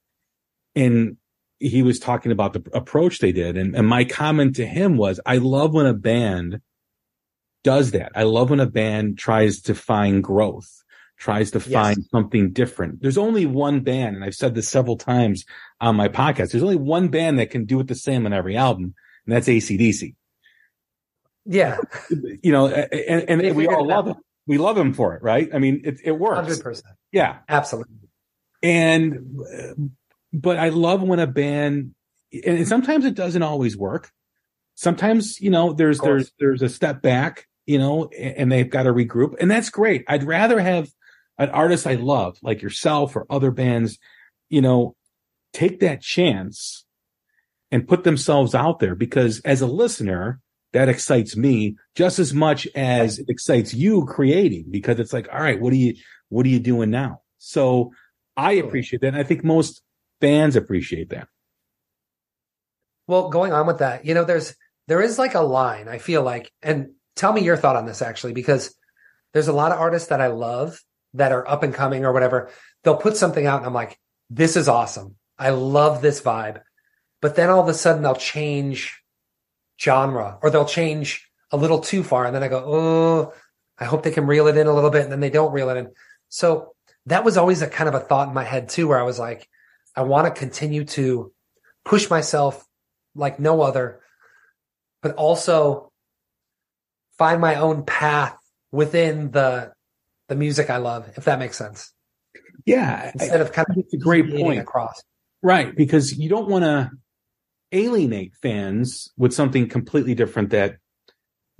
And 0.75 1.17
he 1.61 1.83
was 1.83 1.99
talking 1.99 2.33
about 2.33 2.53
the 2.53 2.63
approach 2.73 3.19
they 3.19 3.33
did. 3.33 3.57
And, 3.57 3.75
and 3.75 3.87
my 3.87 4.05
comment 4.05 4.57
to 4.57 4.67
him 4.67 4.97
was, 4.97 5.21
I 5.27 5.39
love 5.39 5.75
when 5.75 5.87
a 5.87 5.95
band 5.95 6.61
does 7.65 7.91
that. 7.93 8.13
I 8.15 8.23
love 8.23 8.51
when 8.51 8.61
a 8.61 8.67
band 8.67 9.19
tries 9.19 9.63
to 9.63 9.75
find 9.75 10.23
growth, 10.23 10.71
tries 11.19 11.51
to 11.53 11.59
Yes. 11.59 11.67
find 11.69 12.05
something 12.13 12.53
different. 12.53 13.03
There's 13.03 13.19
only 13.19 13.45
one 13.47 13.81
band, 13.81 14.15
and 14.17 14.25
I've 14.25 14.37
said 14.37 14.55
this 14.55 14.69
several 14.69 14.97
times 14.97 15.45
on 15.81 15.97
my 15.97 16.09
podcast. 16.09 16.53
There's 16.53 16.63
only 16.63 16.77
one 16.77 17.09
band 17.09 17.39
that 17.41 17.51
can 17.51 17.65
do 17.65 17.81
it 17.81 17.89
the 17.89 17.95
same 17.97 18.25
on 18.27 18.33
every 18.33 18.57
album, 18.57 18.95
and 19.27 19.35
that's 19.35 19.49
ACDC. 19.49 20.15
yeah. 21.45 21.77
You 22.43 22.53
know, 22.53 22.69
and, 22.69 23.25
and 23.29 23.41
They 23.41 23.53
we 23.53 23.67
all 23.67 23.85
love 23.87 24.05
them. 24.07 24.17
We 24.47 24.57
love 24.59 24.77
them 24.77 24.95
for 24.95 25.15
it, 25.17 25.23
right? 25.23 25.49
I 25.53 25.59
mean, 25.59 25.83
it, 25.85 25.99
it 26.05 26.13
works. 26.13 26.37
Hundred 26.41 26.63
percent. 26.63 26.95
Yeah. 27.13 27.39
Absolutely. 27.49 28.09
And, 28.63 29.91
but 30.33 30.59
I 30.59 30.69
love 30.69 31.03
when 31.03 31.19
a 31.19 31.27
band, 31.27 31.95
and 32.45 32.67
sometimes 32.69 33.05
it 33.05 33.15
doesn't 33.15 33.43
always 33.43 33.77
work. 33.77 34.11
Sometimes, 34.75 35.41
you 35.41 35.51
know, 35.51 35.73
there's, 35.73 35.99
there's, 35.99 36.33
there's 36.39 36.63
a 36.63 36.69
step 36.69 37.03
back, 37.03 37.47
you 37.67 37.79
know, 37.79 38.09
and 38.09 38.51
they've 38.51 38.71
got 38.71 38.85
to 38.85 38.93
regroup 38.93 39.35
and 39.41 39.51
that's 39.51 39.71
great. 39.71 40.05
I'd 40.07 40.25
rather 40.25 40.61
have 40.61 40.89
an 41.37 41.51
artist 41.51 41.87
I 41.87 41.95
love, 41.95 42.39
like 42.43 42.63
yourself 42.63 43.17
or 43.17 43.27
other 43.29 43.51
bands, 43.51 43.99
you 44.49 44.61
know, 44.61 44.95
take 45.53 45.81
that 45.81 46.01
chance 46.01 46.87
and 47.71 47.89
put 47.89 48.05
themselves 48.05 48.55
out 48.55 48.79
there 48.79 48.95
because 48.95 49.41
as 49.41 49.61
a 49.61 49.67
listener, 49.67 50.41
that 50.73 50.89
excites 50.89 51.37
me 51.37 51.77
just 51.95 52.19
as 52.19 52.35
much 52.35 52.69
as 52.75 53.19
it 53.19 53.27
excites 53.29 53.75
you 53.75 54.05
creating 54.05 54.67
because 54.71 55.01
it's 55.01 55.13
like, 55.13 55.29
all 55.33 55.41
right, 55.41 55.61
what 55.61 55.73
are 55.73 55.77
you, 55.77 55.95
what 56.29 56.45
are 56.47 56.51
you 56.51 56.61
doing 56.61 56.91
now? 56.91 57.23
So 57.39 57.93
I 58.37 58.53
appreciate 58.53 59.01
that. 59.01 59.09
And 59.09 59.17
I 59.17 59.23
think 59.23 59.43
most 59.43 59.83
fans 60.21 60.57
appreciate 60.57 61.11
that. 61.11 61.29
Well, 63.07 63.31
going 63.31 63.53
on 63.53 63.67
with 63.67 63.79
that, 63.79 64.05
you 64.05 64.15
know, 64.15 64.25
there's 64.25 64.55
there 64.87 65.01
is 65.01 65.19
like 65.19 65.35
a 65.35 65.41
line, 65.41 65.89
I 65.89 65.99
feel 65.99 66.23
like, 66.23 66.53
and 66.63 66.91
tell 67.17 67.33
me 67.33 67.43
your 67.43 67.57
thought 67.57 67.77
on 67.77 67.87
this 67.87 68.03
actually, 68.03 68.33
because 68.33 68.75
there's 69.33 69.49
a 69.49 69.53
lot 69.53 69.73
of 69.73 69.79
artists 69.79 70.09
that 70.09 70.21
I 70.21 70.29
love 70.29 70.81
that 71.15 71.33
are 71.33 71.49
up 71.49 71.63
and 71.63 71.75
coming 71.75 72.05
or 72.05 72.13
whatever. 72.13 72.51
They'll 72.83 72.97
put 72.97 73.17
something 73.17 73.47
out 73.47 73.59
and 73.59 73.67
I'm 73.67 73.75
like, 73.75 73.99
this 74.31 74.57
is 74.57 74.69
awesome. 74.69 75.17
I 75.39 75.51
love 75.51 76.03
this 76.03 76.21
vibe. 76.21 76.61
But 77.21 77.37
then 77.37 77.51
all 77.51 77.61
of 77.61 77.69
a 77.69 77.75
sudden 77.75 78.03
they'll 78.03 78.15
change 78.15 79.03
genre 79.81 80.39
or 80.43 80.51
they'll 80.51 80.65
change 80.65 81.29
a 81.51 81.57
little 81.57 81.81
too 81.81 82.03
far. 82.03 82.27
And 82.27 82.35
then 82.35 82.43
I 82.43 82.49
go, 82.49 82.65
oh, 82.67 83.33
I 83.79 83.85
hope 83.85 84.03
they 84.03 84.11
can 84.11 84.27
reel 84.27 84.47
it 84.47 84.57
in 84.57 84.67
a 84.67 84.73
little 84.73 84.91
bit. 84.91 85.03
And 85.03 85.13
then 85.13 85.21
they 85.21 85.31
don't 85.31 85.53
reel 85.53 85.71
it 85.71 85.77
in. 85.77 85.91
So 86.29 86.75
that 87.07 87.25
was 87.25 87.37
always 87.37 87.63
a 87.63 87.69
kind 87.69 87.89
of 87.89 87.95
a 87.95 88.01
thought 88.01 88.29
in 88.29 88.35
my 88.35 88.45
head 88.45 88.69
too, 88.69 88.89
where 88.89 88.99
I 88.99 89.05
was 89.05 89.19
like, 89.19 89.49
I 89.97 90.03
want 90.03 90.33
to 90.33 90.39
continue 90.39 90.85
to 90.85 91.33
push 91.85 92.09
myself 92.11 92.65
like 93.15 93.41
no 93.41 93.63
other, 93.63 94.01
but 95.03 95.15
also 95.17 95.93
find 97.19 97.41
my 97.41 97.57
own 97.57 97.85
path 97.85 98.37
within 98.71 99.31
the 99.31 99.73
the 100.29 100.37
music 100.37 100.69
I 100.71 100.77
love, 100.77 101.11
if 101.17 101.25
that 101.25 101.39
makes 101.39 101.57
sense. 101.57 101.93
Yeah, 102.67 103.11
Instead 103.15 103.41
of 103.41 103.53
kind 103.53 103.67
of 103.71 103.79
it's 103.79 103.95
a 103.95 103.97
great 103.99 104.31
point. 104.31 104.61
across. 104.61 105.03
Right, 105.43 105.75
because 105.75 106.19
you 106.19 106.29
don't 106.29 106.49
want 106.49 106.65
to 106.65 106.91
alienate 107.73 108.35
fans 108.43 109.09
with 109.17 109.33
something 109.33 109.69
completely 109.69 110.15
different 110.15 110.51
that 110.51 110.77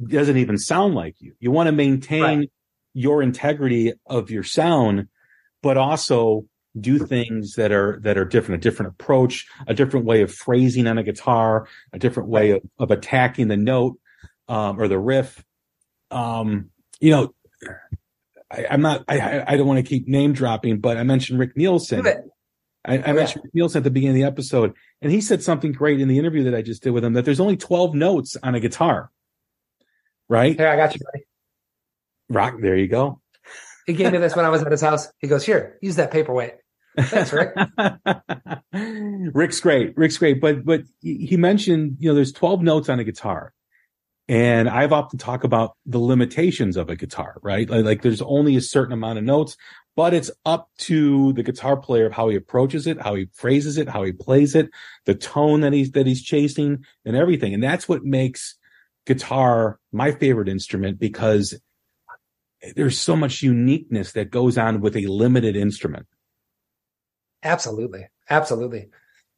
doesn't 0.07 0.37
even 0.37 0.59
sound 0.59 0.95
like 0.95 1.15
you. 1.21 1.33
You 1.41 1.51
want 1.51 1.69
to 1.69 1.73
maintain 1.73 2.23
Right. 2.23 2.51
your 2.93 3.23
integrity 3.23 3.95
of 4.07 4.31
your 4.31 4.43
sound, 4.43 5.09
but 5.63 5.77
also 5.79 6.45
do 6.81 6.99
things 6.99 7.55
that 7.55 7.73
are 7.73 7.99
that 8.03 8.19
are 8.19 8.25
different, 8.25 8.63
a 8.65 8.69
different 8.69 8.93
approach, 8.93 9.47
a 9.67 9.75
different 9.75 10.07
way 10.07 10.23
of 10.23 10.33
phrasing 10.33 10.87
on 10.87 10.99
a 10.99 11.03
guitar, 11.03 11.69
a 11.93 11.99
different 11.99 12.29
way 12.29 12.53
of, 12.53 12.63
of 12.79 12.91
attacking 12.91 13.49
the 13.49 13.57
note 13.57 13.99
um, 14.49 14.81
or 14.81 14.89
the 14.89 14.99
riff. 14.99 15.45
Um, 16.11 16.71
you 17.01 17.11
know, 17.11 17.35
I, 18.51 18.67
I'm 18.71 18.81
not. 18.81 19.05
I- 19.09 19.45
I, 19.47 19.57
don't 19.57 19.67
want 19.67 19.79
to 19.85 19.89
keep 19.89 20.09
name 20.09 20.33
dropping, 20.33 20.81
but 20.81 20.97
I 20.97 21.03
mentioned 21.03 21.39
Rick 21.39 21.57
Nielsen. 21.57 22.07
I, 22.85 22.99
I 22.99 23.13
mentioned 23.13 23.45
Rick 23.45 23.55
Nielsen 23.55 23.81
at 23.81 23.85
the 23.85 23.91
beginning 23.91 24.17
of 24.17 24.23
the 24.23 24.33
episode, 24.33 24.75
and 25.03 25.13
he 25.13 25.21
said 25.21 25.43
something 25.43 25.73
great 25.73 26.01
in 26.01 26.09
the 26.09 26.19
interview 26.19 26.45
that 26.45 26.55
I 26.55 26.63
just 26.63 26.83
did 26.83 26.91
with 26.91 27.05
him 27.05 27.13
that 27.15 27.25
there's 27.25 27.41
only 27.41 27.57
12 27.57 27.95
notes 27.95 28.37
on 28.43 28.55
a 28.55 28.61
guitar. 28.61 29.11
Right? 30.29 30.57
Here, 30.57 30.69
I 30.69 30.77
got 30.77 30.95
you, 30.95 31.01
buddy. 31.05 31.25
Rock, 32.31 32.55
there 32.61 32.77
you 32.77 32.89
go. 32.89 33.21
He 33.87 33.95
gave 33.95 34.13
me 34.13 34.19
this 34.19 34.37
when 34.37 34.45
I 34.45 34.51
was 34.51 34.63
at 34.63 34.71
his 34.71 34.83
house. 34.83 35.09
He 35.19 35.29
goes, 35.29 35.45
"Here, 35.45 35.79
use 35.81 35.97
that 35.97 36.11
paperweight." 36.11 36.53
Thanks, 36.99 37.33
Rick. 37.33 37.55
Rick's 39.35 39.61
great. 39.61 39.97
Rick's 39.97 40.19
great. 40.19 40.41
But 40.41 40.65
but 40.65 40.83
he 41.01 41.37
mentioned, 41.37 41.97
you 42.01 42.09
know, 42.09 42.15
there's 42.15 42.33
12 42.33 42.63
notes 42.63 42.89
on 42.89 42.99
a 42.99 43.05
guitar. 43.05 43.53
And 44.31 44.69
I've 44.69 44.93
often 44.93 45.19
talk 45.19 45.43
about 45.43 45.75
the 45.87 45.99
limitations 45.99 46.77
of 46.77 46.91
a 46.91 46.97
guitar, 46.97 47.39
right? 47.43 47.69
Like, 47.69 47.85
like 47.85 48.03
there's 48.03 48.21
only 48.21 48.57
a 48.57 48.61
certain 48.61 48.93
amount 48.93 49.19
of 49.19 49.25
notes, 49.25 49.57
but 49.97 50.13
it's 50.13 50.31
up 50.45 50.69
to 50.79 51.33
the 51.33 51.43
guitar 51.43 51.79
player 51.79 52.07
of 52.07 52.13
how 52.13 52.29
he 52.29 52.37
approaches 52.37 52.87
it, 52.87 53.01
how 53.01 53.15
he 53.15 53.29
phrases 53.33 53.79
it, 53.79 53.89
how 53.89 54.03
he 54.05 54.13
plays 54.13 54.55
it, 54.55 54.69
the 55.07 55.15
tone 55.15 55.63
that 55.63 55.73
he's 55.73 55.93
that 55.93 56.07
he's 56.07 56.23
chasing 56.23 56.85
and 57.07 57.17
everything. 57.17 57.55
And 57.55 57.63
that's 57.63 57.89
what 57.89 58.05
makes 58.05 58.59
guitar 59.07 59.81
my 59.93 60.13
favorite 60.13 60.49
instrument 60.49 60.99
because 60.99 61.59
there's 62.77 63.01
so 63.01 63.17
much 63.17 63.43
uniqueness 63.43 64.13
that 64.13 64.31
goes 64.31 64.59
on 64.59 64.81
with 64.81 64.95
a 64.97 65.07
limited 65.07 65.57
instrument. 65.57 66.07
Absolutely. 67.43 68.09
Absolutely. 68.29 68.89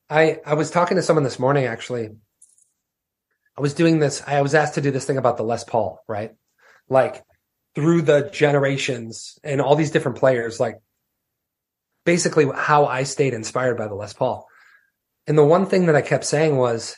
I, 0.08 0.40
I 0.44 0.54
was 0.54 0.70
talking 0.70 0.96
to 0.96 1.02
someone 1.02 1.24
this 1.24 1.38
morning, 1.38 1.66
actually. 1.66 2.10
I 3.56 3.60
was 3.60 3.74
doing 3.74 3.98
this. 3.98 4.22
I 4.26 4.42
was 4.42 4.54
asked 4.54 4.74
to 4.74 4.80
do 4.80 4.90
this 4.90 5.04
thing 5.04 5.18
about 5.18 5.36
the 5.36 5.44
Les 5.44 5.64
Paul, 5.64 6.02
right? 6.08 6.32
Like 6.88 7.22
through 7.74 8.02
the 8.02 8.30
generations 8.32 9.38
and 9.44 9.60
all 9.60 9.76
these 9.76 9.92
different 9.92 10.18
players, 10.18 10.58
like 10.58 10.80
basically 12.04 12.46
how 12.54 12.86
I 12.86 13.04
stayed 13.04 13.34
inspired 13.34 13.76
by 13.76 13.86
the 13.86 13.94
Les 13.94 14.12
Paul. 14.12 14.48
And 15.26 15.38
the 15.38 15.44
one 15.44 15.66
thing 15.66 15.86
that 15.86 15.94
I 15.94 16.02
kept 16.02 16.24
saying 16.24 16.56
was 16.56 16.96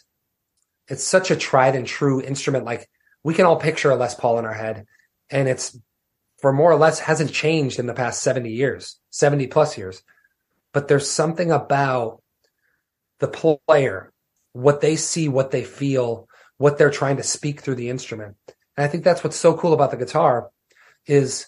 it's 0.88 1.04
such 1.04 1.30
a 1.30 1.36
tried 1.36 1.74
and 1.74 1.86
true 1.86 2.22
instrument. 2.22 2.64
Like 2.64 2.88
we 3.22 3.34
can 3.34 3.44
all 3.44 3.56
picture 3.56 3.90
a 3.90 3.96
Les 3.96 4.14
Paul 4.14 4.38
in 4.38 4.44
our 4.44 4.54
head 4.54 4.86
and 5.28 5.48
it's 5.48 5.76
for 6.40 6.52
more 6.52 6.70
or 6.70 6.76
less 6.76 6.98
hasn't 6.98 7.32
changed 7.32 7.78
in 7.78 7.86
the 7.86 7.94
past 7.94 8.22
70 8.22 8.50
years, 8.50 8.98
70 9.10 9.48
plus 9.48 9.76
years 9.76 10.02
but 10.72 10.88
there's 10.88 11.10
something 11.10 11.50
about 11.50 12.22
the 13.20 13.28
player, 13.28 14.12
what 14.52 14.80
they 14.80 14.96
see, 14.96 15.28
what 15.28 15.50
they 15.50 15.64
feel, 15.64 16.28
what 16.58 16.78
they're 16.78 16.90
trying 16.90 17.16
to 17.16 17.22
speak 17.22 17.60
through 17.60 17.76
the 17.76 17.90
instrument. 17.90 18.36
And 18.76 18.84
I 18.84 18.88
think 18.88 19.04
that's 19.04 19.22
what's 19.22 19.36
so 19.36 19.54
cool 19.56 19.72
about 19.72 19.90
the 19.90 19.96
guitar 19.96 20.50
is 21.06 21.46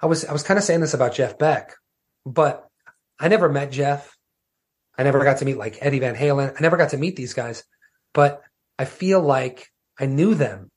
I 0.00 0.06
was 0.06 0.24
I 0.24 0.32
was 0.32 0.42
kind 0.42 0.58
of 0.58 0.64
saying 0.64 0.80
this 0.80 0.94
about 0.94 1.14
Jeff 1.14 1.38
Beck, 1.38 1.74
but 2.24 2.66
I 3.18 3.28
never 3.28 3.48
met 3.48 3.72
Jeff. 3.72 4.16
I 4.96 5.02
never 5.02 5.22
got 5.24 5.38
to 5.38 5.44
meet 5.44 5.58
like 5.58 5.78
Eddie 5.80 6.00
Van 6.00 6.14
Halen. 6.14 6.54
I 6.56 6.60
never 6.60 6.76
got 6.76 6.90
to 6.90 6.96
meet 6.96 7.16
these 7.16 7.34
guys, 7.34 7.64
but 8.14 8.42
I 8.78 8.84
feel 8.84 9.20
like 9.20 9.68
I 9.98 10.06
knew 10.06 10.34
them. 10.34 10.70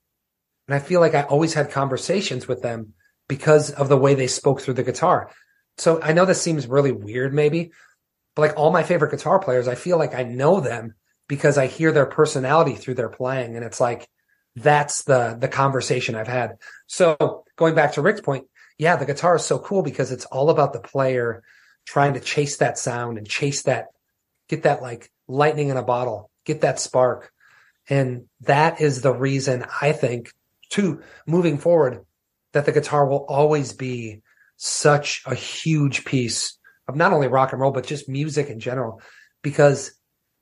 And 0.68 0.74
I 0.74 0.78
feel 0.78 1.00
like 1.00 1.14
I 1.14 1.22
always 1.22 1.54
had 1.54 1.70
conversations 1.70 2.46
with 2.46 2.62
them 2.62 2.94
because 3.28 3.70
of 3.70 3.88
the 3.88 3.96
way 3.96 4.14
they 4.14 4.26
spoke 4.26 4.60
through 4.60 4.74
the 4.74 4.82
guitar. 4.82 5.30
So 5.78 6.00
I 6.02 6.12
know 6.12 6.24
this 6.24 6.42
seems 6.42 6.66
really 6.66 6.92
weird, 6.92 7.32
maybe, 7.32 7.72
but 8.34 8.42
like 8.42 8.56
all 8.56 8.72
my 8.72 8.82
favorite 8.82 9.10
guitar 9.10 9.38
players, 9.38 9.68
I 9.68 9.74
feel 9.74 9.98
like 9.98 10.14
I 10.14 10.22
know 10.22 10.60
them 10.60 10.94
because 11.28 11.58
I 11.58 11.66
hear 11.66 11.92
their 11.92 12.06
personality 12.06 12.74
through 12.74 12.94
their 12.94 13.08
playing. 13.08 13.56
And 13.56 13.64
it's 13.64 13.80
like, 13.80 14.08
that's 14.54 15.04
the, 15.04 15.36
the 15.38 15.48
conversation 15.48 16.14
I've 16.14 16.28
had. 16.28 16.56
So 16.86 17.44
going 17.56 17.74
back 17.74 17.92
to 17.94 18.02
Rick's 18.02 18.20
point, 18.20 18.46
yeah, 18.78 18.96
the 18.96 19.06
guitar 19.06 19.36
is 19.36 19.44
so 19.44 19.58
cool 19.58 19.82
because 19.82 20.12
it's 20.12 20.26
all 20.26 20.50
about 20.50 20.72
the 20.72 20.80
player 20.80 21.42
trying 21.86 22.14
to 22.14 22.20
chase 22.20 22.58
that 22.58 22.78
sound 22.78 23.18
and 23.18 23.26
chase 23.26 23.62
that, 23.62 23.86
get 24.48 24.64
that 24.64 24.82
like 24.82 25.10
lightning 25.26 25.68
in 25.68 25.76
a 25.76 25.82
bottle, 25.82 26.30
get 26.44 26.60
that 26.62 26.80
spark. 26.80 27.32
And 27.88 28.26
that 28.42 28.80
is 28.80 29.02
the 29.02 29.12
reason 29.12 29.64
I 29.80 29.92
think 29.92 30.32
to 30.70 31.02
moving 31.26 31.58
forward 31.58 32.04
that 32.52 32.66
the 32.66 32.72
guitar 32.72 33.06
will 33.06 33.24
always 33.28 33.72
be 33.72 34.22
such 34.64 35.22
a 35.26 35.34
huge 35.34 36.04
piece 36.04 36.56
of 36.86 36.94
not 36.94 37.12
only 37.12 37.26
rock 37.26 37.52
and 37.52 37.60
roll, 37.60 37.72
but 37.72 37.84
just 37.84 38.08
music 38.08 38.48
in 38.48 38.60
general, 38.60 39.02
because 39.42 39.92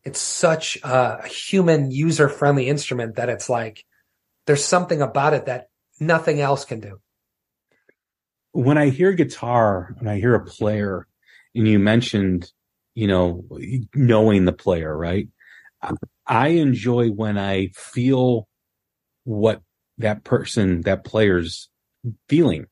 it's 0.05 0.21
such 0.21 0.79
a 0.85 1.27
human 1.27 1.91
user 1.91 2.29
friendly 2.29 2.69
instrument 2.69 3.17
that 3.17 3.31
it's 3.31 3.49
like, 3.49 3.85
there's 4.47 4.65
something 4.65 5.01
about 5.01 5.33
it 5.33 5.47
that 5.47 5.69
nothing 5.99 6.41
else 6.41 6.67
can 6.67 6.81
do. 6.81 7.01
when 8.53 8.79
I 8.79 8.91
hear 8.91 9.13
guitar 9.13 9.95
and 9.99 10.09
I 10.09 10.19
hear 10.19 10.35
a 10.35 10.45
player, 10.45 11.07
and 11.55 11.67
you 11.67 11.79
mentioned, 11.79 12.51
you 12.95 13.07
know, 13.07 13.45
knowing 13.95 14.45
the 14.45 14.53
player, 14.53 14.97
right? 14.97 15.29
I 16.27 16.49
enjoy 16.49 17.11
when 17.11 17.39
I 17.39 17.69
feel 17.75 18.47
what 19.25 19.63
that 19.99 20.25
person, 20.25 20.83
that 20.83 21.05
player's 21.05 21.69
feeling 22.29 22.67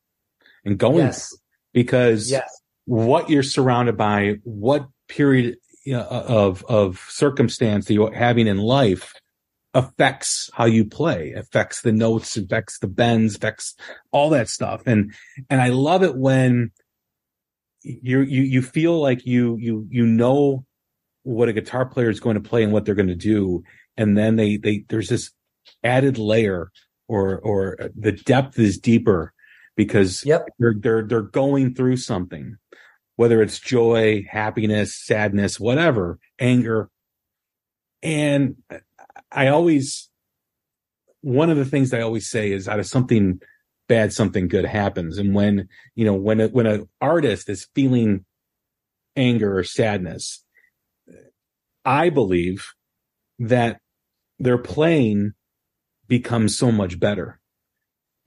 and 0.65 0.79
going 0.79 1.07
Yes. 1.07 1.37
because 1.73 2.31
Yes. 2.31 2.49
what 2.85 3.31
you're 3.31 3.43
surrounded 3.43 3.97
by, 3.97 4.37
what 4.45 4.89
period 5.09 5.57
of 5.95 6.65
of 6.65 6.99
circumstance 7.09 7.87
that 7.87 7.95
you're 7.95 8.13
having 8.13 8.47
in 8.47 8.59
life 8.59 9.15
affects 9.75 10.51
how 10.55 10.65
you 10.65 10.85
play, 10.85 11.33
affects 11.33 11.83
the 11.83 11.93
notes, 11.93 12.37
affects 12.37 12.79
the 12.79 12.89
bends, 12.89 13.37
affects 13.37 13.75
all 14.11 14.31
that 14.31 14.49
stuff. 14.49 14.83
And 14.87 15.15
and 15.49 15.61
I 15.61 15.69
love 15.69 16.03
it 16.03 16.17
when 16.17 16.73
you 17.83 18.21
you 18.21 18.43
you 18.43 18.63
feel 18.63 19.01
like 19.01 19.25
you 19.25 19.57
you 19.57 19.87
you 19.91 20.05
know 20.07 20.65
what 21.23 21.49
a 21.49 21.53
guitar 21.53 21.87
player 21.87 22.11
is 22.11 22.21
going 22.21 22.35
to 22.43 22.49
play 22.49 22.63
and 22.63 22.73
what 22.73 22.85
they're 22.85 22.95
going 22.95 23.09
to 23.09 23.15
do, 23.15 23.63
and 23.97 24.17
then 24.17 24.37
they 24.37 24.57
they 24.57 24.85
there's 24.89 25.09
this 25.09 25.31
added 25.85 26.19
layer 26.19 26.71
or 27.09 27.39
or 27.39 27.91
the 27.95 28.13
depth 28.13 28.59
is 28.59 28.79
deeper 28.79 29.33
because 29.79 30.27
Yep. 30.27 30.51
they're 30.61 30.77
they're 30.79 31.05
they're 31.09 31.23
going 31.23 31.75
through 31.75 31.99
something, 31.99 32.59
whether 33.17 33.43
it's 33.43 33.61
joy, 33.61 34.27
happiness, 34.31 34.95
sadness, 34.97 35.61
whatever, 35.61 36.19
anger. 36.41 36.91
And 38.03 38.57
I 39.33 39.49
always 39.49 40.11
one 41.23 41.51
of 41.51 41.57
the 41.59 41.67
things 41.67 41.95
I 41.95 42.03
always 42.03 42.29
say 42.31 42.53
is 42.53 42.69
out 42.69 42.81
of 42.81 42.87
something 42.87 43.41
bad, 43.89 44.13
something 44.13 44.49
good 44.49 44.67
happens. 44.67 45.19
And 45.19 45.35
when 45.35 45.69
you 45.97 46.05
know 46.07 46.15
when 46.15 46.41
a, 46.41 46.49
when 46.49 46.67
an 46.67 46.89
artist 47.01 47.49
is 47.51 47.69
feeling 47.75 48.25
anger 49.17 49.59
or 49.59 49.65
sadness, 49.65 50.45
I 51.85 52.11
believe 52.11 52.69
that 53.41 53.81
their 54.39 54.59
playing 54.59 55.33
becomes 56.09 56.57
so 56.59 56.73
much 56.73 57.01
better 57.01 57.38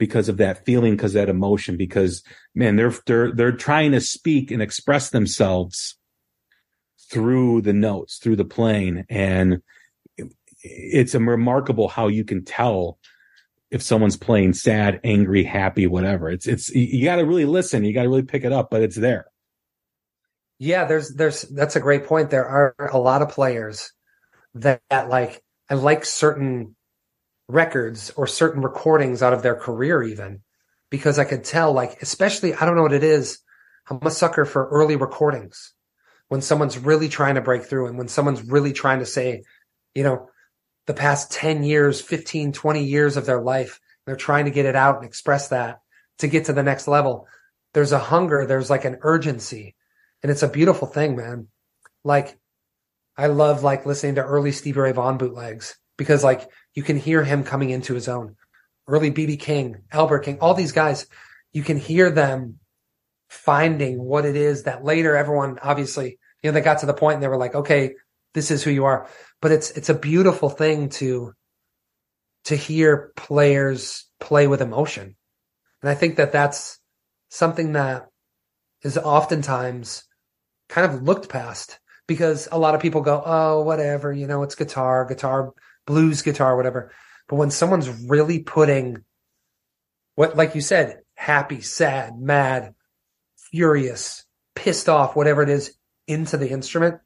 because 0.02 0.30
of 0.30 0.38
that 0.38 0.66
feeling, 0.66 0.94
because 0.94 1.14
that 1.14 1.30
emotion, 1.30 1.78
because 1.78 2.24
man, 2.56 2.76
they're 2.76 2.94
they're 3.06 3.32
they're 3.32 3.52
trying 3.52 3.92
to 3.92 4.02
speak 4.02 4.50
and 4.50 4.60
express 4.60 5.12
themselves 5.12 5.96
through 7.12 7.62
the 7.62 7.72
notes, 7.72 8.18
through 8.18 8.36
the 8.36 8.44
playing, 8.44 9.06
and 9.10 9.62
it's 10.64 11.14
a 11.14 11.20
remarkable 11.20 11.88
how 11.88 12.08
you 12.08 12.24
can 12.24 12.44
tell 12.44 12.98
if 13.70 13.84
someone's 13.84 14.18
playing 14.18 14.54
sad, 14.54 15.00
angry, 15.04 15.44
happy, 15.44 15.86
whatever. 15.86 16.32
It's 16.32 16.48
it's 16.48 16.70
you 16.72 17.06
got 17.06 17.18
to 17.18 17.24
really 17.24 17.46
listen, 17.46 17.86
you 17.86 17.94
got 17.94 18.02
to 18.02 18.10
really 18.10 18.24
pick 18.24 18.44
it 18.44 18.52
up, 18.52 18.72
but 18.72 18.82
it's 18.82 18.98
there. 18.98 19.28
Yeah, 20.58 20.86
there's 20.86 21.14
there's 21.14 21.44
that's 21.44 21.76
a 21.76 21.80
great 21.80 22.08
point. 22.08 22.32
There 22.32 22.48
are 22.48 22.90
a 22.92 22.98
lot 22.98 23.22
of 23.22 23.30
players 23.30 23.92
that, 24.56 24.82
that 24.90 25.10
like 25.10 25.44
I 25.70 25.76
like 25.76 26.06
certain 26.06 26.76
records 27.52 28.12
or 28.12 28.28
certain 28.28 28.62
recordings 28.62 29.22
out 29.22 29.34
of 29.34 29.44
their 29.44 29.56
career 29.56 30.02
even 30.04 30.42
because 30.90 31.20
I 31.20 31.26
could 31.26 31.44
tell 31.44 31.74
like 31.74 32.02
especially 32.02 32.54
I 32.54 32.66
don't 32.66 32.76
know 32.76 32.84
what 32.84 32.94
it 32.94 33.04
is. 33.04 33.40
I'm 33.90 34.00
a 34.04 34.12
sucker 34.12 34.46
for 34.46 34.70
early 34.70 34.96
recordings. 34.96 35.74
when 36.30 36.42
someone's 36.42 36.78
really 36.78 37.10
trying 37.10 37.36
to 37.36 37.42
break 37.42 37.64
through 37.64 37.88
and 37.88 37.98
when 37.98 38.08
someone's 38.08 38.42
really 38.44 38.72
trying 38.72 39.00
to 39.00 39.06
say, 39.06 39.44
you 39.94 40.02
know, 40.02 40.30
the 40.88 40.94
past 40.94 41.30
10 41.32 41.64
years, 41.64 42.00
15, 42.00 42.54
20 42.54 42.84
years 42.86 43.18
of 43.18 43.26
their 43.26 43.42
life, 43.42 43.82
they're 44.06 44.16
trying 44.16 44.46
to 44.46 44.52
get 44.52 44.66
it 44.66 44.76
out 44.76 44.96
and 44.96 45.06
express 45.06 45.50
that 45.50 45.80
to 46.20 46.30
get 46.30 46.46
to 46.46 46.54
the 46.54 46.64
next 46.64 46.88
level. 46.88 47.28
There's 47.74 47.92
a 47.92 48.00
hunger, 48.00 48.46
there's 48.46 48.70
like 48.70 48.86
an 48.86 49.00
urgency, 49.02 49.76
and 50.24 50.32
it's 50.32 50.44
a 50.44 50.48
beautiful 50.48 50.88
thing, 50.88 51.18
man. 51.18 51.48
Like, 52.06 52.40
I 53.18 53.28
love 53.28 53.64
like 53.64 53.86
listening 53.86 54.16
to 54.16 54.24
early 54.24 54.54
Stevie 54.54 54.80
Ray 54.80 54.92
Vaughan 54.94 55.18
bootlegs 55.18 55.76
because 55.98 56.24
like 56.24 56.50
you 56.74 56.84
can 56.84 56.98
hear 56.98 57.24
him 57.24 57.44
coming 57.44 57.70
into 57.70 57.94
his 57.94 58.08
own. 58.08 58.36
Early 58.88 59.12
BB 59.12 59.40
King, 59.40 59.84
Albert 59.92 60.20
King, 60.20 60.40
all 60.40 60.54
these 60.54 60.72
guys, 60.72 61.08
you 61.54 61.64
can 61.64 61.78
hear 61.78 62.10
them 62.10 62.60
finding 63.30 64.02
what 64.02 64.26
it 64.26 64.36
is 64.36 64.64
that 64.64 64.84
later 64.84 65.16
everyone 65.16 65.60
obviously, 65.62 66.20
you 66.42 66.50
know, 66.50 66.52
they 66.52 66.62
got 66.62 66.80
to 66.80 66.86
the 66.86 66.94
point 66.94 67.16
and 67.16 67.24
they 67.24 67.28
were 67.28 67.38
like, 67.38 67.56
okay, 67.56 67.94
this 68.34 68.52
is 68.52 68.64
who 68.64 68.72
you 68.72 68.86
are. 68.86 69.08
But 69.42 69.52
it's 69.52 69.72
it's 69.72 69.90
a 69.90 69.94
beautiful 69.94 70.50
thing 70.50 70.90
to 70.90 71.34
to 72.46 72.56
hear 72.56 73.12
players 73.16 74.06
play 74.20 74.48
with 74.48 74.62
emotion. 74.62 75.16
And 75.82 75.90
I 75.90 75.96
think 75.96 76.18
that 76.18 76.32
that's 76.32 76.80
something 77.30 77.74
that 77.74 78.08
is 78.84 78.98
oftentimes 78.98 80.04
kind 80.70 80.92
of 80.92 81.04
looked 81.04 81.30
past 81.30 81.80
because 82.08 82.48
a 82.52 82.60
lot 82.60 82.76
of 82.76 82.82
people 82.82 83.02
go, 83.02 83.22
oh, 83.26 83.62
whatever, 83.62 84.12
you 84.12 84.28
know, 84.28 84.44
it's 84.44 84.56
guitar, 84.56 85.06
guitar, 85.06 85.54
blues 85.86 86.22
guitar, 86.22 86.56
whatever. 86.56 86.92
But 87.28 87.36
when 87.38 87.52
someone's 87.52 87.90
really 87.90 88.40
putting 88.40 89.04
what, 90.16 90.36
like 90.36 90.56
you 90.56 90.62
said, 90.62 91.00
happy, 91.16 91.62
sad, 91.62 92.20
mad, 92.20 92.74
furious, 93.38 94.26
pissed 94.56 94.90
off, 94.90 95.16
whatever 95.16 95.42
it 95.42 95.50
is, 95.50 95.74
into 96.08 96.38
the 96.38 96.50
instrument, 96.50 97.00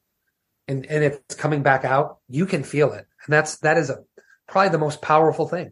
and 0.68 0.86
and 0.88 1.04
it's 1.04 1.36
coming 1.36 1.62
back 1.62 1.86
out, 1.86 2.18
you 2.28 2.46
can 2.46 2.64
feel 2.64 2.94
it, 2.94 3.06
and 3.26 3.34
that's 3.34 3.58
that 3.60 3.78
is 3.78 3.90
a 3.90 3.98
probably 4.48 4.70
the 4.70 4.78
most 4.78 5.02
powerful 5.02 5.48
thing. 5.48 5.72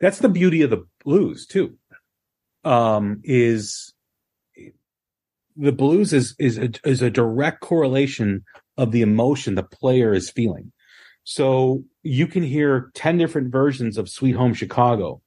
That's 0.00 0.18
the 0.18 0.28
beauty 0.28 0.62
of 0.62 0.70
the 0.70 0.86
blues 1.04 1.46
too. 1.46 1.76
Um, 2.64 3.20
is 3.24 3.94
the 5.56 5.72
blues 5.72 6.12
is 6.12 6.34
is 6.38 6.58
a, 6.58 6.70
is 6.84 7.02
a 7.02 7.10
direct 7.10 7.60
correlation 7.60 8.44
of 8.76 8.92
the 8.92 9.02
emotion 9.02 9.54
the 9.54 9.62
player 9.62 10.12
is 10.12 10.30
feeling. 10.30 10.72
So 11.30 11.84
you 12.02 12.26
can 12.26 12.42
hear 12.42 12.90
ten 12.92 13.16
different 13.16 13.52
versions 13.52 13.98
of 13.98 14.08
"Sweet 14.08 14.34
Home 14.34 14.52
Chicago." 14.52 15.22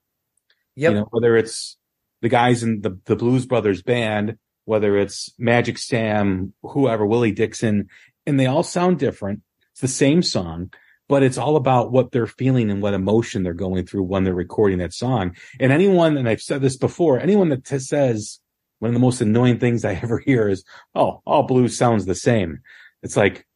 Yep. 0.76 0.92
You 0.92 0.98
know, 0.98 1.08
whether 1.12 1.38
it's 1.38 1.78
the 2.22 2.28
guys 2.28 2.62
in 2.62 2.82
the 2.82 3.00
the 3.06 3.16
Blues 3.16 3.46
Brothers 3.46 3.82
band, 3.82 4.38
whether 4.66 4.98
it's 4.98 5.34
Magic 5.39 5.78
Sam, 5.78 6.52
whoever, 6.62 7.06
Willie 7.06 7.32
Dixon, 7.32 7.88
and 8.26 8.38
they 8.38 8.48
all 8.48 8.63
sound 8.63 9.00
different. 9.00 9.44
It's 9.72 9.80
the 9.80 9.88
same 9.88 10.22
song, 10.22 10.74
but 11.08 11.24
it's 11.24 11.38
all 11.38 11.56
about 11.56 11.94
what 11.94 12.12
they're 12.12 12.28
feeling 12.28 12.70
and 12.70 12.82
what 12.82 12.94
emotion 12.94 13.44
they're 13.44 13.54
going 13.54 13.86
through 13.86 14.04
when 14.04 14.26
they're 14.26 14.34
recording 14.34 14.80
that 14.80 14.92
song. 14.92 15.38
And 15.58 15.72
anyone, 15.72 16.18
and 16.18 16.28
I've 16.28 16.42
said 16.42 16.60
this 16.60 16.76
before, 16.76 17.18
anyone 17.18 17.48
that 17.48 17.63
t- 17.63 17.80
says 17.80 18.42
one 18.80 18.89
of 18.89 18.94
the 18.94 19.00
most 19.00 19.22
annoying 19.22 19.58
things 19.58 19.86
I 19.86 19.94
ever 20.04 20.20
hear 20.20 20.50
is, 20.50 20.66
"Oh, 20.94 21.22
all 21.26 21.44
blues 21.44 21.78
sounds 21.78 22.06
the 22.06 22.13
same." 22.13 22.60
It's 23.02 23.16
like, 23.16 23.48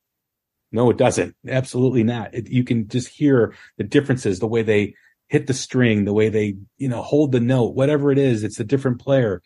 no, 0.77 0.91
it 0.91 0.97
doesn't. 0.97 1.35
Absolutely 1.47 2.03
not. 2.03 2.35
It, 2.35 2.49
you 2.49 2.63
can 2.63 2.87
just 2.87 3.07
hear 3.07 3.55
the 3.77 3.83
differences, 3.83 4.37
the 4.37 4.45
way 4.45 4.61
they 4.61 4.93
hit 5.27 5.47
the 5.47 5.53
string, 5.55 6.05
the 6.05 6.13
way 6.13 6.29
they, 6.29 6.55
you 6.77 6.87
know, 6.87 7.01
hold 7.01 7.31
the 7.31 7.39
note, 7.39 7.73
whatever 7.73 8.11
it 8.11 8.19
is. 8.19 8.43
It's 8.43 8.59
a 8.59 8.63
different 8.63 9.01
player. 9.01 9.41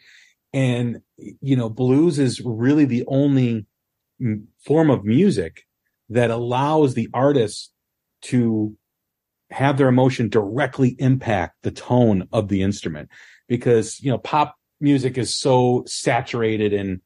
And, 0.52 1.02
you 1.18 1.56
know, 1.56 1.70
blues 1.70 2.20
is 2.20 2.42
really 2.42 2.84
the 2.84 3.06
only 3.08 3.66
form 4.66 4.90
of 4.90 5.06
music 5.06 5.66
that 6.10 6.32
allows 6.32 6.96
the 6.96 7.08
artist 7.14 7.72
to 8.24 8.76
have 9.52 9.78
their 9.78 9.88
emotion 9.88 10.28
directly 10.28 10.98
impact 11.00 11.64
the 11.64 11.72
tone 11.72 12.28
of 12.34 12.50
the 12.50 12.62
instrument 12.62 13.10
because 13.48 14.00
you 14.02 14.10
know 14.10 14.18
pop 14.18 14.56
music 14.80 15.18
is 15.18 15.34
so 15.34 15.84
saturated 15.86 16.72
in 16.72 17.02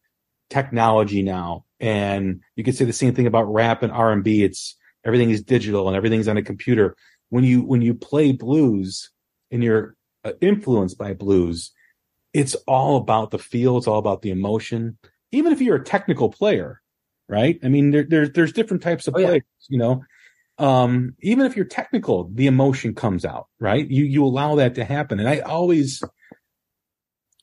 technology 0.50 1.24
now 1.24 1.65
and 1.80 2.42
you 2.56 2.64
could 2.64 2.76
say 2.76 2.86
the 2.86 2.94
same 2.94 3.14
thing 3.14 3.28
about 3.28 3.44
rap 3.52 3.84
and 3.84 3.92
R&B 3.92 4.44
it's 4.44 4.76
everything 5.06 5.30
is 5.30 5.44
digital 5.44 5.88
and 5.88 5.96
everything's 5.96 6.28
on 6.28 6.38
a 6.38 6.42
computer. 6.44 6.96
When 7.30 7.44
you 7.44 7.62
when 7.64 7.82
you 7.82 7.94
play 7.94 8.32
blues 8.32 9.10
and 9.52 9.64
you're 9.64 9.96
uh, 10.24 10.34
influenced 10.42 10.98
by 10.98 11.14
blues 11.14 11.72
it's 12.34 12.56
all 12.68 12.98
about 12.98 13.32
the 13.32 13.40
feel 13.40 13.78
it's 13.78 13.88
all 13.88 14.00
about 14.00 14.22
the 14.22 14.30
emotion. 14.32 14.98
Even 15.32 15.54
if 15.54 15.62
you're 15.62 15.78
a 15.78 15.84
technical 15.84 16.30
player 16.30 16.82
right? 17.28 17.60
I 17.64 17.70
mean 17.70 17.92
there, 17.92 18.04
there 18.04 18.28
there's 18.28 18.54
different 18.54 18.84
types 18.84 19.08
of 19.08 19.16
Oh, 19.16 19.20
yeah. 19.20 19.28
players 19.28 19.44
you 19.70 19.78
know? 19.80 20.04
Um 20.58 21.16
even 21.22 21.46
if 21.46 21.56
you're 21.56 21.66
technical 21.66 22.30
the 22.34 22.48
emotion 22.48 22.94
comes 22.96 23.26
out 23.26 23.48
right? 23.60 23.90
You 23.90 24.04
you 24.06 24.24
allow 24.24 24.56
that 24.56 24.76
to 24.76 24.86
happen. 24.86 25.20
And 25.20 25.28
i 25.30 25.40
always 25.40 26.02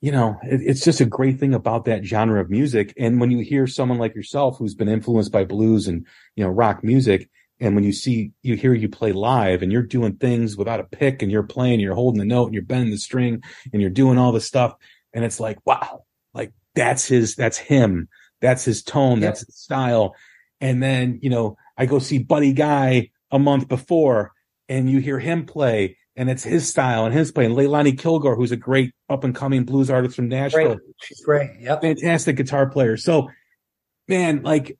you 0.02 0.12
know 0.12 0.38
it, 0.42 0.60
it's 0.62 0.84
just 0.84 1.00
a 1.00 1.06
great 1.06 1.40
thing 1.40 1.54
about 1.54 1.86
that 1.86 2.04
genre 2.04 2.40
of 2.40 2.50
music. 2.50 2.92
And 2.98 3.20
when 3.20 3.30
you 3.30 3.38
hear 3.38 3.66
someone 3.66 3.98
like 3.98 4.14
yourself 4.14 4.58
who's 4.58 4.74
been 4.74 4.88
influenced 4.88 5.32
by 5.32 5.44
blues 5.44 5.88
and 5.88 6.06
you 6.36 6.44
know 6.44 6.50
rock 6.50 6.84
music 6.84 7.30
and 7.60 7.74
when 7.74 7.84
you 7.84 7.92
see 7.92 8.32
you 8.42 8.56
hear 8.56 8.74
you 8.74 8.88
play 8.88 9.12
live 9.12 9.62
and 9.62 9.72
you're 9.72 9.82
doing 9.82 10.16
things 10.16 10.56
without 10.56 10.80
a 10.80 10.84
pick 10.84 11.22
and 11.22 11.32
you're 11.32 11.44
playing 11.44 11.80
you're 11.80 11.94
holding 11.94 12.18
the 12.18 12.26
note 12.26 12.46
and 12.46 12.54
you're 12.54 12.64
bending 12.64 12.90
the 12.90 12.98
string 12.98 13.42
and 13.72 13.80
you're 13.80 13.90
doing 13.90 14.18
all 14.18 14.32
this 14.32 14.46
stuff 14.46 14.74
and 15.14 15.24
it's 15.24 15.40
like 15.40 15.58
wow 15.64 16.04
like 16.34 16.52
that's 16.74 17.06
his 17.06 17.36
that's 17.36 17.58
him. 17.58 18.08
That's 18.40 18.64
his 18.64 18.82
tone. 18.82 19.20
Yeah. 19.20 19.28
that's 19.28 19.46
his 19.46 19.56
style. 19.56 20.16
And 20.60 20.82
then 20.82 21.20
you 21.22 21.30
know 21.30 21.56
i 21.78 21.86
go 21.86 21.98
see 21.98 22.18
buddy 22.18 22.52
guy 22.52 23.10
a 23.30 23.38
month 23.38 23.66
before 23.68 24.32
and 24.68 24.90
you 24.90 24.98
hear 24.98 25.18
him 25.18 25.46
play 25.46 25.96
and 26.16 26.28
it's 26.30 26.42
his 26.42 26.68
style 26.68 27.06
and 27.06 27.14
his 27.14 27.32
playing 27.32 27.52
leilani 27.52 27.98
kilgore 27.98 28.36
who's 28.36 28.52
a 28.52 28.56
great 28.56 28.92
up 29.08 29.24
and 29.24 29.34
coming 29.34 29.64
blues 29.64 29.90
artist 29.90 30.16
from 30.16 30.28
nashville 30.28 30.76
Great. 30.76 30.78
She's 31.02 31.24
great. 31.24 31.50
Yep. 31.60 31.82
fantastic 31.82 32.36
guitar 32.36 32.68
player. 32.68 32.96
So, 32.96 33.30
man, 34.08 34.42
like, 34.42 34.76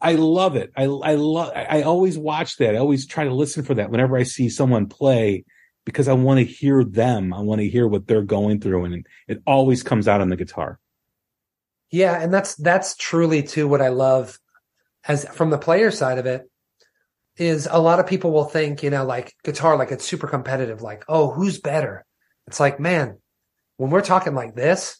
I 0.00 0.14
love 0.14 0.56
it. 0.56 0.72
I 0.74 0.84
I 0.84 1.14
love. 1.16 1.52
I 1.54 1.82
always 1.82 2.16
watch 2.16 2.56
that. 2.56 2.74
I 2.74 2.78
always 2.78 3.06
try 3.06 3.24
to 3.24 3.34
listen 3.34 3.62
for 3.62 3.74
that 3.74 3.90
whenever 3.90 4.16
I 4.16 4.22
see 4.22 4.48
someone 4.48 4.86
play 4.86 5.44
because 5.84 6.08
I 6.08 6.14
want 6.14 6.38
to 6.38 6.44
hear 6.44 6.82
them. 6.82 7.34
I 7.34 7.40
want 7.40 7.60
to 7.60 7.68
hear 7.68 7.86
what 7.86 8.06
they're 8.06 8.22
going 8.22 8.60
through, 8.60 8.86
and 8.86 9.06
it 9.26 9.42
always 9.46 9.82
comes 9.82 10.08
out 10.08 10.22
on 10.22 10.30
the 10.30 10.36
guitar. 10.36 10.80
Yeah, 11.90 12.18
and 12.20 12.32
that's 12.32 12.54
that's 12.54 12.96
truly 12.96 13.42
too 13.42 13.68
what 13.68 13.82
I 13.82 13.88
love 13.88 14.38
as 15.06 15.26
from 15.28 15.50
the 15.50 15.58
player 15.58 15.90
side 15.90 16.16
of 16.16 16.24
it 16.24 16.50
is 17.38 17.68
a 17.70 17.80
lot 17.80 18.00
of 18.00 18.06
people 18.06 18.32
will 18.32 18.44
think, 18.44 18.82
you 18.82 18.90
know, 18.90 19.04
like 19.04 19.34
guitar 19.44 19.76
like 19.76 19.90
it's 19.92 20.04
super 20.04 20.26
competitive 20.26 20.82
like, 20.82 21.04
"Oh, 21.08 21.30
who's 21.30 21.60
better?" 21.60 22.04
It's 22.46 22.60
like, 22.60 22.80
man, 22.80 23.18
when 23.76 23.90
we're 23.90 24.02
talking 24.02 24.34
like 24.34 24.54
this, 24.54 24.98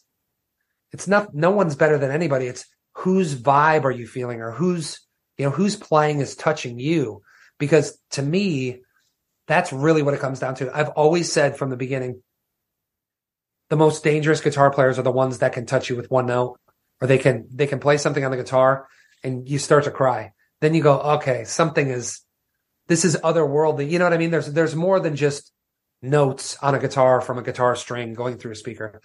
it's 0.91 1.07
not 1.07 1.33
no 1.33 1.51
one's 1.51 1.75
better 1.75 1.97
than 1.97 2.11
anybody. 2.11 2.47
It's 2.47 2.65
whose 2.93 3.35
vibe 3.35 3.83
are 3.83 3.91
you 3.91 4.07
feeling 4.07 4.41
or 4.41 4.51
who's, 4.51 4.99
you 5.37 5.45
know, 5.45 5.51
who's 5.51 5.75
playing 5.75 6.19
is 6.19 6.35
touching 6.35 6.79
you 6.79 7.21
because 7.59 7.97
to 8.11 8.21
me 8.21 8.81
that's 9.47 9.73
really 9.73 10.03
what 10.03 10.13
it 10.13 10.19
comes 10.19 10.39
down 10.39 10.55
to. 10.55 10.75
I've 10.75 10.89
always 10.89 11.31
said 11.31 11.57
from 11.57 11.69
the 11.69 11.77
beginning 11.77 12.21
the 13.69 13.75
most 13.75 14.03
dangerous 14.03 14.41
guitar 14.41 14.71
players 14.71 14.97
are 14.97 15.03
the 15.03 15.11
ones 15.11 15.39
that 15.39 15.53
can 15.53 15.65
touch 15.65 15.89
you 15.89 15.95
with 15.95 16.09
one 16.09 16.25
note 16.25 16.59
or 17.01 17.07
they 17.07 17.17
can 17.17 17.47
they 17.53 17.67
can 17.67 17.79
play 17.79 17.97
something 17.97 18.23
on 18.23 18.31
the 18.31 18.37
guitar 18.37 18.87
and 19.23 19.47
you 19.47 19.59
start 19.59 19.83
to 19.83 19.91
cry. 19.91 20.33
Then 20.61 20.73
you 20.73 20.83
go, 20.83 20.99
okay, 20.99 21.45
something 21.45 21.89
is 21.89 22.21
this 22.89 23.05
is 23.05 23.15
otherworldly. 23.23 23.89
You 23.89 23.99
know 23.99 24.05
what 24.05 24.13
I 24.13 24.17
mean? 24.17 24.31
There's 24.31 24.51
there's 24.51 24.75
more 24.75 24.99
than 24.99 25.15
just 25.15 25.53
notes 26.01 26.57
on 26.61 26.75
a 26.75 26.79
guitar 26.79 27.21
from 27.21 27.37
a 27.37 27.43
guitar 27.43 27.75
string 27.75 28.13
going 28.13 28.37
through 28.37 28.51
a 28.51 28.55
speaker. 28.55 29.01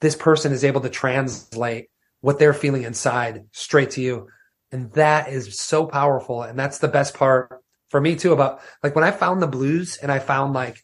This 0.00 0.16
person 0.16 0.52
is 0.52 0.64
able 0.64 0.80
to 0.82 0.90
translate 0.90 1.86
what 2.20 2.38
they're 2.38 2.52
feeling 2.52 2.82
inside 2.82 3.44
straight 3.52 3.92
to 3.92 4.00
you. 4.00 4.28
And 4.72 4.92
that 4.92 5.30
is 5.30 5.58
so 5.58 5.86
powerful. 5.86 6.42
And 6.42 6.58
that's 6.58 6.78
the 6.78 6.88
best 6.88 7.14
part 7.14 7.62
for 7.88 8.00
me 8.00 8.16
too 8.16 8.32
about 8.32 8.60
like 8.82 8.94
when 8.94 9.04
I 9.04 9.10
found 9.10 9.40
the 9.40 9.46
blues 9.46 9.96
and 9.96 10.10
I 10.10 10.18
found 10.18 10.52
like 10.52 10.82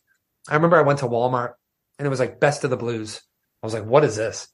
I 0.48 0.54
remember 0.54 0.76
I 0.76 0.82
went 0.82 1.00
to 1.00 1.08
Walmart 1.08 1.54
and 1.98 2.06
it 2.06 2.10
was 2.10 2.20
like 2.20 2.40
best 2.40 2.64
of 2.64 2.70
the 2.70 2.76
blues. 2.76 3.20
I 3.62 3.66
was 3.66 3.74
like, 3.74 3.84
what 3.84 4.04
is 4.04 4.16
this? 4.16 4.48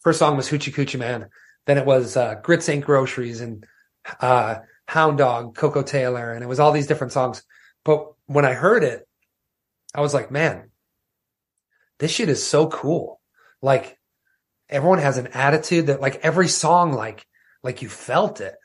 First 0.00 0.18
song 0.18 0.36
was 0.36 0.48
Hoochie 0.48 0.72
Coochie 0.72 0.98
Man. 0.98 1.28
Then 1.66 1.76
it 1.76 1.84
was 1.84 2.16
uh, 2.16 2.36
Grits 2.36 2.68
Ain't 2.68 2.84
Groceries 2.84 3.42
and 3.42 3.66
uh, 4.20 4.56
Hound 4.90 5.18
Dog, 5.18 5.54
Koko 5.54 5.82
Taylor, 5.84 6.32
and 6.32 6.42
it 6.42 6.48
was 6.48 6.58
all 6.58 6.72
these 6.72 6.88
different 6.88 7.12
songs. 7.12 7.44
But 7.84 8.12
when 8.26 8.44
I 8.44 8.54
heard 8.54 8.82
it, 8.82 9.06
I 9.94 10.00
was 10.00 10.12
like, 10.12 10.32
man, 10.32 10.72
this 12.00 12.10
shit 12.10 12.28
is 12.28 12.44
so 12.44 12.66
cool. 12.66 13.20
Like 13.62 13.96
everyone 14.68 14.98
has 14.98 15.16
an 15.16 15.28
attitude 15.28 15.86
that 15.86 16.00
like 16.00 16.16
every 16.24 16.48
song, 16.48 16.92
like, 16.92 17.24
like 17.62 17.82
you 17.82 17.88
felt 17.88 18.40
it. 18.40 18.56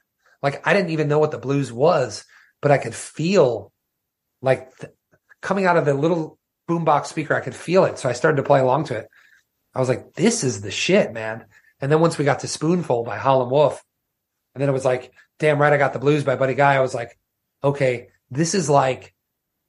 Like 0.41 0.67
I 0.67 0.73
didn't 0.73 0.89
even 0.89 1.09
know 1.09 1.19
what 1.19 1.29
the 1.29 1.37
blues 1.37 1.71
was, 1.71 2.25
but 2.59 2.71
I 2.71 2.79
could 2.79 2.95
feel 2.95 3.71
like 4.41 4.75
th- 4.77 4.93
coming 5.43 5.67
out 5.67 5.77
of 5.77 5.85
the 5.85 5.93
little 5.93 6.39
boombox 6.67 7.05
speaker, 7.05 7.35
I 7.35 7.41
could 7.41 7.55
feel 7.55 7.85
it. 7.85 7.99
So 7.99 8.09
I 8.09 8.13
started 8.13 8.37
to 8.37 8.47
play 8.47 8.61
along 8.61 8.85
to 8.85 8.97
it. 8.97 9.07
I 9.75 9.79
was 9.79 9.89
like, 9.89 10.13
this 10.13 10.43
is 10.43 10.61
the 10.61 10.71
shit, 10.71 11.13
man. 11.13 11.45
And 11.79 11.91
then 11.91 11.99
once 11.99 12.17
we 12.17 12.25
got 12.25 12.39
to 12.39 12.47
Spoonful 12.47 13.03
by 13.03 13.17
Howlin' 13.17 13.51
Wolf, 13.51 13.83
And 14.55 14.61
then 14.61 14.69
it 14.69 14.73
was 14.73 14.85
like, 14.85 15.11
damn 15.39 15.61
right, 15.61 15.73
I 15.73 15.77
got 15.77 15.93
the 15.93 15.99
blues 15.99 16.23
by 16.23 16.35
Buddy 16.35 16.55
Guy. 16.55 16.75
I 16.75 16.81
was 16.81 16.93
like, 16.93 17.17
okay, 17.63 18.07
this 18.29 18.55
is 18.55 18.69
like, 18.69 19.13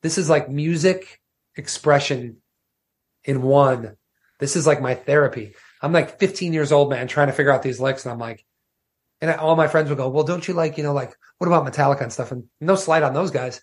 this 0.02 0.18
is 0.18 0.30
like 0.30 0.48
music 0.48 1.20
expression 1.56 2.38
in 3.24 3.42
one. 3.42 3.96
This 4.38 4.56
is 4.56 4.66
like 4.66 4.80
my 4.80 4.94
therapy. 4.94 5.54
I'm 5.82 5.92
like 5.92 6.18
15 6.18 6.52
years 6.52 6.72
old, 6.72 6.90
man, 6.90 7.08
trying 7.08 7.28
to 7.28 7.32
figure 7.32 7.52
out 7.52 7.62
these 7.62 7.80
licks. 7.80 8.04
And 8.04 8.12
I'm 8.12 8.18
like, 8.18 8.44
and 9.20 9.30
all 9.30 9.56
my 9.56 9.68
friends 9.68 9.88
would 9.88 9.98
go, 9.98 10.08
well, 10.08 10.24
don't 10.24 10.46
you 10.46 10.54
like, 10.54 10.76
you 10.76 10.84
know, 10.84 10.92
like, 10.92 11.14
what 11.38 11.46
about 11.46 11.66
Metallica 11.66 12.02
and 12.02 12.12
stuff? 12.12 12.32
And 12.32 12.44
no 12.60 12.76
slight 12.76 13.02
on 13.02 13.14
those 13.14 13.30
guys. 13.30 13.60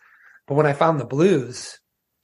But 0.48 0.56
when 0.56 0.66
I 0.66 0.74
found 0.74 1.00
the 1.00 1.06
blues, 1.06 1.80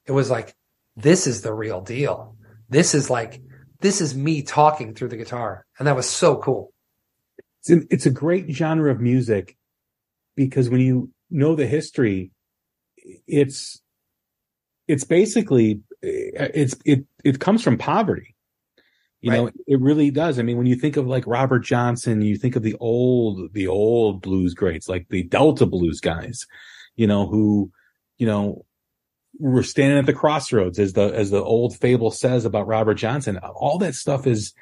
it 0.06 0.12
was 0.12 0.30
like, 0.30 0.56
this 0.96 1.28
is 1.28 1.42
the 1.42 1.54
real 1.54 1.82
deal. 1.82 2.36
This 2.70 2.96
is 2.96 3.10
like, 3.10 3.42
this 3.80 4.02
is 4.02 4.16
me 4.16 4.42
talking 4.42 4.94
through 4.94 5.10
the 5.10 5.18
guitar. 5.18 5.66
And 5.78 5.88
that 5.88 5.96
was 5.96 6.10
so 6.10 6.38
cool. 6.38 6.74
It's, 7.60 7.70
an, 7.70 7.88
it's 7.92 8.06
a 8.06 8.12
great 8.12 8.52
genre 8.52 8.92
of 8.92 9.00
music 9.00 9.58
because 10.40 10.70
when 10.70 10.80
you 10.80 11.12
know 11.30 11.54
the 11.56 11.68
history, 11.68 12.32
it's, 13.28 13.82
it's 14.88 15.04
basically, 15.04 15.82
it's, 16.02 16.76
it, 16.86 17.06
it 17.26 17.40
comes 17.40 17.62
from 17.62 17.78
poverty. 17.78 18.36
You 19.20 19.32
know, 19.32 19.50
it 19.68 19.82
really 19.82 20.12
does. 20.12 20.40
I 20.40 20.44
mean, 20.44 20.56
when 20.56 20.66
you 20.66 20.78
think 20.78 20.96
of 20.96 21.06
like 21.06 21.28
Robert 21.28 21.60
Johnson, 21.60 22.22
you 22.22 22.38
think 22.38 22.56
of 22.56 22.64
the 22.64 22.78
old, 22.80 23.52
the 23.52 23.68
old 23.68 24.22
blues 24.22 24.54
greats, 24.54 24.88
like 24.88 25.10
the 25.10 25.24
Delta 25.24 25.66
blues 25.66 26.00
guys, 26.00 26.48
you 26.96 27.06
know, 27.06 27.28
who, 27.28 27.70
you 28.18 28.26
know, 28.26 28.66
were 29.38 29.64
standing 29.64 29.98
at 30.00 30.06
the 30.06 30.14
crossroads 30.14 30.80
as 30.80 30.94
the, 30.94 31.14
as 31.14 31.32
the 31.32 31.44
old 31.44 31.76
fable 31.76 32.12
says 32.12 32.46
about 32.46 32.68
Robert 32.68 32.94
Johnson. 32.94 33.38
All 33.40 33.78
that 33.80 33.96
stuff 33.96 34.26
is, 34.26 34.54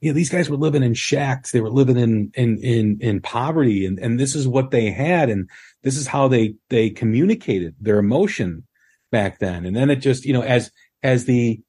you 0.00 0.10
know, 0.10 0.14
these 0.14 0.30
guys 0.30 0.50
were 0.50 0.56
living 0.56 0.82
in 0.82 0.94
shacks. 0.94 1.52
They 1.52 1.60
were 1.60 1.70
living 1.70 1.96
in, 1.96 2.30
in, 2.34 2.58
in, 2.58 2.98
in 3.00 3.20
poverty 3.20 3.86
and, 3.86 3.98
and 3.98 4.20
this 4.20 4.34
is 4.34 4.46
what 4.46 4.70
they 4.70 4.90
had. 4.90 5.30
And 5.30 5.48
this 5.82 5.96
is 5.96 6.06
how 6.06 6.28
they, 6.28 6.54
they 6.68 6.90
communicated 6.90 7.74
their 7.80 7.98
emotion 7.98 8.66
back 9.10 9.38
then. 9.38 9.64
And 9.64 9.74
then 9.74 9.90
it 9.90 9.96
just, 9.96 10.24
you 10.24 10.32
know, 10.32 10.42
as, 10.42 10.70
as 11.02 11.24
the, 11.24 11.60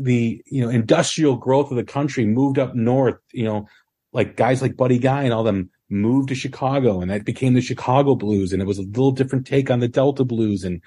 the 0.00 0.42
you 0.46 0.62
know 0.62 0.70
industrial 0.70 1.36
growth 1.36 1.70
of 1.70 1.76
the 1.76 1.84
country 1.84 2.24
moved 2.24 2.58
up 2.58 2.74
north 2.74 3.16
you 3.32 3.44
know 3.44 3.66
like 4.12 4.36
guys 4.36 4.62
like 4.62 4.76
buddy 4.76 4.98
guy 4.98 5.22
and 5.24 5.32
all 5.32 5.42
them 5.42 5.70
moved 5.90 6.28
to 6.28 6.34
chicago 6.34 7.00
and 7.00 7.10
that 7.10 7.24
became 7.24 7.54
the 7.54 7.60
chicago 7.60 8.14
blues 8.14 8.52
and 8.52 8.62
it 8.62 8.66
was 8.66 8.78
a 8.78 8.82
little 8.82 9.10
different 9.10 9.46
take 9.46 9.70
on 9.70 9.80
the 9.80 9.88
delta 9.88 10.24
blues 10.24 10.64
and 10.64 10.80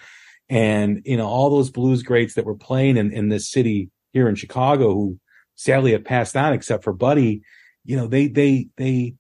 and 0.50 1.02
you 1.06 1.18
know 1.18 1.28
all 1.28 1.50
those 1.50 1.70
blues 1.70 2.04
greats 2.04 2.36
that 2.36 2.46
were 2.46 2.56
playing 2.56 2.98
in, 2.98 3.12
in 3.12 3.30
this 3.30 3.50
city 3.50 3.90
here 4.14 4.28
in 4.28 4.36
chicago 4.36 4.94
who 4.94 5.20
sadly 5.56 5.92
have 5.92 6.04
passed 6.04 6.36
on 6.36 6.54
except 6.54 6.84
for 6.84 6.94
buddy 6.94 7.42
you 7.84 7.96
know 7.96 8.08
they 8.08 8.28
they 8.28 8.68
they 8.78 9.16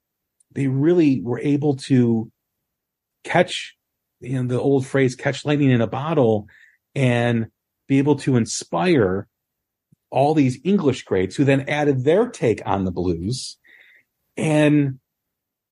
they 0.51 0.67
really 0.67 1.21
were 1.21 1.39
able 1.39 1.75
to 1.75 2.31
catch 3.23 3.75
you 4.19 4.41
know 4.41 4.47
the 4.47 4.59
old 4.59 4.85
phrase 4.85 5.15
catch 5.15 5.45
lightning 5.45 5.71
in 5.71 5.81
a 5.81 5.87
bottle 5.87 6.47
and 6.93 7.47
be 7.87 7.97
able 7.97 8.15
to 8.15 8.35
inspire 8.35 9.27
all 10.09 10.33
these 10.33 10.59
English 10.63 11.03
greats 11.03 11.35
who 11.35 11.43
then 11.43 11.65
added 11.67 12.03
their 12.03 12.29
take 12.29 12.61
on 12.65 12.85
the 12.85 12.91
blues. 12.91 13.57
And 14.37 14.99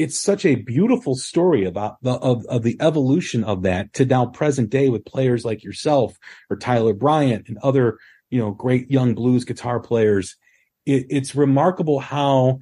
it's 0.00 0.18
such 0.18 0.46
a 0.46 0.54
beautiful 0.54 1.14
story 1.14 1.66
about 1.66 2.02
the 2.02 2.12
of, 2.12 2.46
of 2.46 2.62
the 2.62 2.78
evolution 2.80 3.44
of 3.44 3.62
that 3.64 3.92
to 3.92 4.06
now 4.06 4.24
present 4.24 4.70
day 4.70 4.88
with 4.88 5.04
players 5.04 5.44
like 5.44 5.62
yourself 5.62 6.16
or 6.48 6.56
Tyler 6.56 6.94
Bryant 6.94 7.50
and 7.50 7.58
other 7.58 7.98
you 8.30 8.38
know 8.38 8.50
great 8.50 8.90
young 8.90 9.14
blues 9.14 9.44
guitar 9.44 9.78
players. 9.78 10.36
It, 10.86 11.06
it's 11.10 11.34
remarkable 11.34 12.00
how 12.00 12.60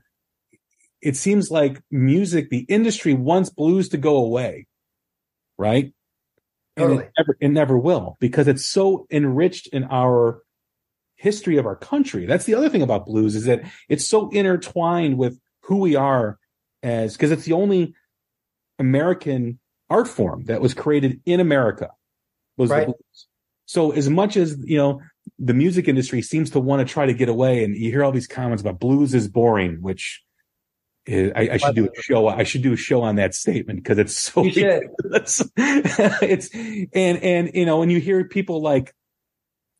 it 1.00 1.14
seems 1.14 1.48
like 1.48 1.80
music, 1.92 2.50
the 2.50 2.66
industry 2.68 3.14
wants 3.14 3.50
blues 3.50 3.90
to 3.90 3.98
go 3.98 4.16
away, 4.16 4.66
right? 5.56 5.92
And 6.76 6.92
it 7.00 7.12
never, 7.16 7.36
it 7.40 7.48
never 7.50 7.78
will 7.78 8.16
because 8.18 8.48
it's 8.48 8.66
so 8.66 9.06
enriched 9.12 9.68
in 9.68 9.84
our 9.84 10.42
history 11.14 11.56
of 11.56 11.66
our 11.66 11.76
country. 11.76 12.26
That's 12.26 12.46
the 12.46 12.56
other 12.56 12.68
thing 12.68 12.82
about 12.82 13.06
blues 13.06 13.36
is 13.36 13.44
that 13.44 13.62
it's 13.88 14.08
so 14.08 14.28
intertwined 14.30 15.18
with 15.18 15.38
who 15.62 15.76
we 15.76 15.94
are 15.94 16.40
as 16.82 17.14
because 17.16 17.30
it's 17.30 17.44
the 17.44 17.52
only 17.52 17.94
American 18.78 19.58
art 19.90 20.08
form 20.08 20.44
that 20.44 20.60
was 20.60 20.74
created 20.74 21.20
in 21.24 21.40
America 21.40 21.90
was 22.56 22.70
Right. 22.70 22.80
the 22.80 22.92
blues. 22.92 23.26
So 23.66 23.90
as 23.92 24.08
much 24.08 24.36
as 24.36 24.56
you 24.64 24.76
know, 24.78 25.00
the 25.38 25.54
music 25.54 25.88
industry 25.88 26.22
seems 26.22 26.50
to 26.50 26.60
want 26.60 26.86
to 26.86 26.90
try 26.90 27.06
to 27.06 27.12
get 27.14 27.28
away, 27.28 27.64
and 27.64 27.76
you 27.76 27.90
hear 27.90 28.02
all 28.04 28.12
these 28.12 28.26
comments 28.26 28.62
about 28.62 28.80
blues 28.80 29.14
is 29.14 29.28
boring, 29.28 29.82
which 29.82 30.22
is- 31.06 31.32
I, 31.34 31.50
I 31.52 31.56
should 31.58 31.74
do 31.74 31.86
a 31.86 32.02
show. 32.02 32.28
I 32.28 32.44
should 32.44 32.62
do 32.62 32.72
a 32.72 32.76
show 32.76 33.02
on 33.02 33.16
that 33.16 33.34
statement 33.34 33.82
because 33.82 33.98
it's 33.98 34.16
so. 34.16 34.44
You 34.44 34.52
should. 34.52 34.64
ridiculous. 35.02 35.42
it's 35.56 36.48
and 36.54 37.22
and 37.22 37.50
you 37.54 37.66
know 37.66 37.78
when 37.78 37.90
you 37.90 38.00
hear 38.00 38.24
people 38.24 38.62
like, 38.62 38.94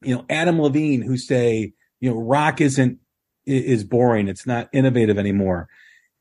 you 0.02 0.14
know, 0.14 0.24
Adam 0.28 0.60
Levine 0.60 1.02
who 1.02 1.16
say, 1.16 1.72
you 2.00 2.10
know, 2.10 2.16
rock 2.20 2.60
isn't 2.60 2.98
is 3.46 3.84
boring. 3.84 4.28
It's 4.28 4.46
not 4.46 4.68
innovative 4.72 5.18
anymore. 5.18 5.68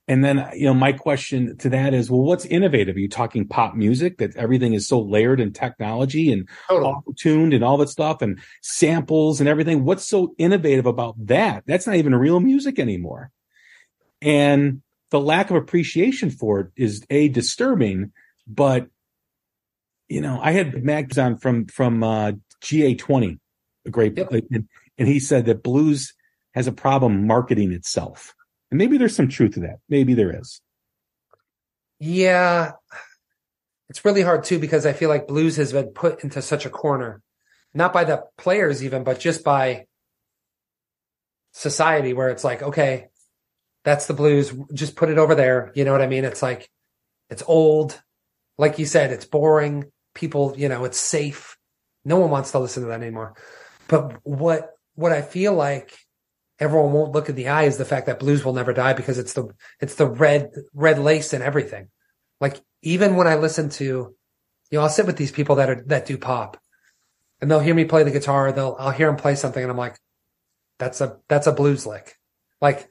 And 0.10 0.24
then, 0.24 0.50
you 0.54 0.66
know, 0.66 0.74
my 0.74 0.94
question 0.94 1.58
to 1.58 1.70
that 1.70 1.94
is, 1.94 2.10
well, 2.10 2.22
what's 2.22 2.46
innovative? 2.46 2.96
Are 2.96 3.00
you 3.00 3.10
talking 3.10 3.46
pop 3.46 3.76
music 3.76 4.20
that 4.20 4.38
everything 4.38 4.74
is 4.74 4.88
so 4.88 5.02
layered 5.02 5.42
in 5.42 5.52
technology 5.52 6.32
and 6.32 6.48
Totally. 6.70 6.94
tuned 7.18 7.54
and 7.54 7.62
all 7.62 7.76
that 7.78 7.90
stuff 7.90 8.22
and 8.22 8.40
samples 8.62 9.42
and 9.42 9.50
everything? 9.50 9.84
What's 9.84 10.06
so 10.06 10.34
innovative 10.38 10.86
about 10.86 11.16
that? 11.28 11.64
That's 11.66 11.86
not 11.86 11.98
even 11.98 12.16
real 12.16 12.40
music 12.40 12.80
anymore. 12.80 13.32
And 14.22 14.82
the 15.12 15.20
lack 15.20 15.50
of 15.50 15.58
appreciation 15.58 16.30
for 16.30 16.60
it 16.62 16.68
is 16.78 17.06
a 17.10 17.28
disturbing, 17.28 18.14
but 18.48 18.88
you 20.08 20.22
know, 20.22 20.40
I 20.42 20.54
had 20.54 20.86
Mags 20.86 21.18
on 21.18 21.36
from, 21.38 21.66
from, 21.66 22.02
uh, 22.02 22.32
GA20, 22.62 23.40
a 23.86 23.90
great, 23.90 24.18
Yep. 24.18 24.32
and, 24.52 24.68
and 24.98 25.08
he 25.08 25.20
said 25.20 25.46
that 25.48 25.64
blues 25.64 26.14
has 26.54 26.66
a 26.66 26.72
problem 26.72 27.28
marketing 27.28 27.74
itself. 27.74 28.34
And 28.72 28.78
maybe 28.78 28.98
there's 28.98 29.16
some 29.16 29.30
truth 29.30 29.54
to 29.54 29.62
that. 29.62 29.80
Maybe 29.90 30.14
there 30.14 30.38
is. 30.38 30.62
Yeah. 32.00 32.74
It's 33.90 34.04
really 34.04 34.22
hard 34.22 34.44
too 34.44 34.60
because 34.60 34.86
I 34.86 34.94
feel 34.94 35.10
like 35.10 35.28
blues 35.28 35.56
has 35.56 35.72
been 35.72 35.88
put 35.88 36.24
into 36.24 36.42
such 36.42 36.66
a 36.66 36.70
corner, 36.70 37.22
not 37.74 37.94
by 37.94 38.04
the 38.04 38.24
players 38.38 38.84
even, 38.84 39.04
but 39.04 39.20
just 39.20 39.44
by 39.44 39.86
society 41.54 42.14
where 42.14 42.30
it's 42.30 42.44
like, 42.44 42.62
okay, 42.62 43.08
that's 43.84 44.08
the 44.08 44.14
blues. 44.14 44.54
Just 44.74 44.96
put 44.96 45.10
it 45.10 45.18
over 45.18 45.36
there. 45.36 45.72
You 45.74 45.86
know 45.86 45.94
what 45.94 46.02
I 46.02 46.08
mean? 46.08 46.26
It's 46.26 46.42
like, 46.42 46.70
it's 47.30 47.44
old. 47.48 48.00
Like 48.58 48.80
you 48.80 48.86
said, 48.86 49.12
it's 49.12 49.26
boring. 49.26 49.86
People, 50.14 50.56
you 50.58 50.68
know, 50.68 50.84
it's 50.84 51.00
safe. 51.00 51.58
No 52.04 52.18
one 52.18 52.30
wants 52.30 52.52
to 52.52 52.60
listen 52.60 52.84
to 52.84 52.90
that 52.90 53.02
anymore. 53.02 53.36
But 53.88 54.20
what, 54.24 54.72
what 54.96 55.14
I 55.14 55.22
feel 55.22 55.54
like 55.54 55.98
everyone 56.60 56.94
won't 56.94 57.12
look 57.12 57.30
in 57.30 57.36
the 57.36 57.48
eye 57.48 57.64
is 57.64 57.78
the 57.78 57.86
fact 57.86 58.08
that 58.08 58.20
blues 58.20 58.44
will 58.44 58.54
never 58.54 58.74
die 58.74 58.94
because 58.94 59.18
it's 59.18 59.34
the, 59.34 59.50
it's 59.80 59.96
the 59.96 60.08
red, 60.08 60.50
red 60.74 61.00
lace 61.00 61.34
and 61.34 61.44
everything. 61.44 61.90
Like 62.42 62.62
even 62.82 63.16
when 63.16 63.28
I 63.28 63.36
listen 63.36 63.70
to, 63.70 63.84
you 63.84 64.16
know, 64.72 64.82
I'll 64.82 64.90
sit 64.90 65.06
with 65.06 65.18
these 65.18 65.32
people 65.32 65.56
that 65.56 65.70
are, 65.70 65.84
that 65.88 66.06
do 66.06 66.18
pop 66.18 66.60
and 67.42 67.50
they'll 67.50 67.60
hear 67.60 67.76
me 67.76 67.86
play 67.86 68.04
the 68.04 68.12
guitar. 68.12 68.52
They'll, 68.52 68.76
I'll 68.80 68.92
hear 68.92 69.08
them 69.08 69.16
play 69.16 69.36
something 69.36 69.62
and 69.62 69.72
I'm 69.72 69.78
like, 69.78 69.98
that's 70.80 71.02
a, 71.02 71.18
that's 71.28 71.48
a 71.48 71.52
blues 71.52 71.86
lick. 71.86 72.16
Like 72.62 72.90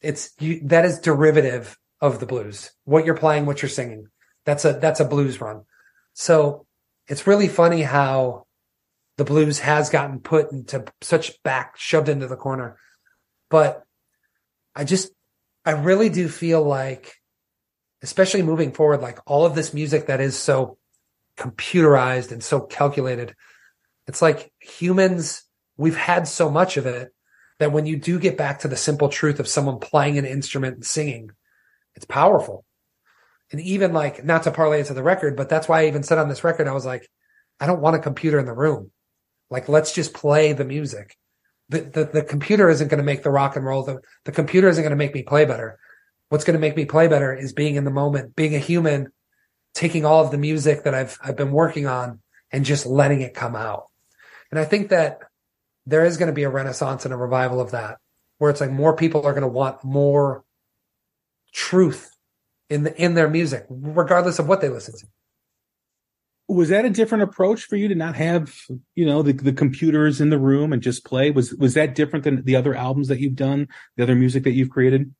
it's 0.00 0.32
you, 0.38 0.60
that 0.64 0.84
is 0.84 1.00
derivative 1.00 1.76
of 2.00 2.20
the 2.20 2.26
blues. 2.26 2.70
What 2.84 3.04
you're 3.04 3.16
playing, 3.16 3.46
what 3.46 3.62
you're 3.62 3.68
singing. 3.68 4.08
That's 4.44 4.64
a, 4.64 4.74
that's 4.74 5.00
a 5.00 5.04
blues 5.04 5.40
run. 5.40 5.62
So 6.12 6.66
it's 7.08 7.26
really 7.26 7.48
funny 7.48 7.82
how 7.82 8.43
the 9.16 9.24
blues 9.24 9.60
has 9.60 9.90
gotten 9.90 10.20
put 10.20 10.50
into 10.52 10.84
such 11.00 11.42
back, 11.42 11.76
shoved 11.76 12.08
into 12.08 12.26
the 12.26 12.36
corner. 12.36 12.78
But 13.50 13.84
I 14.74 14.84
just, 14.84 15.12
I 15.64 15.72
really 15.72 16.08
do 16.08 16.28
feel 16.28 16.62
like, 16.62 17.14
especially 18.02 18.42
moving 18.42 18.72
forward, 18.72 19.00
like 19.00 19.18
all 19.26 19.46
of 19.46 19.54
this 19.54 19.72
music 19.72 20.06
that 20.06 20.20
is 20.20 20.36
so 20.36 20.78
computerized 21.38 22.32
and 22.32 22.42
so 22.42 22.60
calculated, 22.60 23.34
it's 24.06 24.20
like 24.20 24.52
humans, 24.60 25.44
we've 25.76 25.96
had 25.96 26.28
so 26.28 26.50
much 26.50 26.76
of 26.76 26.86
it 26.86 27.12
that 27.58 27.72
when 27.72 27.86
you 27.86 27.96
do 27.96 28.18
get 28.18 28.36
back 28.36 28.60
to 28.60 28.68
the 28.68 28.76
simple 28.76 29.08
truth 29.08 29.38
of 29.40 29.48
someone 29.48 29.78
playing 29.78 30.18
an 30.18 30.26
instrument 30.26 30.74
and 30.74 30.84
singing, 30.84 31.30
it's 31.94 32.04
powerful. 32.04 32.64
And 33.52 33.60
even 33.60 33.92
like, 33.92 34.24
not 34.24 34.42
to 34.42 34.50
parlay 34.50 34.80
into 34.80 34.94
the 34.94 35.02
record, 35.02 35.36
but 35.36 35.48
that's 35.48 35.68
why 35.68 35.82
I 35.82 35.86
even 35.86 36.02
said 36.02 36.18
on 36.18 36.28
this 36.28 36.42
record, 36.42 36.66
I 36.66 36.72
was 36.72 36.84
like, 36.84 37.08
I 37.60 37.66
don't 37.66 37.80
want 37.80 37.96
a 37.96 38.00
computer 38.00 38.40
in 38.40 38.46
the 38.46 38.52
room. 38.52 38.90
Like, 39.54 39.68
let's 39.68 39.92
just 39.92 40.14
play 40.14 40.52
the 40.52 40.64
music. 40.64 41.16
The, 41.68 41.82
the, 41.82 42.04
the 42.06 42.22
computer 42.22 42.68
isn't 42.68 42.88
going 42.88 42.98
to 42.98 43.04
make 43.04 43.22
the 43.22 43.30
rock 43.30 43.54
and 43.54 43.64
roll. 43.64 43.84
The, 43.84 44.00
the 44.24 44.32
computer 44.32 44.68
isn't 44.68 44.82
going 44.82 44.90
to 44.90 44.96
make 44.96 45.14
me 45.14 45.22
play 45.22 45.44
better. 45.44 45.78
What's 46.28 46.42
going 46.42 46.54
to 46.54 46.60
make 46.60 46.76
me 46.76 46.86
play 46.86 47.06
better 47.06 47.32
is 47.32 47.52
being 47.52 47.76
in 47.76 47.84
the 47.84 47.92
moment, 47.92 48.34
being 48.34 48.56
a 48.56 48.58
human, 48.58 49.12
taking 49.72 50.04
all 50.04 50.24
of 50.24 50.32
the 50.32 50.38
music 50.38 50.82
that 50.82 50.92
I've, 50.92 51.16
I've 51.22 51.36
been 51.36 51.52
working 51.52 51.86
on 51.86 52.18
and 52.50 52.64
just 52.64 52.84
letting 52.84 53.20
it 53.20 53.32
come 53.32 53.54
out. 53.54 53.90
And 54.50 54.58
I 54.58 54.64
think 54.64 54.88
that 54.88 55.20
there 55.86 56.04
is 56.04 56.16
going 56.16 56.26
to 56.26 56.34
be 56.34 56.42
a 56.42 56.50
renaissance 56.50 57.04
and 57.04 57.14
a 57.14 57.16
revival 57.16 57.60
of 57.60 57.70
that 57.70 57.98
where 58.38 58.50
it's 58.50 58.60
like 58.60 58.72
more 58.72 58.96
people 58.96 59.24
are 59.24 59.34
going 59.34 59.42
to 59.42 59.48
want 59.48 59.84
more 59.84 60.42
truth 61.52 62.10
in 62.68 62.82
the, 62.82 63.00
in 63.00 63.14
their 63.14 63.30
music, 63.30 63.66
regardless 63.70 64.40
of 64.40 64.48
what 64.48 64.60
they 64.60 64.68
listen 64.68 64.98
to. 64.98 65.06
Was 66.46 66.68
that 66.68 66.84
a 66.84 66.90
different 66.90 67.24
approach 67.24 67.64
for 67.64 67.76
you 67.76 67.88
to 67.88 67.94
not 67.94 68.16
have, 68.16 68.54
you 68.94 69.06
know, 69.06 69.22
the, 69.22 69.32
the 69.32 69.52
computers 69.52 70.20
in 70.20 70.28
the 70.28 70.38
room 70.38 70.72
and 70.72 70.82
just 70.82 71.04
play? 71.04 71.30
Was, 71.30 71.54
was 71.54 71.74
that 71.74 71.94
different 71.94 72.24
than 72.24 72.44
the 72.44 72.56
other 72.56 72.74
albums 72.74 73.08
that 73.08 73.18
you've 73.18 73.34
done, 73.34 73.68
the 73.96 74.02
other 74.02 74.14
music 74.14 74.44
that 74.44 74.52
you've 74.52 74.70
created? 74.70 75.14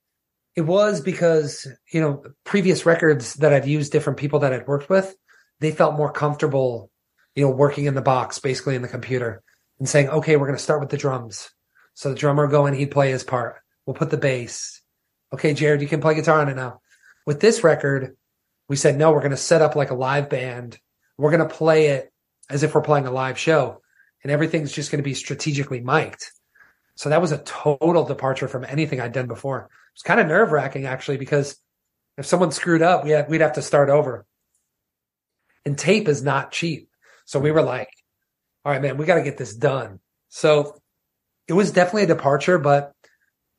It 0.55 0.62
was 0.62 1.01
because, 1.01 1.66
you 1.93 2.01
know, 2.01 2.22
previous 2.45 2.85
records 2.85 3.35
that 3.35 3.53
I'd 3.53 3.66
used 3.66 3.91
different 3.91 4.18
people 4.18 4.41
that 4.41 4.53
I'd 4.53 4.68
worked 4.68 4.91
with, 4.91 5.16
they 5.61 5.70
felt 5.70 5.97
more 5.97 6.12
comfortable, 6.12 6.91
you 7.35 7.45
know, 7.45 7.51
working 7.51 7.87
in 7.87 7.95
the 7.95 8.03
box, 8.03 8.39
basically 8.39 8.77
in 8.77 8.83
the 8.83 8.89
computer 8.89 9.43
and 9.79 9.89
saying, 9.89 10.09
okay, 10.09 10.37
we're 10.37 10.47
going 10.47 10.59
to 10.59 10.62
start 10.62 10.81
with 10.81 10.91
the 10.91 10.97
drums. 10.97 11.51
So 11.95 12.11
the 12.11 12.14
drummer 12.14 12.47
go 12.49 12.66
in, 12.66 12.75
he'd 12.75 12.91
play 12.91 13.11
his 13.11 13.25
part. 13.25 13.57
We'll 13.87 13.95
put 13.95 14.11
the 14.11 14.16
bass. 14.16 14.81
Okay, 15.33 15.55
Jared, 15.55 15.83
you 15.83 15.89
can 15.89 16.01
play 16.01 16.14
guitar 16.14 16.41
on 16.41 16.49
it 16.49 16.57
now. 16.57 16.81
With 17.27 17.41
this 17.41 17.64
record, 17.64 18.16
we 18.68 18.77
said, 18.77 18.97
no, 18.97 19.12
we're 19.12 19.20
going 19.20 19.31
to 19.31 19.37
set 19.37 19.62
up 19.62 19.77
like 19.77 19.91
a 19.91 19.95
live 19.95 20.29
band. 20.29 20.79
We're 21.17 21.31
going 21.31 21.49
to 21.49 21.55
play 21.55 21.87
it 21.87 22.12
as 22.51 22.62
if 22.62 22.75
we're 22.75 22.83
playing 22.83 23.07
a 23.07 23.11
live 23.11 23.39
show 23.39 23.81
and 24.23 24.33
everything's 24.33 24.73
just 24.73 24.91
going 24.91 25.03
to 25.03 25.09
be 25.09 25.15
strategically 25.15 25.81
mic'd. 25.81 26.25
So 26.97 27.09
that 27.09 27.21
was 27.21 27.33
a 27.33 27.39
total 27.39 28.05
departure 28.05 28.49
from 28.49 28.65
anything 28.65 29.01
I'd 29.01 29.12
done 29.12 29.27
before. 29.27 29.59
It 29.59 29.97
was 29.97 30.03
kind 30.03 30.21
of 30.21 30.27
nerve 30.27 30.53
wracking 30.53 30.87
actually, 30.87 31.17
because 31.17 31.57
if 32.17 32.27
someone 32.27 32.53
screwed 32.53 32.83
up, 32.83 33.05
we 33.05 33.11
had, 33.11 33.29
we'd 33.29 33.41
have 33.41 33.55
to 33.55 33.62
start 33.62 33.91
over. 33.91 34.27
And 35.65 35.77
tape 35.77 36.09
is 36.09 36.23
not 36.23 36.53
cheap. 36.53 36.89
So 37.25 37.41
we 37.41 37.51
were 37.51 37.62
like, 37.62 37.89
all 38.65 38.73
right, 38.73 38.83
man, 38.83 38.97
we 38.97 39.07
got 39.07 39.17
to 39.17 39.23
get 39.23 39.37
this 39.37 39.55
done. 39.55 40.01
So 40.29 40.81
it 41.49 41.53
was 41.53 41.71
definitely 41.71 42.05
a 42.05 42.07
departure, 42.07 42.59
but 42.59 42.93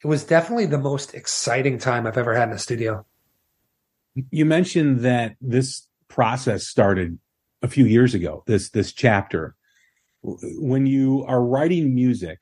it 0.03 0.07
was 0.07 0.23
definitely 0.23 0.67
the 0.67 0.77
most 0.77 1.13
exciting 1.13 1.79
time 1.79 2.05
I've 2.05 2.17
ever 2.17 2.35
had 2.35 2.49
in 2.49 2.55
a 2.55 2.59
studio. 2.59 3.05
You 4.31 4.45
mentioned 4.45 5.01
that 5.01 5.35
this 5.41 5.87
process 6.07 6.67
started 6.67 7.19
a 7.65 7.67
few 7.67 7.85
years 7.85 8.13
ago, 8.13 8.43
this, 8.45 8.69
this 8.69 8.93
chapter. 8.93 9.55
When 10.21 10.85
you 10.85 11.25
are 11.27 11.43
writing 11.43 11.93
music 11.93 12.41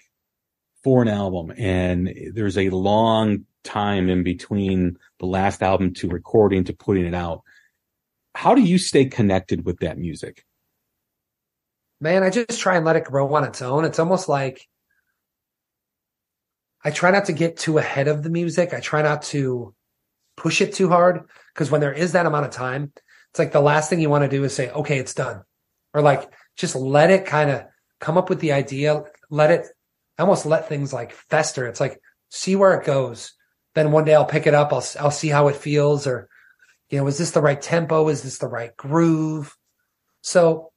for 0.84 1.02
an 1.02 1.08
album 1.08 1.52
and 1.58 2.14
there's 2.34 2.58
a 2.58 2.70
long 2.70 3.46
time 3.64 4.10
in 4.10 4.24
between 4.24 4.98
the 5.20 5.26
last 5.26 5.64
album 5.64 5.94
to 5.96 6.10
recording 6.10 6.66
to 6.66 6.74
putting 6.74 7.06
it 7.06 7.16
out, 7.16 7.42
how 8.36 8.54
do 8.54 8.62
you 8.62 8.78
stay 8.78 9.06
connected 9.06 9.66
with 9.66 9.80
that 9.80 9.98
music? 9.98 10.46
Man, 12.02 12.24
I 12.24 12.30
just 12.30 12.60
try 12.60 12.76
and 12.76 12.86
let 12.86 12.98
it 12.98 13.06
grow 13.06 13.34
on 13.34 13.46
its 13.46 13.62
own. 13.62 13.86
It's 13.86 14.00
almost 14.00 14.28
like 14.28 14.68
I 16.84 16.92
try 16.92 17.12
not 17.12 17.26
to 17.26 17.34
get 17.34 17.58
too 17.58 17.78
ahead 17.78 18.10
of 18.10 18.24
the 18.24 18.30
music. 18.30 18.74
I 18.74 18.82
try 18.82 19.02
not 19.02 19.22
to 19.24 19.74
push 20.36 20.60
it 20.60 20.74
too 20.74 20.90
hard 20.90 21.22
because 21.54 21.72
when 21.72 21.80
there 21.80 21.94
is 21.94 22.12
that 22.12 22.26
amount 22.26 22.46
of 22.46 22.52
time, 22.52 22.92
it's 23.34 23.40
like 23.40 23.52
the 23.52 23.60
last 23.60 23.90
thing 23.90 24.00
you 24.00 24.12
want 24.12 24.24
to 24.24 24.30
do 24.30 24.44
is 24.44 24.54
say, 24.54 24.70
okay, 24.70 25.00
it's 25.00 25.16
done. 25.16 25.42
Or 25.92 26.04
like 26.04 26.32
just 26.56 26.76
let 26.76 27.10
it 27.10 27.26
kind 27.26 27.50
of 27.50 27.64
come 28.00 28.16
up 28.16 28.30
with 28.30 28.40
the 28.40 28.52
idea, 28.52 29.06
let 29.32 29.50
it 29.50 29.66
almost 30.20 30.46
let 30.46 30.70
things 30.70 30.94
like 30.94 31.14
fester. 31.14 31.66
It's 31.66 31.80
like 31.80 32.00
see 32.30 32.56
where 32.56 32.80
it 32.80 32.86
goes. 32.86 33.34
Then 33.74 33.92
one 33.92 34.06
day 34.06 34.14
I'll 34.14 34.24
pick 34.24 34.46
it 34.46 34.54
up. 34.54 34.72
I'll 34.72 34.86
I'll 35.00 35.10
see 35.10 35.30
how 35.30 35.48
it 35.48 35.56
feels 35.56 36.06
or 36.06 36.30
you 36.92 37.00
know, 37.00 37.08
is 37.08 37.18
this 37.18 37.32
the 37.32 37.42
right 37.42 37.60
tempo? 37.60 38.08
Is 38.10 38.22
this 38.22 38.38
the 38.38 38.48
right 38.48 38.78
groove? 38.78 39.58
So 40.22 40.72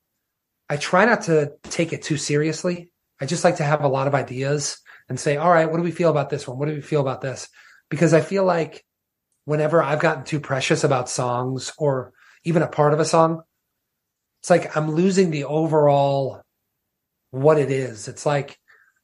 I 0.70 0.78
try 0.78 1.04
not 1.04 1.24
to 1.24 1.52
take 1.64 1.92
it 1.92 2.04
too 2.04 2.16
seriously. 2.16 2.90
I 3.20 3.26
just 3.26 3.44
like 3.44 3.56
to 3.56 3.64
have 3.64 3.84
a 3.84 3.88
lot 3.88 4.06
of 4.06 4.14
ideas 4.14 4.78
and 5.10 5.20
say, 5.20 5.36
all 5.36 5.50
right, 5.50 5.70
what 5.70 5.76
do 5.76 5.82
we 5.82 5.90
feel 5.90 6.08
about 6.08 6.30
this 6.30 6.48
one? 6.48 6.58
What 6.58 6.68
do 6.68 6.74
we 6.74 6.80
feel 6.80 7.02
about 7.02 7.20
this? 7.20 7.50
Because 7.90 8.14
I 8.14 8.22
feel 8.22 8.44
like 8.44 8.82
whenever 9.44 9.82
I've 9.82 10.00
gotten 10.00 10.24
too 10.24 10.40
precious 10.40 10.84
about 10.84 11.10
songs 11.10 11.74
or 11.76 12.14
even 12.46 12.62
a 12.62 12.68
part 12.68 12.94
of 12.94 13.00
a 13.00 13.04
song, 13.04 13.42
it's 14.40 14.50
like 14.50 14.76
I'm 14.76 14.92
losing 14.92 15.30
the 15.30 15.44
overall 15.44 16.42
what 17.32 17.58
it 17.58 17.72
is. 17.72 18.06
It's 18.06 18.24
like, 18.24 18.56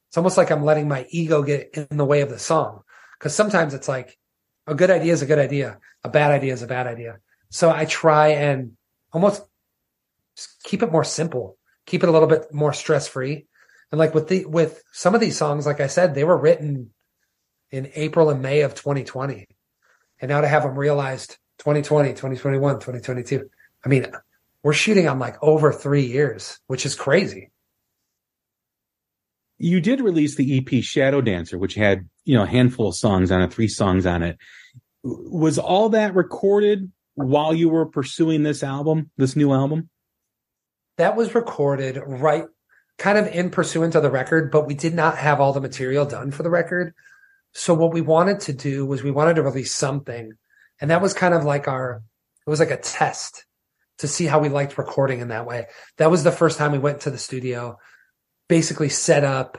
it's 0.07 0.17
almost 0.17 0.37
like 0.37 0.49
I'm 0.49 0.63
letting 0.63 0.87
my 0.87 1.05
ego 1.09 1.43
get 1.43 1.87
in 1.91 1.97
the 1.97 2.05
way 2.05 2.21
of 2.21 2.29
the 2.29 2.39
song. 2.39 2.83
Cause 3.19 3.35
sometimes 3.35 3.73
it's 3.73 3.89
like 3.89 4.17
a 4.65 4.73
good 4.73 4.89
idea 4.89 5.11
is 5.11 5.21
a 5.21 5.25
good 5.25 5.39
idea. 5.39 5.77
A 6.05 6.09
bad 6.09 6.31
idea 6.31 6.53
is 6.53 6.61
a 6.61 6.67
bad 6.67 6.87
idea. 6.87 7.19
So 7.49 7.69
I 7.69 7.83
try 7.83 8.29
and 8.29 8.77
almost 9.11 9.43
keep 10.63 10.81
it 10.81 10.91
more 10.91 11.03
simple, 11.03 11.57
keep 11.85 12.01
it 12.01 12.09
a 12.09 12.13
little 12.13 12.29
bit 12.29 12.53
more 12.53 12.71
stress 12.71 13.09
free. 13.09 13.45
And 13.91 13.99
like 13.99 14.15
with 14.15 14.29
the, 14.29 14.45
with 14.45 14.81
some 14.93 15.15
of 15.15 15.21
these 15.21 15.37
songs, 15.37 15.65
like 15.65 15.81
I 15.81 15.87
said, 15.87 16.15
they 16.15 16.23
were 16.23 16.37
written 16.37 16.91
in 17.71 17.91
April 17.93 18.29
and 18.29 18.41
May 18.41 18.61
of 18.61 18.73
2020. 18.73 19.47
And 20.21 20.29
now 20.29 20.39
to 20.39 20.47
have 20.47 20.63
them 20.63 20.79
realized 20.79 21.37
2020, 21.63 22.09
2021, 22.09 22.75
2022. 22.75 23.49
I 23.85 23.89
mean, 23.89 24.05
we're 24.63 24.73
shooting 24.73 25.07
on 25.07 25.17
like 25.17 25.41
over 25.41 25.71
three 25.71 26.05
years, 26.05 26.59
which 26.67 26.85
is 26.85 26.93
crazy. 26.93 27.51
You 29.59 29.79
did 29.79 30.01
release 30.01 30.35
the 30.35 30.57
EP 30.57 30.83
Shadow 30.83 31.21
Dancer, 31.21 31.57
which 31.57 31.75
had, 31.75 32.09
you 32.25 32.35
know, 32.35 32.43
a 32.43 32.47
handful 32.47 32.89
of 32.89 32.95
songs 32.95 33.31
on 33.31 33.41
it, 33.41 33.53
three 33.53 33.69
songs 33.69 34.05
on 34.05 34.23
it. 34.23 34.37
Was 35.03 35.57
all 35.57 35.87
that 35.89 36.15
recorded 36.15 36.91
while 37.15 37.53
you 37.53 37.69
were 37.69 37.85
pursuing 37.85 38.43
this 38.43 38.61
album, 38.61 39.09
this 39.15 39.37
new 39.37 39.53
album? 39.53 39.89
That 40.97 41.15
was 41.15 41.33
recorded 41.33 41.97
right 42.05 42.43
kind 42.97 43.17
of 43.17 43.27
in 43.27 43.49
pursuant 43.49 43.95
of 43.95 44.03
the 44.03 44.11
record, 44.11 44.51
but 44.51 44.67
we 44.67 44.73
did 44.73 44.93
not 44.93 45.17
have 45.17 45.39
all 45.39 45.53
the 45.53 45.61
material 45.61 46.05
done 46.05 46.31
for 46.31 46.43
the 46.43 46.49
record. 46.49 46.93
So 47.53 47.73
what 47.73 47.93
we 47.93 48.01
wanted 48.01 48.41
to 48.41 48.53
do 48.53 48.85
was 48.85 49.01
we 49.01 49.11
wanted 49.11 49.35
to 49.35 49.43
release 49.43 49.73
something. 49.73 50.33
And 50.83 50.91
that 50.91 51.01
was 51.01 51.13
kind 51.13 51.33
of 51.33 51.45
like 51.45 51.69
our, 51.69 52.03
it 52.45 52.49
was 52.49 52.59
like 52.59 52.69
a 52.69 52.75
test 52.75 53.45
to 53.99 54.07
see 54.07 54.25
how 54.25 54.39
we 54.39 54.49
liked 54.49 54.77
recording 54.77 55.21
in 55.21 55.29
that 55.29 55.45
way. 55.45 55.67
That 55.95 56.11
was 56.11 56.25
the 56.25 56.31
first 56.31 56.57
time 56.57 56.73
we 56.73 56.77
went 56.77 56.99
to 57.01 57.09
the 57.09 57.17
studio, 57.17 57.79
basically 58.49 58.89
set 58.89 59.23
up, 59.23 59.57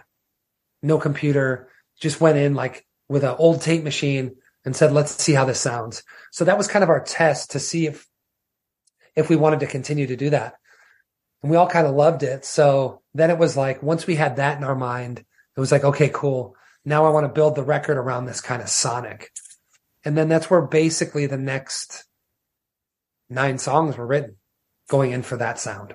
no 0.82 0.98
computer, 0.98 1.70
just 1.98 2.20
went 2.20 2.36
in 2.36 2.54
like 2.54 2.86
with 3.08 3.24
an 3.24 3.36
old 3.38 3.62
tape 3.62 3.82
machine 3.82 4.36
and 4.66 4.76
said, 4.76 4.92
let's 4.92 5.12
see 5.12 5.32
how 5.32 5.46
this 5.46 5.58
sounds. 5.58 6.02
So 6.30 6.44
that 6.44 6.58
was 6.58 6.68
kind 6.68 6.82
of 6.82 6.90
our 6.90 7.02
test 7.02 7.52
to 7.52 7.58
see 7.58 7.86
if, 7.86 8.06
if 9.16 9.30
we 9.30 9.36
wanted 9.36 9.60
to 9.60 9.66
continue 9.66 10.08
to 10.08 10.16
do 10.16 10.28
that. 10.28 10.56
And 11.42 11.50
we 11.50 11.56
all 11.56 11.68
kind 11.68 11.86
of 11.86 11.94
loved 11.94 12.22
it. 12.22 12.44
So 12.44 13.00
then 13.14 13.30
it 13.30 13.38
was 13.38 13.56
like, 13.56 13.82
once 13.82 14.06
we 14.06 14.16
had 14.16 14.36
that 14.36 14.58
in 14.58 14.64
our 14.64 14.76
mind, 14.76 15.20
it 15.20 15.60
was 15.60 15.72
like, 15.72 15.84
okay, 15.84 16.10
cool. 16.12 16.54
Now 16.84 17.06
I 17.06 17.10
want 17.10 17.24
to 17.24 17.32
build 17.32 17.54
the 17.54 17.64
record 17.64 17.96
around 17.96 18.26
this 18.26 18.42
kind 18.42 18.60
of 18.60 18.68
sonic. 18.68 19.30
And 20.04 20.16
then 20.16 20.28
that's 20.28 20.50
where 20.50 20.62
basically 20.62 21.26
the 21.26 21.38
next 21.38 22.04
nine 23.30 23.58
songs 23.58 23.96
were 23.96 24.06
written 24.06 24.36
going 24.88 25.12
in 25.12 25.22
for 25.22 25.36
that 25.38 25.58
sound. 25.58 25.94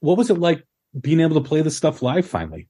What 0.00 0.16
was 0.16 0.30
it 0.30 0.38
like 0.38 0.64
being 0.98 1.20
able 1.20 1.40
to 1.40 1.46
play 1.46 1.62
the 1.62 1.70
stuff 1.70 2.02
live 2.02 2.26
finally? 2.26 2.68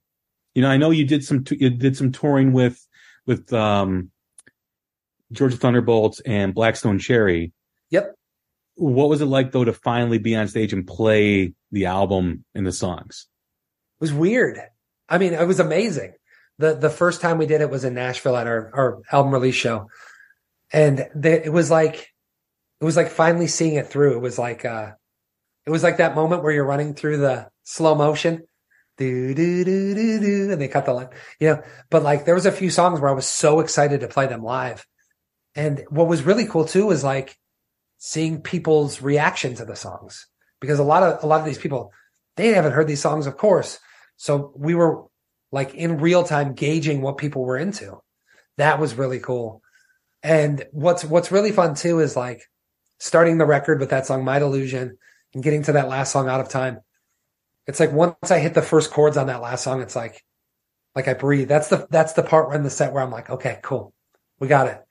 You 0.54 0.62
know, 0.62 0.68
I 0.68 0.76
know 0.76 0.90
you 0.90 1.04
did 1.04 1.24
some, 1.24 1.44
you 1.50 1.70
did 1.70 1.96
some 1.96 2.12
touring 2.12 2.52
with, 2.52 2.84
with, 3.26 3.52
um, 3.52 4.10
Georgia 5.32 5.56
Thunderbolts 5.56 6.20
and 6.20 6.54
Black 6.54 6.76
Stone 6.76 6.98
Cherry. 6.98 7.52
Yep. 7.90 8.14
What 8.76 9.08
was 9.08 9.20
it 9.20 9.26
like 9.26 9.52
though 9.52 9.64
to 9.64 9.72
finally 9.72 10.18
be 10.18 10.34
on 10.36 10.48
stage 10.48 10.72
and 10.72 10.86
play 10.86 11.54
the 11.70 11.86
album 11.86 12.44
and 12.54 12.66
the 12.66 12.72
songs? 12.72 13.26
It 14.00 14.04
was 14.04 14.12
weird. 14.12 14.60
I 15.08 15.18
mean, 15.18 15.32
it 15.32 15.46
was 15.46 15.60
amazing. 15.60 16.14
The 16.58 16.74
the 16.74 16.90
first 16.90 17.20
time 17.20 17.38
we 17.38 17.46
did 17.46 17.60
it 17.60 17.70
was 17.70 17.84
in 17.84 17.94
Nashville 17.94 18.36
at 18.36 18.46
our, 18.46 18.70
our 18.74 19.02
album 19.10 19.32
release 19.32 19.54
show. 19.54 19.88
And 20.72 21.08
the, 21.14 21.44
it 21.44 21.52
was 21.52 21.70
like 21.70 22.12
it 22.80 22.84
was 22.84 22.96
like 22.96 23.10
finally 23.10 23.46
seeing 23.46 23.74
it 23.74 23.88
through. 23.88 24.16
It 24.16 24.22
was 24.22 24.38
like 24.38 24.64
uh 24.64 24.92
it 25.66 25.70
was 25.70 25.82
like 25.82 25.96
that 25.98 26.14
moment 26.14 26.42
where 26.42 26.52
you're 26.52 26.64
running 26.64 26.94
through 26.94 27.18
the 27.18 27.48
slow 27.64 27.94
motion. 27.94 28.46
Do 28.96 29.34
do 29.34 29.64
do 29.64 29.94
do 29.94 30.20
do 30.20 30.52
and 30.52 30.60
they 30.60 30.68
cut 30.68 30.86
the 30.86 30.92
line. 30.92 31.08
You 31.40 31.48
know, 31.48 31.62
but 31.90 32.02
like 32.02 32.24
there 32.24 32.34
was 32.34 32.46
a 32.46 32.52
few 32.52 32.70
songs 32.70 33.00
where 33.00 33.10
I 33.10 33.14
was 33.14 33.26
so 33.26 33.60
excited 33.60 34.00
to 34.00 34.08
play 34.08 34.26
them 34.26 34.42
live. 34.42 34.86
And 35.56 35.84
what 35.88 36.08
was 36.08 36.22
really 36.22 36.46
cool 36.46 36.64
too 36.64 36.86
was 36.86 37.02
like 37.02 37.36
seeing 37.98 38.42
people's 38.42 39.00
reaction 39.00 39.54
to 39.54 39.64
the 39.64 39.76
songs 39.76 40.26
because 40.60 40.78
a 40.78 40.84
lot 40.84 41.02
of 41.02 41.24
a 41.24 41.26
lot 41.26 41.40
of 41.40 41.46
these 41.46 41.58
people 41.58 41.90
they 42.36 42.48
haven't 42.48 42.72
heard 42.72 42.86
these 42.86 43.00
songs 43.00 43.26
of 43.26 43.36
course 43.36 43.78
so 44.16 44.52
we 44.56 44.74
were 44.74 45.04
like 45.54 45.72
in 45.72 45.98
real 45.98 46.24
time 46.24 46.54
gauging 46.54 47.00
what 47.00 47.16
people 47.16 47.44
were 47.44 47.56
into. 47.56 48.00
That 48.56 48.80
was 48.80 48.96
really 48.96 49.20
cool. 49.20 49.62
And 50.20 50.66
what's 50.72 51.04
what's 51.04 51.30
really 51.30 51.52
fun 51.52 51.76
too 51.76 52.00
is 52.00 52.16
like 52.16 52.42
starting 52.98 53.38
the 53.38 53.46
record 53.46 53.78
with 53.78 53.90
that 53.90 54.04
song 54.04 54.24
my 54.24 54.40
delusion 54.40 54.98
and 55.32 55.44
getting 55.44 55.62
to 55.62 55.72
that 55.72 55.88
last 55.88 56.10
song 56.10 56.28
out 56.28 56.40
of 56.40 56.48
time. 56.48 56.80
It's 57.68 57.78
like 57.78 57.92
once 57.92 58.32
i 58.32 58.40
hit 58.40 58.54
the 58.54 58.62
first 58.62 58.90
chords 58.90 59.16
on 59.16 59.28
that 59.28 59.42
last 59.42 59.62
song 59.62 59.80
it's 59.80 59.94
like 59.94 60.24
like 60.96 61.06
i 61.06 61.14
breathe. 61.14 61.48
That's 61.48 61.68
the 61.68 61.86
that's 61.88 62.14
the 62.14 62.24
part 62.24 62.48
where 62.48 62.56
in 62.56 62.64
the 62.64 62.70
set 62.70 62.92
where 62.92 63.02
i'm 63.04 63.12
like 63.12 63.30
okay 63.30 63.60
cool. 63.62 63.92
We 64.40 64.48
got 64.48 64.66
it. 64.66 64.82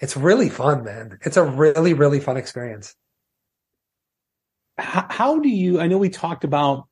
It's 0.00 0.16
really 0.16 0.48
fun, 0.48 0.82
man. 0.82 1.18
It's 1.26 1.36
a 1.36 1.44
really, 1.44 1.92
really 1.92 2.20
fun 2.20 2.38
experience. 2.38 2.94
How, 4.78 5.06
how 5.08 5.38
do 5.40 5.48
you, 5.48 5.78
I 5.78 5.88
know 5.88 5.98
we 5.98 6.10
talked 6.10 6.44
about 6.44 6.86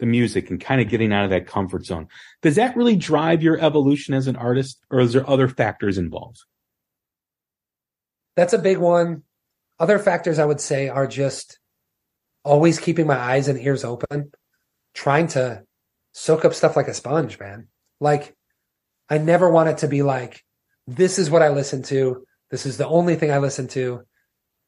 the 0.00 0.06
music 0.06 0.50
and 0.50 0.60
kind 0.60 0.80
of 0.80 0.88
getting 0.88 1.12
out 1.12 1.24
of 1.24 1.30
that 1.30 1.46
comfort 1.46 1.84
zone. 1.84 2.08
Does 2.42 2.56
that 2.56 2.76
really 2.76 2.96
drive 2.96 3.42
your 3.42 3.60
evolution 3.60 4.14
as 4.14 4.26
an 4.26 4.36
artist 4.36 4.80
or 4.90 5.00
is 5.00 5.12
there 5.12 5.28
other 5.28 5.48
factors 5.48 5.98
involved? 5.98 6.42
That's 8.36 8.52
a 8.52 8.58
big 8.58 8.78
one. 8.78 9.22
Other 9.78 9.98
factors 9.98 10.38
I 10.38 10.44
would 10.44 10.60
say 10.60 10.88
are 10.88 11.06
just 11.06 11.58
always 12.44 12.78
keeping 12.78 13.06
my 13.06 13.18
eyes 13.18 13.48
and 13.48 13.60
ears 13.60 13.84
open, 13.84 14.32
trying 14.94 15.28
to 15.28 15.62
soak 16.12 16.44
up 16.44 16.54
stuff 16.54 16.76
like 16.76 16.88
a 16.88 16.94
sponge, 16.94 17.38
man. 17.38 17.68
Like 18.00 18.34
I 19.08 19.18
never 19.18 19.50
want 19.50 19.68
it 19.68 19.78
to 19.78 19.88
be 19.88 20.02
like, 20.02 20.44
this 20.86 21.18
is 21.18 21.30
what 21.30 21.42
I 21.42 21.50
listen 21.50 21.82
to. 21.84 22.24
This 22.50 22.66
is 22.66 22.76
the 22.76 22.88
only 22.88 23.16
thing 23.16 23.30
I 23.30 23.38
listen 23.38 23.68
to. 23.68 24.02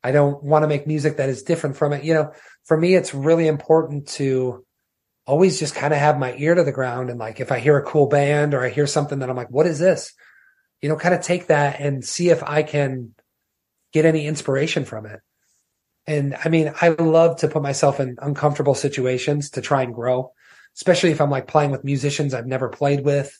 I 0.04 0.12
don't 0.12 0.42
want 0.42 0.64
to 0.64 0.68
make 0.68 0.86
music 0.86 1.16
that 1.16 1.28
is 1.28 1.42
different 1.42 1.76
from 1.76 1.92
it. 1.92 2.04
You 2.04 2.14
know, 2.14 2.32
for 2.64 2.76
me, 2.76 2.94
it's 2.94 3.14
really 3.14 3.46
important 3.46 4.08
to 4.08 4.64
always 5.26 5.58
just 5.58 5.74
kind 5.74 5.92
of 5.92 6.00
have 6.00 6.18
my 6.18 6.34
ear 6.36 6.54
to 6.54 6.64
the 6.64 6.72
ground. 6.72 7.10
And 7.10 7.18
like, 7.18 7.40
if 7.40 7.52
I 7.52 7.58
hear 7.58 7.76
a 7.76 7.84
cool 7.84 8.06
band 8.06 8.54
or 8.54 8.64
I 8.64 8.70
hear 8.70 8.86
something 8.86 9.20
that 9.20 9.30
I'm 9.30 9.36
like, 9.36 9.50
what 9.50 9.66
is 9.66 9.78
this? 9.78 10.12
You 10.80 10.88
know, 10.88 10.96
kind 10.96 11.14
of 11.14 11.20
take 11.20 11.46
that 11.46 11.80
and 11.80 12.04
see 12.04 12.30
if 12.30 12.42
I 12.42 12.62
can 12.62 13.14
get 13.92 14.04
any 14.04 14.26
inspiration 14.26 14.84
from 14.84 15.06
it. 15.06 15.20
And 16.06 16.36
I 16.44 16.48
mean, 16.48 16.72
I 16.80 16.88
love 16.88 17.38
to 17.38 17.48
put 17.48 17.62
myself 17.62 18.00
in 18.00 18.16
uncomfortable 18.20 18.74
situations 18.74 19.50
to 19.50 19.60
try 19.60 19.82
and 19.82 19.94
grow, 19.94 20.32
especially 20.76 21.12
if 21.12 21.20
I'm 21.20 21.30
like 21.30 21.46
playing 21.46 21.70
with 21.70 21.84
musicians 21.84 22.34
I've 22.34 22.46
never 22.46 22.68
played 22.68 23.04
with 23.04 23.38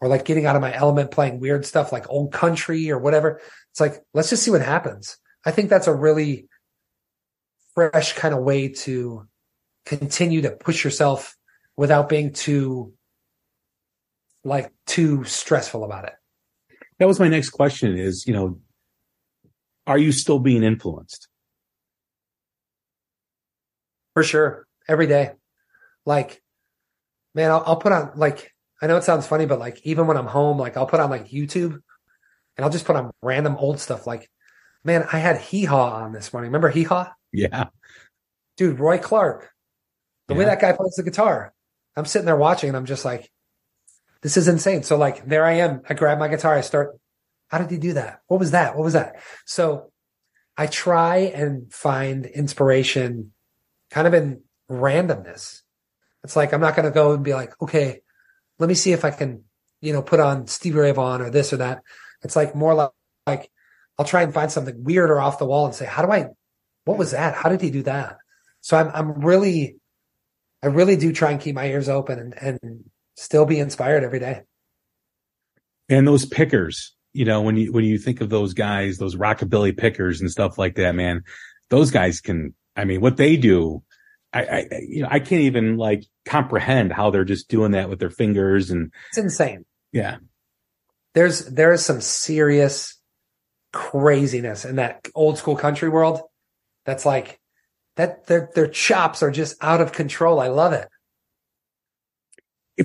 or 0.00 0.08
like 0.08 0.24
getting 0.24 0.46
out 0.46 0.54
of 0.54 0.62
my 0.62 0.72
element, 0.72 1.10
playing 1.10 1.40
weird 1.40 1.66
stuff 1.66 1.90
like 1.90 2.08
old 2.08 2.32
country 2.32 2.92
or 2.92 2.98
whatever. 2.98 3.40
It's 3.72 3.80
like, 3.80 4.00
let's 4.14 4.30
just 4.30 4.44
see 4.44 4.52
what 4.52 4.62
happens. 4.62 5.16
I 5.44 5.50
think 5.50 5.70
that's 5.70 5.88
a 5.88 5.94
really 5.94 6.46
fresh 7.74 8.12
kind 8.12 8.34
of 8.34 8.44
way 8.44 8.68
to 8.68 9.26
continue 9.88 10.42
to 10.42 10.50
push 10.50 10.84
yourself 10.84 11.36
without 11.76 12.08
being 12.08 12.32
too 12.32 12.92
like 14.44 14.70
too 14.86 15.24
stressful 15.24 15.84
about 15.84 16.04
it. 16.04 16.14
That 16.98 17.08
was 17.08 17.18
my 17.18 17.28
next 17.28 17.50
question 17.50 17.96
is, 17.96 18.26
you 18.26 18.32
know, 18.32 18.60
are 19.86 19.98
you 19.98 20.12
still 20.12 20.38
being 20.38 20.62
influenced? 20.62 21.28
For 24.14 24.22
sure. 24.22 24.66
Every 24.88 25.06
day. 25.06 25.32
Like, 26.04 26.42
man, 27.34 27.50
I'll, 27.50 27.62
I'll 27.66 27.76
put 27.76 27.92
on 27.92 28.12
like 28.14 28.52
I 28.82 28.86
know 28.86 28.96
it 28.96 29.04
sounds 29.04 29.26
funny, 29.26 29.46
but 29.46 29.58
like 29.58 29.80
even 29.84 30.06
when 30.06 30.16
I'm 30.16 30.26
home, 30.26 30.58
like 30.58 30.76
I'll 30.76 30.86
put 30.86 31.00
on 31.00 31.10
like 31.10 31.28
YouTube 31.28 31.72
and 31.72 32.64
I'll 32.64 32.70
just 32.70 32.84
put 32.84 32.96
on 32.96 33.10
random 33.22 33.56
old 33.56 33.80
stuff. 33.80 34.06
Like, 34.06 34.28
man, 34.84 35.06
I 35.12 35.18
had 35.18 35.40
Hee 35.40 35.64
Haw 35.64 36.02
on 36.02 36.12
this 36.12 36.32
morning. 36.32 36.50
Remember 36.50 36.68
Hee 36.68 36.84
Haw? 36.84 37.12
Yeah. 37.32 37.66
Dude, 38.56 38.78
Roy 38.78 38.98
Clark. 38.98 39.50
The 40.28 40.34
Yeah. 40.34 40.38
way 40.38 40.44
that 40.46 40.60
guy 40.60 40.72
plays 40.72 40.94
the 40.94 41.02
guitar. 41.02 41.52
I'm 41.96 42.04
sitting 42.04 42.26
there 42.26 42.36
watching 42.36 42.68
and 42.68 42.76
I'm 42.76 42.86
just 42.86 43.04
like, 43.04 43.30
this 44.22 44.36
is 44.36 44.48
insane. 44.48 44.82
So 44.82 44.96
like 44.96 45.26
there 45.26 45.44
I 45.44 45.54
am. 45.54 45.82
I 45.88 45.94
grab 45.94 46.18
my 46.18 46.28
guitar, 46.28 46.54
I 46.54 46.60
start, 46.60 46.98
how 47.48 47.58
did 47.58 47.70
he 47.70 47.78
do 47.78 47.94
that? 47.94 48.20
What 48.26 48.40
was 48.40 48.52
that? 48.52 48.76
What 48.76 48.84
was 48.84 48.92
that? 48.92 49.16
So 49.46 49.90
I 50.56 50.66
try 50.66 51.16
and 51.16 51.72
find 51.72 52.26
inspiration 52.26 53.32
kind 53.90 54.06
of 54.06 54.14
in 54.14 54.42
randomness. 54.70 55.62
It's 56.24 56.36
like 56.36 56.52
I'm 56.52 56.60
not 56.60 56.76
gonna 56.76 56.90
go 56.90 57.12
and 57.12 57.24
be 57.24 57.34
like, 57.34 57.60
okay, 57.62 58.02
let 58.58 58.68
me 58.68 58.74
see 58.74 58.92
if 58.92 59.04
I 59.04 59.10
can, 59.10 59.44
you 59.80 59.92
know, 59.92 60.02
put 60.02 60.20
on 60.20 60.46
Stevie 60.46 60.78
Ray 60.78 60.90
Vaughan 60.92 61.22
or 61.22 61.30
this 61.30 61.52
or 61.52 61.58
that. 61.58 61.82
It's 62.22 62.36
like 62.36 62.54
more 62.54 62.74
like, 62.74 62.90
like 63.26 63.50
I'll 63.98 64.04
try 64.04 64.22
and 64.22 64.34
find 64.34 64.50
something 64.50 64.82
weird 64.84 65.10
or 65.10 65.20
off 65.20 65.38
the 65.38 65.46
wall 65.46 65.66
and 65.66 65.74
say, 65.74 65.86
how 65.86 66.04
do 66.04 66.12
I, 66.12 66.26
what 66.84 66.98
was 66.98 67.12
that? 67.12 67.34
How 67.34 67.48
did 67.48 67.60
he 67.60 67.70
do 67.70 67.82
that? 67.84 68.18
So 68.60 68.76
I'm, 68.76 68.90
I'm 68.92 69.20
really, 69.24 69.77
I 70.62 70.66
really 70.68 70.96
do 70.96 71.12
try 71.12 71.30
and 71.30 71.40
keep 71.40 71.54
my 71.54 71.66
ears 71.66 71.88
open 71.88 72.18
and, 72.18 72.34
and 72.60 72.84
still 73.16 73.44
be 73.44 73.58
inspired 73.58 74.04
every 74.04 74.18
day. 74.18 74.42
And 75.88 76.06
those 76.06 76.26
pickers, 76.26 76.94
you 77.12 77.24
know, 77.24 77.42
when 77.42 77.56
you, 77.56 77.72
when 77.72 77.84
you 77.84 77.98
think 77.98 78.20
of 78.20 78.28
those 78.28 78.54
guys, 78.54 78.98
those 78.98 79.16
rockabilly 79.16 79.76
pickers 79.76 80.20
and 80.20 80.30
stuff 80.30 80.58
like 80.58 80.74
that, 80.76 80.94
man, 80.94 81.22
those 81.70 81.90
guys 81.90 82.20
can, 82.20 82.54
I 82.76 82.84
mean, 82.84 83.00
what 83.00 83.16
they 83.16 83.36
do, 83.36 83.82
I, 84.32 84.42
I, 84.42 84.66
you 84.86 85.02
know, 85.02 85.08
I 85.10 85.20
can't 85.20 85.42
even 85.42 85.76
like 85.76 86.04
comprehend 86.26 86.92
how 86.92 87.10
they're 87.10 87.24
just 87.24 87.48
doing 87.48 87.72
that 87.72 87.88
with 87.88 87.98
their 87.98 88.10
fingers 88.10 88.70
and 88.70 88.92
It's 89.10 89.18
insane. 89.18 89.64
yeah. 89.92 90.16
There's, 91.14 91.46
there 91.46 91.72
is 91.72 91.84
some 91.84 92.00
serious 92.00 92.94
craziness 93.72 94.64
in 94.64 94.76
that 94.76 95.08
old 95.14 95.38
school 95.38 95.56
country 95.56 95.88
world. 95.88 96.20
That's 96.84 97.06
like, 97.06 97.40
that 97.98 98.26
their, 98.28 98.48
their 98.54 98.68
chops 98.68 99.24
are 99.24 99.30
just 99.30 99.56
out 99.60 99.80
of 99.80 99.92
control. 99.92 100.38
I 100.38 100.46
love 100.46 100.72
it. 100.72 100.88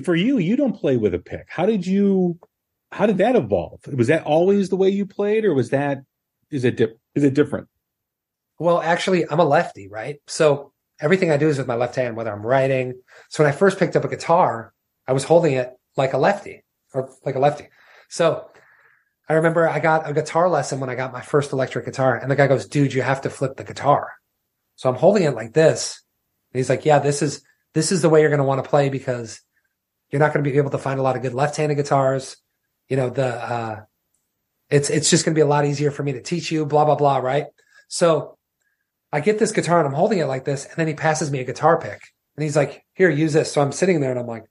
For 0.04 0.16
you, 0.16 0.38
you 0.38 0.56
don't 0.56 0.74
play 0.74 0.96
with 0.96 1.14
a 1.14 1.20
pick. 1.20 1.46
How 1.48 1.66
did 1.66 1.86
you, 1.86 2.40
how 2.90 3.06
did 3.06 3.18
that 3.18 3.36
evolve? 3.36 3.78
Was 3.86 4.08
that 4.08 4.24
always 4.24 4.70
the 4.70 4.76
way 4.76 4.88
you 4.88 5.06
played, 5.06 5.44
or 5.44 5.54
was 5.54 5.70
that 5.70 5.98
is 6.50 6.64
it 6.64 6.76
di- 6.76 6.94
is 7.14 7.22
it 7.22 7.34
different? 7.34 7.68
Well, 8.58 8.80
actually, 8.80 9.24
I'm 9.30 9.38
a 9.38 9.44
lefty, 9.44 9.88
right? 9.88 10.16
So 10.26 10.72
everything 11.00 11.30
I 11.30 11.36
do 11.36 11.48
is 11.48 11.58
with 11.58 11.68
my 11.68 11.76
left 11.76 11.94
hand, 11.94 12.16
whether 12.16 12.32
I'm 12.32 12.44
writing. 12.44 12.94
So 13.28 13.44
when 13.44 13.52
I 13.52 13.56
first 13.56 13.78
picked 13.78 13.94
up 13.94 14.04
a 14.04 14.08
guitar, 14.08 14.72
I 15.06 15.12
was 15.12 15.24
holding 15.24 15.54
it 15.54 15.72
like 15.96 16.12
a 16.12 16.18
lefty 16.18 16.64
or 16.92 17.08
like 17.24 17.36
a 17.36 17.40
lefty. 17.40 17.68
So 18.08 18.48
I 19.28 19.34
remember 19.34 19.68
I 19.68 19.78
got 19.78 20.08
a 20.08 20.12
guitar 20.12 20.48
lesson 20.48 20.80
when 20.80 20.90
I 20.90 20.96
got 20.96 21.12
my 21.12 21.20
first 21.20 21.52
electric 21.52 21.84
guitar 21.84 22.16
and 22.16 22.28
the 22.30 22.36
guy 22.36 22.48
goes, 22.48 22.66
dude, 22.66 22.94
you 22.94 23.02
have 23.02 23.20
to 23.22 23.30
flip 23.30 23.56
the 23.56 23.64
guitar. 23.64 24.10
So 24.76 24.88
I'm 24.88 24.96
holding 24.96 25.22
it 25.24 25.34
like 25.34 25.52
this. 25.52 26.02
And 26.52 26.58
he's 26.58 26.68
like, 26.68 26.84
yeah, 26.84 26.98
this 26.98 27.22
is, 27.22 27.42
this 27.74 27.92
is 27.92 28.02
the 28.02 28.08
way 28.08 28.20
you're 28.20 28.30
going 28.30 28.38
to 28.38 28.44
want 28.44 28.62
to 28.62 28.68
play 28.68 28.88
because 28.88 29.40
you're 30.10 30.20
not 30.20 30.32
going 30.32 30.44
to 30.44 30.50
be 30.50 30.56
able 30.56 30.70
to 30.70 30.78
find 30.78 31.00
a 31.00 31.02
lot 31.02 31.16
of 31.16 31.22
good 31.22 31.34
left-handed 31.34 31.76
guitars. 31.76 32.36
You 32.88 32.96
know, 32.96 33.10
the, 33.10 33.26
uh, 33.26 33.80
it's, 34.70 34.90
it's 34.90 35.10
just 35.10 35.24
going 35.24 35.34
to 35.34 35.38
be 35.38 35.42
a 35.42 35.46
lot 35.46 35.66
easier 35.66 35.90
for 35.90 36.02
me 36.02 36.12
to 36.12 36.22
teach 36.22 36.52
you, 36.52 36.66
blah, 36.66 36.84
blah, 36.84 36.96
blah. 36.96 37.18
Right. 37.18 37.46
So 37.88 38.36
I 39.12 39.20
get 39.20 39.38
this 39.38 39.52
guitar 39.52 39.78
and 39.78 39.88
I'm 39.88 39.94
holding 39.94 40.18
it 40.18 40.26
like 40.26 40.44
this. 40.44 40.64
And 40.64 40.74
then 40.76 40.88
he 40.88 40.94
passes 40.94 41.30
me 41.30 41.40
a 41.40 41.44
guitar 41.44 41.80
pick 41.80 42.02
and 42.36 42.42
he's 42.42 42.56
like, 42.56 42.84
here, 42.94 43.10
use 43.10 43.32
this. 43.32 43.52
So 43.52 43.60
I'm 43.60 43.72
sitting 43.72 44.00
there 44.00 44.10
and 44.10 44.18
I'm 44.18 44.26
like, 44.26 44.44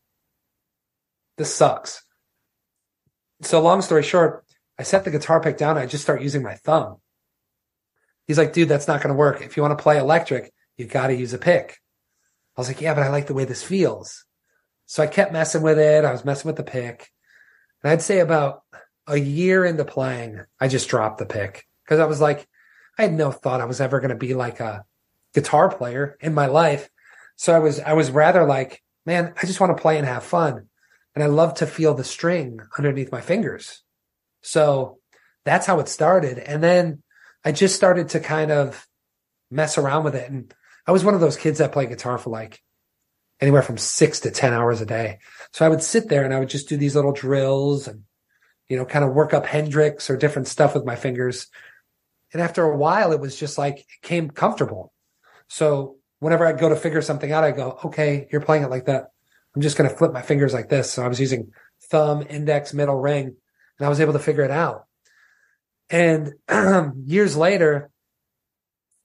this 1.37 1.53
sucks. 1.53 2.01
So 3.41 3.61
long 3.61 3.81
story 3.81 4.03
short, 4.03 4.45
I 4.79 4.83
set 4.83 5.03
the 5.03 5.11
guitar 5.11 5.41
pick 5.41 5.57
down. 5.57 5.77
I 5.77 5.85
just 5.85 6.03
start 6.03 6.21
using 6.21 6.43
my 6.43 6.55
thumb. 6.55 6.97
He's 8.27 8.37
like, 8.37 8.53
dude, 8.53 8.69
that's 8.69 8.87
not 8.87 9.01
going 9.01 9.13
to 9.13 9.17
work. 9.17 9.41
If 9.41 9.57
you 9.57 9.63
want 9.63 9.77
to 9.77 9.81
play 9.81 9.97
electric, 9.97 10.51
you 10.77 10.85
got 10.85 11.07
to 11.07 11.15
use 11.15 11.33
a 11.33 11.37
pick. 11.37 11.77
I 12.55 12.61
was 12.61 12.67
like, 12.67 12.81
yeah, 12.81 12.93
but 12.93 13.03
I 13.03 13.09
like 13.09 13.27
the 13.27 13.33
way 13.33 13.45
this 13.45 13.63
feels. 13.63 14.25
So 14.85 15.03
I 15.03 15.07
kept 15.07 15.33
messing 15.33 15.61
with 15.61 15.79
it. 15.79 16.05
I 16.05 16.11
was 16.11 16.25
messing 16.25 16.47
with 16.47 16.55
the 16.55 16.63
pick. 16.63 17.09
And 17.83 17.91
I'd 17.91 18.01
say 18.01 18.19
about 18.19 18.63
a 19.07 19.17
year 19.17 19.65
into 19.65 19.85
playing, 19.85 20.45
I 20.59 20.67
just 20.67 20.89
dropped 20.89 21.17
the 21.17 21.25
pick 21.25 21.65
because 21.83 21.99
I 21.99 22.05
was 22.05 22.21
like, 22.21 22.47
I 22.97 23.03
had 23.03 23.13
no 23.13 23.31
thought 23.31 23.61
I 23.61 23.65
was 23.65 23.81
ever 23.81 23.99
going 23.99 24.09
to 24.09 24.15
be 24.15 24.33
like 24.33 24.59
a 24.59 24.85
guitar 25.33 25.69
player 25.75 26.17
in 26.21 26.33
my 26.33 26.45
life. 26.45 26.89
So 27.35 27.53
I 27.53 27.59
was, 27.59 27.79
I 27.79 27.93
was 27.93 28.11
rather 28.11 28.45
like, 28.45 28.81
man, 29.05 29.33
I 29.41 29.45
just 29.45 29.59
want 29.59 29.75
to 29.75 29.81
play 29.81 29.97
and 29.97 30.07
have 30.07 30.23
fun. 30.23 30.67
And 31.15 31.23
I 31.23 31.27
love 31.27 31.55
to 31.55 31.67
feel 31.67 31.93
the 31.93 32.03
string 32.03 32.59
underneath 32.77 33.11
my 33.11 33.21
fingers. 33.21 33.81
So 34.41 34.99
that's 35.43 35.65
how 35.65 35.79
it 35.79 35.87
started. 35.87 36.39
And 36.39 36.63
then 36.63 37.02
I 37.45 37.51
just 37.51 37.75
started 37.75 38.09
to 38.09 38.19
kind 38.19 38.51
of 38.51 38.87
mess 39.51 39.77
around 39.77 40.03
with 40.03 40.15
it. 40.15 40.29
And 40.29 40.53
I 40.87 40.91
was 40.91 41.03
one 41.03 41.13
of 41.13 41.21
those 41.21 41.37
kids 41.37 41.59
that 41.59 41.71
play 41.71 41.85
guitar 41.85 42.17
for 42.17 42.29
like 42.29 42.61
anywhere 43.39 43.61
from 43.61 43.77
six 43.77 44.21
to 44.21 44.31
10 44.31 44.53
hours 44.53 44.81
a 44.81 44.85
day. 44.85 45.19
So 45.51 45.65
I 45.65 45.69
would 45.69 45.83
sit 45.83 46.09
there 46.09 46.23
and 46.23 46.33
I 46.33 46.39
would 46.39 46.49
just 46.49 46.69
do 46.69 46.77
these 46.77 46.95
little 46.95 47.11
drills 47.11 47.87
and, 47.87 48.03
you 48.69 48.77
know, 48.77 48.85
kind 48.85 49.03
of 49.05 49.13
work 49.13 49.33
up 49.33 49.45
Hendrix 49.45 50.09
or 50.09 50.17
different 50.17 50.47
stuff 50.47 50.73
with 50.73 50.85
my 50.85 50.95
fingers. 50.95 51.47
And 52.31 52.41
after 52.41 52.63
a 52.63 52.77
while, 52.77 53.11
it 53.11 53.19
was 53.19 53.37
just 53.37 53.57
like, 53.57 53.79
it 53.79 54.01
came 54.01 54.29
comfortable. 54.29 54.93
So 55.47 55.97
whenever 56.19 56.45
I'd 56.45 56.59
go 56.59 56.69
to 56.69 56.75
figure 56.75 57.01
something 57.01 57.31
out, 57.31 57.43
I 57.43 57.51
go, 57.51 57.79
okay, 57.85 58.27
you're 58.31 58.41
playing 58.41 58.63
it 58.63 58.69
like 58.69 58.85
that. 58.85 59.11
I'm 59.55 59.61
just 59.61 59.77
going 59.77 59.89
to 59.89 59.95
flip 59.95 60.13
my 60.13 60.21
fingers 60.21 60.53
like 60.53 60.69
this. 60.69 60.91
So 60.91 61.03
I 61.03 61.07
was 61.07 61.19
using 61.19 61.51
thumb, 61.91 62.25
index, 62.27 62.73
middle 62.73 62.99
ring, 62.99 63.25
and 63.77 63.85
I 63.85 63.89
was 63.89 63.99
able 63.99 64.13
to 64.13 64.19
figure 64.19 64.43
it 64.43 64.51
out. 64.51 64.87
And 65.89 66.33
um, 66.47 67.03
years 67.05 67.35
later, 67.35 67.89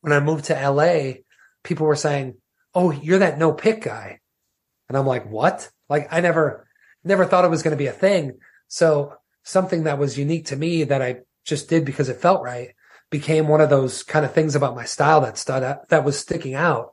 when 0.00 0.12
I 0.12 0.20
moved 0.20 0.46
to 0.46 0.70
LA, 0.70 1.20
people 1.64 1.86
were 1.86 1.96
saying, 1.96 2.34
Oh, 2.74 2.90
you're 2.90 3.18
that 3.20 3.38
no 3.38 3.52
pick 3.52 3.82
guy. 3.82 4.20
And 4.88 4.96
I'm 4.96 5.06
like, 5.06 5.28
what? 5.28 5.70
Like 5.88 6.08
I 6.10 6.20
never, 6.20 6.66
never 7.04 7.24
thought 7.24 7.44
it 7.44 7.50
was 7.50 7.62
going 7.62 7.72
to 7.72 7.82
be 7.82 7.86
a 7.86 7.92
thing. 7.92 8.38
So 8.68 9.14
something 9.42 9.84
that 9.84 9.98
was 9.98 10.18
unique 10.18 10.46
to 10.46 10.56
me 10.56 10.84
that 10.84 11.02
I 11.02 11.20
just 11.44 11.68
did 11.68 11.84
because 11.84 12.08
it 12.08 12.20
felt 12.20 12.42
right 12.42 12.74
became 13.10 13.48
one 13.48 13.60
of 13.60 13.70
those 13.70 14.02
kind 14.02 14.24
of 14.24 14.34
things 14.34 14.54
about 14.54 14.76
my 14.76 14.84
style 14.84 15.22
that 15.22 15.38
stood 15.38 15.62
out, 15.62 15.88
that 15.88 16.04
was 16.04 16.18
sticking 16.18 16.54
out. 16.54 16.92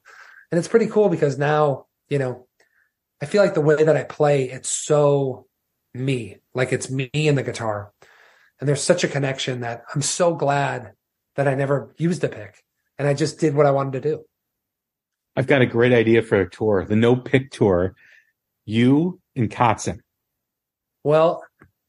And 0.52 0.58
it's 0.58 0.68
pretty 0.68 0.88
cool 0.88 1.10
because 1.10 1.38
now, 1.38 1.88
you 2.08 2.20
know, 2.20 2.48
I 3.22 3.26
feel 3.26 3.42
like 3.44 3.54
the 3.54 3.62
way 3.62 3.84
that 3.84 3.98
I 3.98 4.04
play, 4.04 4.50
it's 4.50 4.70
so 4.70 5.48
me, 5.94 6.38
like 6.54 6.72
it's 6.72 6.90
me 6.90 7.10
and 7.14 7.38
the 7.38 7.44
guitar. 7.44 7.92
And 8.60 8.70
there's 8.70 8.84
such 8.84 9.04
a 9.04 9.08
connection 9.08 9.62
that 9.62 9.84
I'm 9.94 10.02
so 10.02 10.34
glad 10.34 10.94
that 11.36 11.48
I 11.48 11.56
never 11.56 11.94
used 11.98 12.24
a 12.24 12.30
pick 12.30 12.64
and 12.98 13.08
I 13.08 13.14
just 13.14 13.40
did 13.40 13.56
what 13.56 13.66
I 13.66 13.72
wanted 13.72 14.02
to 14.02 14.10
do. 14.10 14.24
I've 15.36 15.48
got 15.48 15.62
a 15.62 15.66
great 15.66 15.92
idea 15.92 16.22
for 16.22 16.40
a 16.40 16.50
tour, 16.50 16.86
the 16.86 16.96
no 16.96 17.16
pick 17.16 17.52
tour. 17.52 17.96
You 18.66 19.20
and 19.36 19.50
Kotzen. 19.50 20.00
Well, 21.04 21.44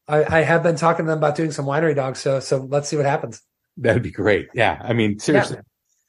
I, 0.09 0.39
I 0.39 0.43
have 0.43 0.63
been 0.63 0.77
talking 0.77 1.07
to 1.07 1.11
them 1.11 1.19
about 1.19 1.37
doing 1.37 1.53
some 1.53 1.65
winery 1.65 1.95
dogs. 1.95 2.19
So, 2.19 2.41
so 2.41 2.59
let's 2.59 2.89
see 2.89 2.97
what 2.97 3.07
happens. 3.07 3.41
That'd 3.77 4.03
be 4.03 4.11
great. 4.11 4.49
Yeah. 4.55 4.79
I 4.83 4.93
mean, 4.93 5.19
seriously. 5.19 5.59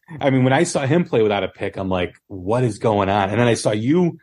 Yeah. 0.10 0.18
I 0.20 0.30
mean, 0.30 0.44
when 0.44 0.54
I 0.54 0.64
saw 0.64 0.86
him 0.86 1.06
play 1.06 1.22
without 1.22 1.44
a 1.44 1.48
pick, 1.48 1.78
I'm 1.78 1.90
like, 1.90 2.16
what 2.28 2.64
is 2.64 2.80
going 2.80 3.10
on? 3.10 3.30
And 3.30 3.40
then 3.40 3.48
I 3.48 3.54
saw 3.54 3.72
you 3.72 4.20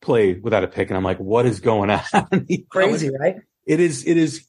play 0.00 0.34
without 0.34 0.64
a 0.64 0.68
pick 0.68 0.90
and 0.90 0.96
I'm 0.96 1.04
like, 1.04 1.18
what 1.18 1.46
is 1.46 1.60
going 1.60 1.90
on? 1.90 2.46
crazy, 2.70 3.10
right? 3.18 3.36
It 3.66 3.80
is, 3.80 4.06
it 4.06 4.16
is, 4.16 4.46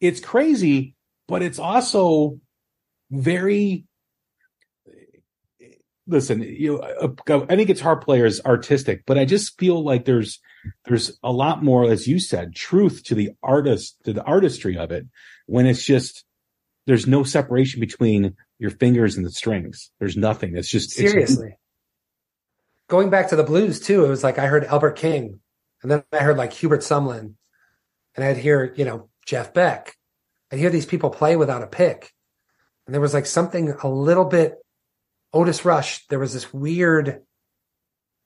it's 0.00 0.20
crazy, 0.20 0.94
but 1.28 1.42
it's 1.42 1.58
also 1.58 2.40
very, 3.10 3.84
listen, 6.06 6.42
you 6.42 6.80
uh, 6.80 7.08
know, 7.28 7.46
any 7.48 7.64
guitar 7.64 7.96
player 7.96 8.26
is 8.26 8.40
artistic, 8.44 9.04
but 9.06 9.18
I 9.18 9.24
just 9.24 9.58
feel 9.58 9.82
like 9.82 10.04
there's, 10.04 10.40
there's 10.84 11.18
a 11.22 11.32
lot 11.32 11.62
more, 11.62 11.90
as 11.90 12.06
you 12.06 12.18
said, 12.18 12.54
truth 12.54 13.02
to 13.04 13.14
the 13.14 13.30
artist, 13.42 13.96
to 14.04 14.12
the 14.12 14.24
artistry 14.24 14.76
of 14.76 14.90
it 14.90 15.06
when 15.46 15.66
it's 15.66 15.84
just, 15.84 16.24
there's 16.86 17.06
no 17.06 17.24
separation 17.24 17.80
between 17.80 18.36
your 18.58 18.70
fingers 18.70 19.16
and 19.16 19.26
the 19.26 19.30
strings. 19.30 19.90
There's 19.98 20.16
nothing. 20.16 20.56
It's 20.56 20.68
just 20.68 20.90
seriously. 20.90 21.48
It's, 21.48 21.56
Going 22.88 23.10
back 23.10 23.30
to 23.30 23.36
the 23.36 23.42
blues 23.42 23.80
too, 23.80 24.04
it 24.04 24.08
was 24.08 24.22
like 24.22 24.38
I 24.38 24.46
heard 24.46 24.64
Albert 24.64 24.92
King, 24.92 25.40
and 25.82 25.90
then 25.90 26.04
I 26.12 26.18
heard 26.18 26.36
like 26.36 26.52
Hubert 26.52 26.82
Sumlin, 26.82 27.34
and 28.14 28.24
I'd 28.24 28.36
hear 28.36 28.72
you 28.76 28.84
know 28.84 29.08
Jeff 29.26 29.52
Beck. 29.52 29.96
I'd 30.50 30.58
hear 30.58 30.70
these 30.70 30.86
people 30.86 31.10
play 31.10 31.36
without 31.36 31.62
a 31.62 31.66
pick, 31.66 32.12
and 32.86 32.94
there 32.94 33.00
was 33.00 33.12
like 33.12 33.26
something 33.26 33.74
a 33.82 33.88
little 33.88 34.24
bit 34.24 34.54
Otis 35.32 35.64
Rush. 35.64 36.06
There 36.06 36.20
was 36.20 36.32
this 36.32 36.54
weird. 36.54 37.08
It 37.08 37.22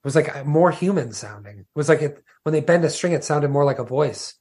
was 0.05 0.15
like 0.15 0.47
more 0.47 0.71
human 0.71 1.13
sounding. 1.13 1.61
It 1.61 1.67
was 1.75 1.89
like 1.89 2.03
it, 2.03 2.23
when 2.43 2.53
they 2.53 2.61
bend 2.61 2.85
a 2.85 2.91
string, 2.91 3.15
it 3.15 3.25
sounded 3.25 3.51
more 3.51 3.65
like 3.65 3.79
a 3.79 3.85
voice, 3.85 4.35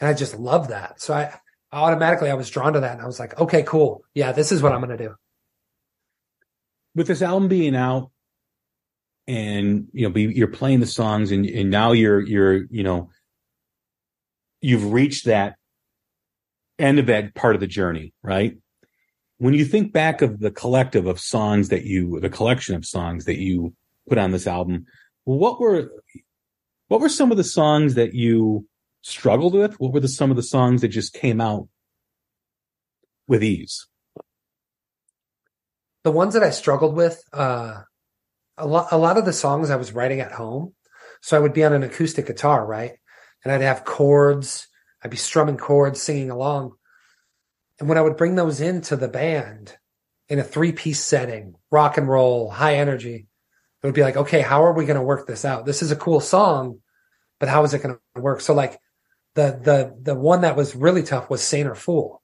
and 0.00 0.08
I 0.08 0.14
just 0.14 0.36
love 0.36 0.68
that. 0.68 1.00
So 1.00 1.14
I 1.14 1.32
automatically 1.72 2.30
I 2.30 2.34
was 2.34 2.50
drawn 2.50 2.72
to 2.72 2.80
that, 2.80 2.94
and 2.94 3.02
I 3.02 3.06
was 3.06 3.20
like, 3.20 3.40
okay, 3.40 3.62
cool, 3.62 4.02
yeah, 4.14 4.32
this 4.32 4.52
is 4.52 4.62
what 4.62 4.72
I'm 4.72 4.80
gonna 4.80 4.98
do. 4.98 5.14
With 6.94 7.06
this 7.06 7.22
album 7.22 7.48
being 7.48 7.76
out, 7.76 8.10
and 9.28 9.86
you 9.92 10.08
know, 10.08 10.12
be, 10.12 10.22
you're 10.22 10.48
playing 10.48 10.80
the 10.80 10.86
songs, 10.86 11.30
and 11.30 11.46
and 11.46 11.70
now 11.70 11.92
you're 11.92 12.20
you're 12.20 12.64
you 12.64 12.82
know, 12.82 13.10
you've 14.60 14.92
reached 14.92 15.26
that 15.26 15.56
end 16.82 16.98
of 16.98 17.06
that 17.06 17.34
part 17.34 17.54
of 17.54 17.60
the 17.60 17.66
journey, 17.66 18.12
right? 18.22 18.56
When 19.38 19.54
you 19.54 19.64
think 19.64 19.92
back 19.92 20.22
of 20.22 20.40
the 20.40 20.50
collective 20.50 21.06
of 21.06 21.18
songs 21.18 21.68
that 21.70 21.84
you, 21.84 22.20
the 22.20 22.28
collection 22.28 22.74
of 22.74 22.84
songs 22.84 23.24
that 23.24 23.38
you 23.38 23.74
put 24.08 24.18
on 24.18 24.32
this 24.32 24.46
album, 24.46 24.86
what 25.24 25.60
were 25.60 25.90
what 26.88 27.00
were 27.00 27.08
some 27.08 27.30
of 27.30 27.36
the 27.36 27.44
songs 27.44 27.94
that 27.94 28.14
you 28.14 28.66
struggled 29.00 29.54
with? 29.54 29.80
What 29.80 29.92
were 29.92 30.00
the 30.00 30.08
some 30.08 30.30
of 30.30 30.36
the 30.36 30.42
songs 30.42 30.82
that 30.82 30.88
just 30.88 31.14
came 31.14 31.40
out 31.40 31.68
with 33.26 33.42
ease? 33.42 33.86
The 36.04 36.12
ones 36.12 36.34
that 36.34 36.42
I 36.42 36.50
struggled 36.50 36.96
with, 36.96 37.22
uh, 37.32 37.82
a 38.58 38.66
lot, 38.66 38.88
a 38.90 38.98
lot 38.98 39.16
of 39.16 39.24
the 39.24 39.32
songs 39.32 39.70
I 39.70 39.76
was 39.76 39.92
writing 39.92 40.20
at 40.20 40.32
home. 40.32 40.74
So 41.20 41.36
I 41.36 41.40
would 41.40 41.52
be 41.52 41.64
on 41.64 41.72
an 41.72 41.84
acoustic 41.84 42.26
guitar, 42.26 42.66
right? 42.66 42.92
And 43.44 43.52
I'd 43.52 43.60
have 43.60 43.84
chords. 43.84 44.66
I'd 45.02 45.10
be 45.10 45.16
strumming 45.16 45.56
chords, 45.56 46.00
singing 46.00 46.30
along. 46.30 46.72
And 47.80 47.88
when 47.88 47.98
I 47.98 48.02
would 48.02 48.16
bring 48.16 48.34
those 48.34 48.60
into 48.60 48.96
the 48.96 49.08
band 49.08 49.76
in 50.28 50.38
a 50.38 50.44
three 50.44 50.72
piece 50.72 51.00
setting, 51.00 51.56
rock 51.70 51.98
and 51.98 52.08
roll, 52.08 52.50
high 52.50 52.76
energy, 52.76 53.26
it 53.82 53.86
would 53.86 53.94
be 53.94 54.02
like, 54.02 54.16
okay, 54.16 54.40
how 54.40 54.64
are 54.64 54.72
we 54.72 54.86
going 54.86 54.98
to 54.98 55.02
work 55.02 55.26
this 55.26 55.44
out? 55.44 55.66
This 55.66 55.82
is 55.82 55.90
a 55.90 55.96
cool 55.96 56.20
song, 56.20 56.78
but 57.40 57.48
how 57.48 57.64
is 57.64 57.74
it 57.74 57.82
going 57.82 57.96
to 58.14 58.20
work? 58.20 58.40
So 58.40 58.54
like 58.54 58.78
the, 59.34 59.58
the, 59.62 59.96
the 60.00 60.14
one 60.14 60.42
that 60.42 60.56
was 60.56 60.76
really 60.76 61.02
tough 61.02 61.28
was 61.28 61.42
Saint 61.42 61.68
or 61.68 61.74
Fool 61.74 62.22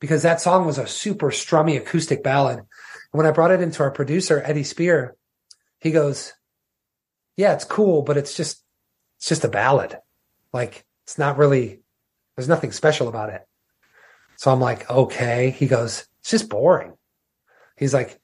because 0.00 0.22
that 0.22 0.40
song 0.40 0.66
was 0.66 0.78
a 0.78 0.86
super 0.86 1.30
strummy 1.30 1.78
acoustic 1.78 2.22
ballad. 2.22 2.58
And 2.58 2.66
when 3.12 3.26
I 3.26 3.30
brought 3.30 3.52
it 3.52 3.62
into 3.62 3.82
our 3.82 3.90
producer, 3.90 4.42
Eddie 4.44 4.64
Spear, 4.64 5.16
he 5.78 5.90
goes, 5.90 6.34
yeah, 7.36 7.54
it's 7.54 7.64
cool, 7.64 8.02
but 8.02 8.18
it's 8.18 8.36
just, 8.36 8.62
it's 9.16 9.28
just 9.28 9.44
a 9.44 9.48
ballad. 9.48 9.96
Like 10.52 10.84
it's 11.04 11.16
not 11.16 11.38
really, 11.38 11.80
there's 12.40 12.48
nothing 12.48 12.72
special 12.72 13.08
about 13.08 13.28
it. 13.28 13.46
So 14.36 14.50
I'm 14.50 14.60
like, 14.60 14.88
okay. 14.90 15.50
He 15.50 15.66
goes, 15.66 16.06
it's 16.20 16.30
just 16.30 16.48
boring. 16.48 16.94
He's 17.76 17.92
like, 17.92 18.18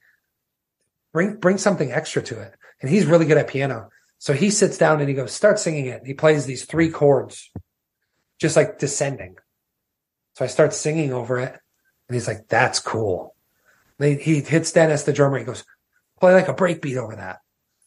bring, 1.13 1.35
bring 1.35 1.59
something 1.59 1.91
extra 1.91 2.23
to 2.23 2.41
it. 2.41 2.55
And 2.81 2.89
he's 2.89 3.05
really 3.05 3.27
good 3.27 3.37
at 3.37 3.47
piano. 3.47 3.89
So 4.17 4.33
he 4.33 4.49
sits 4.49 4.79
down 4.79 4.99
and 4.99 5.07
he 5.07 5.13
goes, 5.13 5.31
start 5.31 5.59
singing 5.59 5.85
it. 5.85 6.01
He 6.03 6.15
plays 6.15 6.47
these 6.47 6.65
three 6.65 6.89
chords, 6.89 7.51
just 8.39 8.55
like 8.55 8.79
descending. 8.79 9.35
So 10.33 10.45
I 10.45 10.47
start 10.47 10.73
singing 10.73 11.13
over 11.13 11.39
it, 11.39 11.51
and 12.07 12.15
he's 12.15 12.27
like, 12.27 12.47
"That's 12.47 12.79
cool." 12.79 13.35
They, 13.97 14.13
he 14.13 14.41
hits 14.41 14.71
Dennis, 14.71 15.01
the 15.01 15.11
drummer. 15.11 15.39
He 15.39 15.43
goes, 15.43 15.65
"Play 16.19 16.35
like 16.35 16.47
a 16.47 16.53
breakbeat 16.53 16.95
over 16.97 17.15
that." 17.15 17.39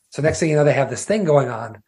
So 0.08 0.20
next 0.20 0.40
thing 0.40 0.50
you 0.50 0.56
know, 0.56 0.64
they 0.64 0.72
have 0.72 0.90
this 0.90 1.04
thing 1.04 1.22
going 1.22 1.48
on, 1.48 1.80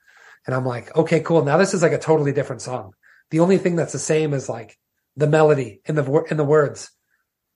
and 0.47 0.55
I'm 0.55 0.65
like, 0.65 0.97
"Okay, 0.97 1.19
cool. 1.19 1.45
Now 1.45 1.57
this 1.57 1.75
is 1.75 1.83
like 1.83 1.91
a 1.91 1.99
totally 1.99 2.31
different 2.31 2.63
song. 2.63 2.95
The 3.33 3.41
only 3.41 3.59
thing 3.59 3.77
that's 3.77 3.93
the 3.93 3.99
same 3.99 4.35
is 4.35 4.49
like 4.49 4.79
the 5.17 5.27
melody 5.27 5.81
in 5.85 5.97
the 5.97 6.25
in 6.31 6.37
the 6.37 6.45
words." 6.45 6.91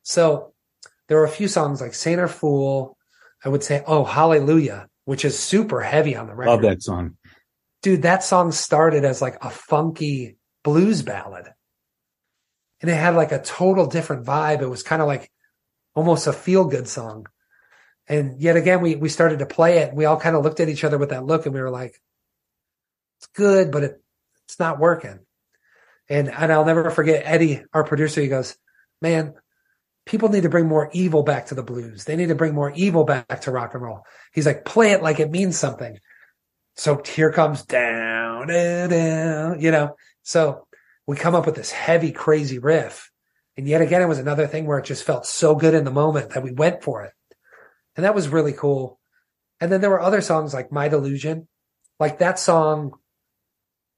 So 0.02 0.54
there 1.06 1.18
were 1.18 1.24
a 1.24 1.38
few 1.38 1.48
songs 1.48 1.80
like 1.80 1.94
"Saint 1.94 2.20
or 2.20 2.28
Fool." 2.28 2.96
I 3.44 3.48
would 3.48 3.62
say, 3.62 3.84
"Oh, 3.86 4.04
Hallelujah," 4.04 4.88
which 5.04 5.24
is 5.24 5.38
super 5.38 5.80
heavy 5.82 6.16
on 6.16 6.26
the 6.26 6.34
record 6.34 6.50
Love 6.50 6.62
that 6.62 6.82
song. 6.82 7.16
dude, 7.82 8.02
that 8.02 8.24
song 8.24 8.52
started 8.52 9.04
as 9.04 9.22
like 9.22 9.36
a 9.42 9.50
funky 9.50 10.38
blues 10.64 11.02
ballad. 11.02 11.46
And 12.80 12.90
it 12.90 12.94
had 12.94 13.14
like 13.14 13.32
a 13.32 13.42
total 13.42 13.86
different 13.86 14.26
vibe. 14.26 14.62
It 14.62 14.68
was 14.68 14.82
kind 14.82 15.00
of 15.00 15.08
like 15.08 15.30
almost 15.94 16.26
a 16.26 16.32
feel 16.32 16.64
good 16.64 16.88
song. 16.88 17.26
And 18.08 18.40
yet 18.40 18.56
again, 18.56 18.80
we, 18.82 18.96
we 18.96 19.08
started 19.08 19.38
to 19.40 19.46
play 19.46 19.78
it. 19.78 19.94
We 19.94 20.04
all 20.04 20.18
kind 20.18 20.36
of 20.36 20.42
looked 20.44 20.60
at 20.60 20.68
each 20.68 20.84
other 20.84 20.98
with 20.98 21.10
that 21.10 21.24
look 21.24 21.46
and 21.46 21.54
we 21.54 21.60
were 21.60 21.70
like, 21.70 22.00
it's 23.18 23.28
good, 23.28 23.70
but 23.70 23.84
it, 23.84 24.02
it's 24.46 24.58
not 24.58 24.78
working. 24.78 25.20
And, 26.08 26.28
and 26.28 26.52
I'll 26.52 26.64
never 26.64 26.90
forget 26.90 27.22
Eddie, 27.24 27.62
our 27.72 27.84
producer. 27.84 28.20
He 28.20 28.28
goes, 28.28 28.56
man, 29.02 29.34
people 30.04 30.28
need 30.28 30.44
to 30.44 30.48
bring 30.48 30.66
more 30.66 30.88
evil 30.92 31.22
back 31.22 31.46
to 31.46 31.54
the 31.54 31.62
blues. 31.62 32.04
They 32.04 32.16
need 32.16 32.28
to 32.28 32.34
bring 32.34 32.54
more 32.54 32.72
evil 32.74 33.04
back 33.04 33.40
to 33.42 33.50
rock 33.50 33.74
and 33.74 33.82
roll. 33.82 34.04
He's 34.32 34.46
like, 34.46 34.64
play 34.64 34.92
it 34.92 35.02
like 35.02 35.20
it 35.20 35.30
means 35.30 35.58
something. 35.58 35.98
So 36.76 37.02
here 37.04 37.32
comes 37.32 37.64
down, 37.64 38.48
down, 38.48 39.60
you 39.60 39.70
know. 39.70 39.96
So 40.22 40.66
we 41.06 41.16
come 41.16 41.34
up 41.34 41.46
with 41.46 41.56
this 41.56 41.72
heavy, 41.72 42.12
crazy 42.12 42.58
riff. 42.58 43.10
And 43.56 43.66
yet 43.66 43.80
again, 43.80 44.02
it 44.02 44.08
was 44.08 44.18
another 44.18 44.46
thing 44.46 44.66
where 44.66 44.78
it 44.78 44.84
just 44.84 45.04
felt 45.04 45.26
so 45.26 45.54
good 45.54 45.74
in 45.74 45.84
the 45.84 45.90
moment 45.90 46.30
that 46.30 46.42
we 46.42 46.52
went 46.52 46.82
for 46.82 47.04
it. 47.04 47.12
And 47.96 48.04
that 48.04 48.14
was 48.14 48.28
really 48.28 48.52
cool. 48.52 49.00
And 49.60 49.72
then 49.72 49.80
there 49.80 49.90
were 49.90 50.00
other 50.00 50.20
songs 50.20 50.52
like 50.52 50.70
My 50.70 50.88
Delusion. 50.88 51.48
Like 51.98 52.18
that 52.18 52.38
song, 52.38 52.92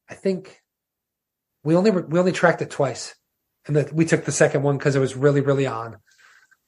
I 0.09 0.15
think 0.15 0.63
we 1.69 1.77
only, 1.77 1.91
we 1.91 2.19
only 2.19 2.33
tracked 2.33 2.63
it 2.63 2.71
twice. 2.71 3.15
And 3.67 3.77
the, 3.77 3.91
we 3.93 4.07
took 4.07 4.25
the 4.25 4.33
second 4.33 4.63
one 4.63 4.79
because 4.79 4.97
it 4.97 5.01
was 5.01 5.15
really, 5.15 5.43
really 5.43 5.67
on. 5.67 5.99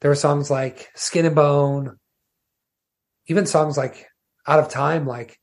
There 0.03 0.11
were 0.11 0.14
songs 0.14 0.51
like 0.51 0.90
Skin 0.94 1.24
and 1.24 1.34
Bone, 1.34 1.96
even 3.26 3.46
songs 3.46 3.78
like 3.78 4.09
Out 4.46 4.59
of 4.59 4.68
Time, 4.68 5.07
like 5.07 5.38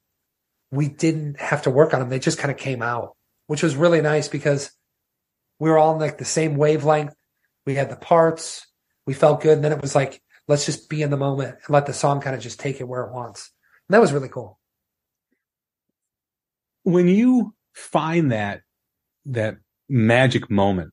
we 0.70 0.88
didn't 0.88 1.39
have 1.39 1.64
to 1.64 1.72
work 1.72 1.95
on 1.95 1.99
them. 1.99 2.10
They 2.10 2.20
just 2.20 2.38
kind 2.38 2.51
of 2.51 2.60
came 2.60 2.84
out, 2.84 3.18
which 3.47 3.64
was 3.64 3.76
really 3.76 3.99
nice 3.99 4.28
because 4.28 4.70
we 5.58 5.72
were 5.72 5.80
all 5.80 5.97
like 5.97 6.20
the 6.20 6.24
same 6.26 6.55
wavelength. 6.55 7.16
We 7.66 7.74
had 7.74 7.89
the 7.89 7.95
parts. 7.95 8.64
We 9.08 9.16
felt 9.16 9.41
good. 9.41 9.55
And 9.55 9.64
then 9.64 9.72
it 9.72 9.82
was 9.82 9.95
like, 9.95 10.22
let's 10.47 10.68
just 10.68 10.88
be 10.88 11.01
in 11.01 11.10
the 11.10 11.18
moment 11.18 11.55
and 11.66 11.74
let 11.74 11.88
the 11.88 11.93
song 11.93 12.22
kind 12.22 12.36
of 12.36 12.43
just 12.43 12.60
take 12.60 12.80
it 12.80 12.88
where 12.88 13.05
it 13.05 13.12
wants. 13.12 13.51
And 13.89 13.95
that 13.95 14.01
was 14.01 14.14
really 14.14 14.30
cool. 14.30 14.60
When 16.84 17.08
you 17.08 17.55
find 17.74 18.32
that, 18.32 18.62
that 19.28 19.57
magic 19.89 20.49
moment 20.49 20.91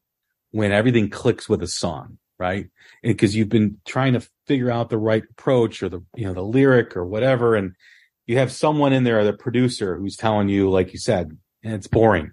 when 0.51 0.72
everything 0.72 1.11
clicks 1.11 1.49
with 1.49 1.62
a 1.62 1.66
song, 1.66 2.18
right? 2.39 2.68
Because 3.03 3.35
you've 3.35 3.49
been 3.49 3.78
trying 3.85 4.12
to 4.12 4.26
figure 4.47 4.70
out 4.70 4.91
the 4.91 4.99
right 4.99 5.24
approach 5.30 5.82
or 5.82 5.89
the, 5.89 6.01
you 6.14 6.26
know, 6.26 6.35
the 6.35 6.43
lyric 6.43 6.97
or 6.97 7.05
whatever. 7.05 7.57
And 7.57 7.72
you 8.26 8.39
have 8.39 8.53
someone 8.53 8.93
in 8.93 9.05
there, 9.05 9.24
the 9.24 9.32
producer 9.32 9.97
who's 9.97 10.16
telling 10.16 10.49
you, 10.49 10.70
like 10.70 10.93
you 10.93 10.99
said, 10.99 11.37
and 11.62 11.74
it's 11.74 11.87
boring. 11.87 12.32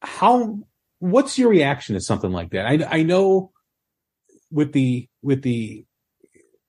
How, 0.00 0.58
what's 0.98 1.38
your 1.38 1.50
reaction 1.50 1.94
to 1.94 2.00
something 2.00 2.32
like 2.32 2.50
that? 2.50 2.66
I, 2.66 2.98
I 2.98 3.02
know 3.02 3.52
with 4.50 4.72
the, 4.72 5.08
with 5.22 5.42
the, 5.42 5.84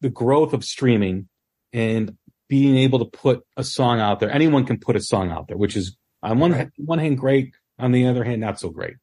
the 0.01 0.09
growth 0.09 0.53
of 0.53 0.64
streaming 0.64 1.28
and 1.72 2.18
being 2.49 2.78
able 2.78 2.99
to 2.99 3.05
put 3.05 3.43
a 3.57 3.64
song 3.64 3.99
out 3.99 4.20
there, 4.20 4.30
anyone 4.30 4.66
can 4.66 4.80
put 4.80 4.95
a 4.95 5.01
song 5.01 5.32
out 5.32 5.47
there, 5.47 5.57
which 5.57 5.76
is 5.76 5.97
on 6.24 6.40
one, 6.40 6.52
Right. 6.54 6.70
one 6.78 7.00
hand 7.00 7.18
great, 7.20 7.54
on 7.78 7.92
the 7.92 8.08
other 8.08 8.24
hand, 8.24 8.42
not 8.42 8.60
so 8.60 8.70
great. 8.70 8.96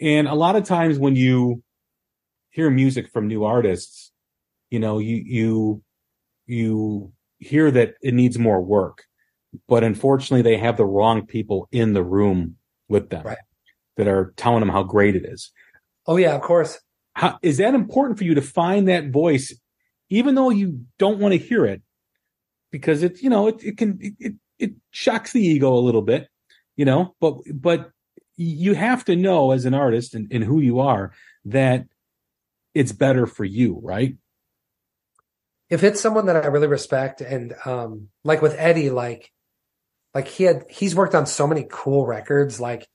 And 0.00 0.28
a 0.28 0.34
lot 0.34 0.56
of 0.56 0.64
times 0.64 0.98
when 0.98 1.16
you 1.16 1.62
hear 2.50 2.68
music 2.70 3.08
from 3.08 3.28
new 3.28 3.44
artists, 3.44 4.12
you 4.70 4.78
know, 4.78 4.98
you, 4.98 5.16
you, 5.24 5.82
you 6.46 7.12
hear 7.38 7.70
that 7.70 7.94
it 8.02 8.14
needs 8.14 8.38
more 8.38 8.60
work, 8.60 9.04
but 9.66 9.84
unfortunately 9.84 10.42
they 10.42 10.58
have 10.58 10.76
the 10.76 10.84
wrong 10.84 11.24
people 11.26 11.68
in 11.72 11.94
the 11.94 12.02
room 12.02 12.56
with 12.88 13.10
them 13.10 13.24
Right. 13.24 13.38
that 13.96 14.08
are 14.08 14.34
telling 14.36 14.60
them 14.60 14.68
how 14.68 14.82
great 14.82 15.16
it 15.16 15.24
is. 15.24 15.50
Oh 16.06 16.16
yeah, 16.16 16.34
of 16.34 16.42
course. 16.42 16.78
How, 17.14 17.38
is 17.42 17.56
that 17.58 17.74
important 17.74 18.18
for 18.18 18.24
you 18.24 18.34
to 18.34 18.42
find 18.42 18.88
that 18.88 19.10
voice, 19.10 19.54
even 20.10 20.34
though 20.34 20.50
you 20.50 20.84
don't 20.98 21.18
want 21.18 21.32
to 21.32 21.38
hear 21.38 21.64
it? 21.66 21.82
Because 22.70 23.02
it, 23.02 23.22
you 23.22 23.30
know, 23.30 23.48
it, 23.48 23.62
it 23.64 23.76
can, 23.78 23.98
it, 24.00 24.14
it, 24.18 24.34
it 24.58 24.72
shocks 24.90 25.32
the 25.32 25.40
ego 25.40 25.72
a 25.72 25.80
little 25.80 26.02
bit, 26.02 26.28
you 26.76 26.84
know, 26.84 27.14
but, 27.20 27.38
but 27.52 27.90
you 28.36 28.74
have 28.74 29.04
to 29.06 29.16
know 29.16 29.50
as 29.52 29.64
an 29.64 29.74
artist 29.74 30.14
and, 30.14 30.32
and 30.32 30.44
who 30.44 30.60
you 30.60 30.80
are 30.80 31.12
that 31.44 31.86
it's 32.74 32.92
better 32.92 33.26
for 33.26 33.44
you, 33.44 33.80
right? 33.82 34.16
if 35.70 35.84
it's 35.84 36.00
someone 36.00 36.26
that 36.26 36.36
I 36.36 36.48
really 36.48 36.66
respect 36.66 37.20
and 37.20 37.54
um 37.64 38.08
like 38.24 38.42
with 38.42 38.54
Eddie, 38.58 38.90
like 38.90 39.30
like 40.14 40.28
he 40.28 40.44
had 40.44 40.64
he's 40.70 40.94
worked 40.94 41.14
on 41.14 41.26
so 41.26 41.46
many 41.46 41.66
cool 41.70 42.06
records, 42.06 42.60
like 42.60 42.86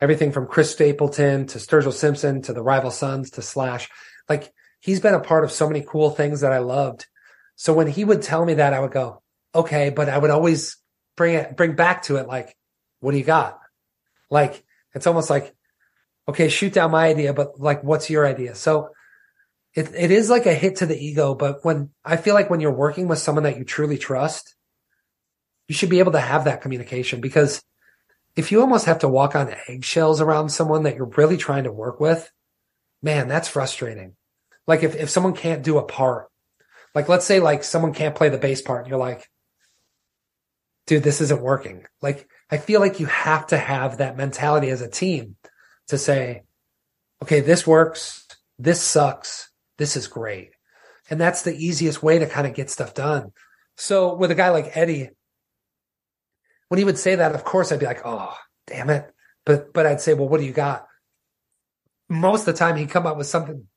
everything 0.00 0.32
from 0.32 0.46
Chris 0.46 0.72
Stapleton 0.72 1.46
to 1.48 1.58
Sturgill 1.58 1.92
Simpson 1.92 2.42
to 2.42 2.52
the 2.52 2.62
Rival 2.62 2.90
Sons 2.90 3.30
to 3.32 3.42
Slash. 3.42 3.88
Like 4.28 4.52
he's 4.80 5.00
been 5.00 5.14
a 5.14 5.20
part 5.20 5.44
of 5.44 5.52
so 5.52 5.68
many 5.68 5.84
cool 5.86 6.10
things 6.10 6.40
that 6.40 6.52
I 6.52 6.58
loved. 6.58 7.06
So 7.56 7.72
when 7.74 7.86
he 7.86 8.04
would 8.04 8.22
tell 8.22 8.44
me 8.44 8.54
that, 8.54 8.72
I 8.72 8.80
would 8.80 8.92
go, 8.92 9.22
okay, 9.54 9.90
but 9.90 10.08
I 10.08 10.16
would 10.16 10.30
always 10.30 10.78
bring 11.20 11.34
it 11.34 11.54
bring 11.54 11.74
back 11.74 12.04
to 12.04 12.16
it 12.16 12.26
like, 12.26 12.56
what 13.00 13.12
do 13.12 13.18
you 13.18 13.24
got? 13.24 13.60
Like 14.30 14.64
it's 14.94 15.06
almost 15.06 15.28
like, 15.28 15.54
okay, 16.26 16.48
shoot 16.48 16.72
down 16.72 16.92
my 16.92 17.08
idea, 17.08 17.34
but 17.34 17.60
like 17.60 17.84
what's 17.84 18.08
your 18.08 18.26
idea? 18.26 18.54
So 18.54 18.88
it, 19.74 19.92
it 19.94 20.10
is 20.10 20.30
like 20.30 20.46
a 20.46 20.54
hit 20.54 20.76
to 20.76 20.86
the 20.86 20.98
ego, 20.98 21.34
but 21.34 21.62
when 21.62 21.90
I 22.02 22.16
feel 22.16 22.34
like 22.34 22.48
when 22.48 22.60
you're 22.60 22.72
working 22.72 23.06
with 23.06 23.18
someone 23.18 23.44
that 23.44 23.58
you 23.58 23.64
truly 23.64 23.98
trust, 23.98 24.54
you 25.68 25.74
should 25.74 25.90
be 25.90 25.98
able 25.98 26.12
to 26.12 26.20
have 26.20 26.44
that 26.44 26.62
communication 26.62 27.20
because 27.20 27.62
if 28.34 28.50
you 28.50 28.62
almost 28.62 28.86
have 28.86 29.00
to 29.00 29.08
walk 29.08 29.36
on 29.36 29.54
eggshells 29.68 30.22
around 30.22 30.48
someone 30.48 30.84
that 30.84 30.96
you're 30.96 31.12
really 31.18 31.36
trying 31.36 31.64
to 31.64 31.72
work 31.72 32.00
with, 32.00 32.32
man, 33.02 33.28
that's 33.28 33.48
frustrating. 33.48 34.16
Like 34.66 34.82
if, 34.82 34.96
if 34.96 35.10
someone 35.10 35.34
can't 35.34 35.62
do 35.62 35.76
a 35.76 35.84
part, 35.84 36.28
like 36.94 37.10
let's 37.10 37.26
say 37.26 37.40
like 37.40 37.62
someone 37.62 37.92
can't 37.92 38.14
play 38.14 38.30
the 38.30 38.38
bass 38.38 38.62
part 38.62 38.80
and 38.80 38.88
you're 38.88 38.98
like, 38.98 39.28
dude, 40.90 41.04
this 41.04 41.20
isn't 41.20 41.40
working. 41.40 41.86
Like 42.02 42.28
I 42.50 42.56
feel 42.56 42.80
like 42.80 42.98
you 42.98 43.06
have 43.06 43.46
to 43.48 43.56
have 43.56 43.98
that 43.98 44.16
mentality 44.16 44.70
as 44.70 44.80
a 44.80 44.90
team 44.90 45.36
to 45.86 45.96
say, 45.96 46.42
okay, 47.22 47.38
this 47.38 47.64
works. 47.64 48.26
This 48.58 48.82
sucks. 48.82 49.50
This 49.78 49.96
is 49.96 50.08
great. 50.08 50.50
And 51.08 51.20
that's 51.20 51.42
the 51.42 51.54
easiest 51.54 52.02
way 52.02 52.18
to 52.18 52.26
kind 52.26 52.44
of 52.44 52.54
get 52.54 52.70
stuff 52.70 52.92
done. 52.92 53.30
So 53.76 54.16
with 54.16 54.32
a 54.32 54.34
guy 54.34 54.48
like 54.48 54.76
Eddie, 54.76 55.10
when 56.66 56.78
he 56.78 56.84
would 56.84 56.98
say 56.98 57.14
that, 57.14 57.36
of 57.36 57.44
course 57.44 57.70
I'd 57.70 57.78
be 57.78 57.86
like, 57.86 58.04
oh, 58.04 58.36
damn 58.66 58.90
it. 58.90 59.08
But, 59.46 59.72
but 59.72 59.86
I'd 59.86 60.00
say, 60.00 60.14
well, 60.14 60.28
what 60.28 60.40
do 60.40 60.46
you 60.46 60.52
got? 60.52 60.88
Most 62.08 62.40
of 62.40 62.46
the 62.46 62.52
time 62.54 62.74
he'd 62.74 62.90
come 62.90 63.06
up 63.06 63.16
with 63.16 63.28
something 63.28 63.68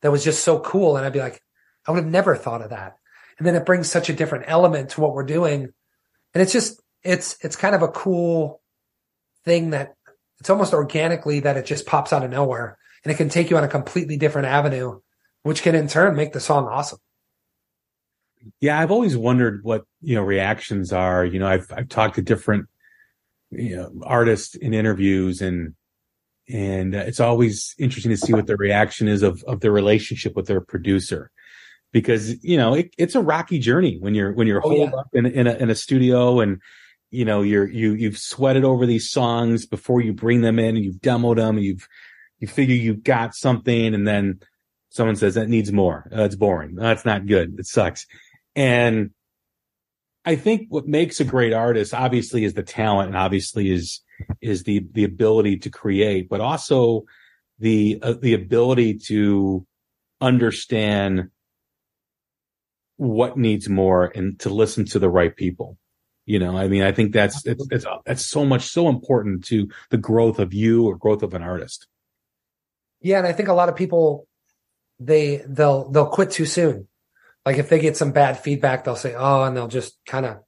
that 0.00 0.10
was 0.10 0.24
just 0.24 0.42
so 0.42 0.58
cool. 0.58 0.96
And 0.96 1.04
I'd 1.04 1.12
be 1.12 1.20
like, 1.20 1.42
I 1.86 1.90
would 1.90 2.04
have 2.04 2.10
never 2.10 2.34
thought 2.34 2.62
of 2.62 2.70
that. 2.70 2.96
And 3.36 3.46
then 3.46 3.56
it 3.56 3.66
brings 3.66 3.90
such 3.90 4.08
a 4.08 4.14
different 4.14 4.46
element 4.48 4.90
to 4.90 5.02
what 5.02 5.12
we're 5.12 5.24
doing. 5.24 5.74
And 6.34 6.42
it's 6.42 6.52
just, 6.52 6.80
it's, 7.02 7.42
it's 7.44 7.56
kind 7.56 7.74
of 7.74 7.82
a 7.82 7.88
cool 7.88 8.60
thing 9.44 9.70
that 9.70 9.94
it's 10.40 10.50
almost 10.50 10.72
organically 10.72 11.40
that 11.40 11.56
it 11.56 11.66
just 11.66 11.86
pops 11.86 12.12
out 12.12 12.24
of 12.24 12.30
nowhere 12.30 12.78
and 13.04 13.12
it 13.12 13.16
can 13.16 13.28
take 13.28 13.50
you 13.50 13.56
on 13.56 13.64
a 13.64 13.68
completely 13.68 14.16
different 14.16 14.48
avenue, 14.48 15.00
which 15.42 15.62
can 15.62 15.74
in 15.74 15.88
turn 15.88 16.16
make 16.16 16.32
the 16.32 16.40
song 16.40 16.66
awesome. 16.66 16.98
Yeah, 18.60 18.78
I've 18.78 18.90
always 18.90 19.16
wondered 19.16 19.64
what 19.64 19.84
you 20.00 20.14
know 20.14 20.22
reactions 20.22 20.92
are. 20.92 21.24
You 21.24 21.38
know, 21.38 21.46
I've 21.46 21.70
I've 21.74 21.88
talked 21.88 22.14
to 22.16 22.22
different 22.22 22.66
you 23.50 23.76
know 23.76 23.92
artists 24.04 24.54
in 24.54 24.74
interviews, 24.74 25.42
and 25.42 25.74
and 26.48 26.94
it's 26.94 27.20
always 27.20 27.74
interesting 27.78 28.10
to 28.10 28.16
see 28.16 28.32
what 28.32 28.46
their 28.46 28.56
reaction 28.56 29.08
is 29.08 29.22
of 29.22 29.42
of 29.44 29.60
their 29.60 29.72
relationship 29.72 30.36
with 30.36 30.46
their 30.46 30.60
producer, 30.60 31.30
because 31.92 32.42
you 32.44 32.56
know 32.56 32.74
it, 32.74 32.94
it's 32.98 33.14
a 33.14 33.20
rocky 33.22 33.58
journey 33.58 33.96
when 34.00 34.14
you're 34.14 34.32
when 34.32 34.46
you're 34.46 34.64
Oh, 34.64 34.68
holed 34.70 34.90
yeah. 34.92 34.98
up 34.98 35.08
in 35.12 35.26
in 35.26 35.46
a, 35.46 35.54
in 35.54 35.70
a 35.70 35.74
studio 35.74 36.40
and 36.40 36.60
you 37.10 37.24
know 37.24 37.42
you're 37.42 37.68
you 37.68 37.94
you've 37.94 38.18
sweated 38.18 38.64
over 38.64 38.86
these 38.86 39.10
songs 39.10 39.66
before 39.66 40.00
you 40.00 40.12
bring 40.12 40.42
them 40.42 40.58
in, 40.58 40.76
and 40.76 40.84
you've 40.84 41.00
demoed 41.00 41.36
them, 41.36 41.56
and 41.56 41.64
you've 41.64 41.88
you 42.38 42.46
figure 42.46 42.74
you've 42.74 43.02
got 43.02 43.34
something, 43.34 43.94
and 43.94 44.06
then 44.06 44.40
someone 44.90 45.16
says 45.16 45.34
that 45.34 45.48
needs 45.48 45.72
more. 45.72 46.08
Uh, 46.14 46.22
it's 46.22 46.36
boring. 46.36 46.74
That's 46.74 47.04
not 47.04 47.26
good. 47.26 47.56
It 47.58 47.66
sucks. 47.66 48.06
And 48.54 49.10
I 50.24 50.36
think 50.36 50.66
what 50.68 50.86
makes 50.86 51.20
a 51.20 51.24
great 51.24 51.52
artist 51.52 51.94
obviously 51.94 52.44
is 52.44 52.54
the 52.54 52.62
talent 52.62 53.08
and 53.08 53.16
obviously 53.16 53.70
is, 53.70 54.00
is 54.42 54.64
the 54.64 54.86
the 54.92 55.04
ability 55.04 55.58
to 55.58 55.70
create, 55.70 56.28
but 56.28 56.40
also 56.40 57.04
the 57.58 57.98
uh, 58.02 58.14
the 58.20 58.34
ability 58.34 58.98
to 59.06 59.66
understand 60.20 61.30
what 62.98 63.38
needs 63.38 63.68
more 63.68 64.12
and 64.14 64.38
to 64.40 64.50
listen 64.50 64.84
to 64.84 64.98
the 64.98 65.08
right 65.08 65.34
people. 65.34 65.78
You 66.26 66.38
know, 66.38 66.58
I 66.58 66.68
mean, 66.68 66.82
I 66.82 66.92
think 66.92 67.14
that's 67.14 67.46
it's 67.46 67.66
it's 67.70 67.86
it's 68.04 68.26
so 68.26 68.44
much 68.44 68.66
so 68.66 68.90
important 68.90 69.44
to 69.46 69.68
the 69.88 69.96
growth 69.96 70.38
of 70.38 70.52
you 70.52 70.84
or 70.84 70.96
growth 70.96 71.22
of 71.22 71.32
an 71.32 71.42
artist. 71.42 71.86
Yeah, 73.00 73.16
and 73.18 73.26
I 73.26 73.32
think 73.32 73.48
a 73.48 73.54
lot 73.54 73.70
of 73.70 73.76
people 73.76 74.28
they 75.00 75.42
they'll 75.48 75.90
they'll 75.90 76.10
quit 76.10 76.30
too 76.30 76.44
soon. 76.44 76.88
Like 77.46 77.56
if 77.56 77.70
they 77.70 77.78
get 77.78 77.96
some 77.96 78.12
bad 78.12 78.38
feedback, 78.38 78.84
they'll 78.84 78.96
say, 78.96 79.14
"Oh," 79.14 79.44
and 79.44 79.56
they'll 79.56 79.68
just 79.68 79.96
kind 80.04 80.26
of 80.26 80.40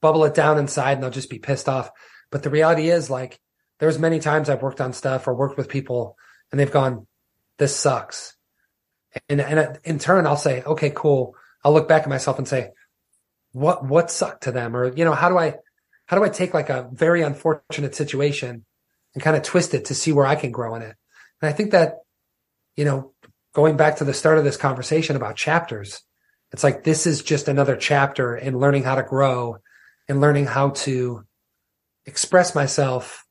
bubble 0.00 0.24
it 0.24 0.34
down 0.34 0.58
inside, 0.58 0.92
and 0.92 1.02
they'll 1.02 1.10
just 1.10 1.30
be 1.30 1.38
pissed 1.40 1.68
off. 1.68 1.90
But 2.30 2.42
the 2.42 2.50
reality 2.50 2.90
is, 2.90 3.10
like, 3.10 3.40
there's 3.80 3.98
many 3.98 4.20
times 4.20 4.48
I've 4.48 4.62
worked 4.62 4.80
on 4.80 4.92
stuff 4.92 5.26
or 5.26 5.34
worked 5.34 5.56
with 5.56 5.68
people, 5.68 6.16
and 6.52 6.60
they've 6.60 6.70
gone, 6.70 7.08
"This 7.58 7.74
sucks," 7.74 8.33
and 9.28 9.40
and 9.40 9.78
in 9.84 9.98
turn, 9.98 10.26
I'll 10.26 10.36
say, 10.36 10.62
"Okay, 10.62 10.90
cool." 10.94 11.36
I'll 11.62 11.72
look 11.72 11.88
back 11.88 12.02
at 12.02 12.08
myself 12.08 12.38
and 12.38 12.46
say, 12.46 12.70
"What 13.52 13.84
what 13.84 14.10
sucked 14.10 14.44
to 14.44 14.52
them?" 14.52 14.76
Or 14.76 14.92
you 14.92 15.04
know, 15.04 15.14
how 15.14 15.28
do 15.28 15.38
I 15.38 15.56
how 16.06 16.18
do 16.18 16.24
I 16.24 16.28
take 16.28 16.54
like 16.54 16.70
a 16.70 16.88
very 16.92 17.22
unfortunate 17.22 17.94
situation 17.94 18.64
and 19.14 19.22
kind 19.22 19.36
of 19.36 19.42
twist 19.42 19.74
it 19.74 19.86
to 19.86 19.94
see 19.94 20.12
where 20.12 20.26
I 20.26 20.34
can 20.34 20.50
grow 20.50 20.74
in 20.74 20.82
it? 20.82 20.96
And 21.40 21.48
I 21.48 21.52
think 21.52 21.72
that, 21.72 22.00
you 22.76 22.84
know, 22.84 23.12
going 23.54 23.76
back 23.76 23.96
to 23.96 24.04
the 24.04 24.14
start 24.14 24.38
of 24.38 24.44
this 24.44 24.56
conversation 24.56 25.16
about 25.16 25.36
chapters, 25.36 26.02
it's 26.52 26.64
like 26.64 26.84
this 26.84 27.06
is 27.06 27.22
just 27.22 27.48
another 27.48 27.76
chapter 27.76 28.36
in 28.36 28.58
learning 28.58 28.84
how 28.84 28.96
to 28.96 29.02
grow 29.02 29.58
and 30.08 30.20
learning 30.20 30.46
how 30.46 30.70
to 30.70 31.24
express 32.06 32.54
myself 32.54 33.24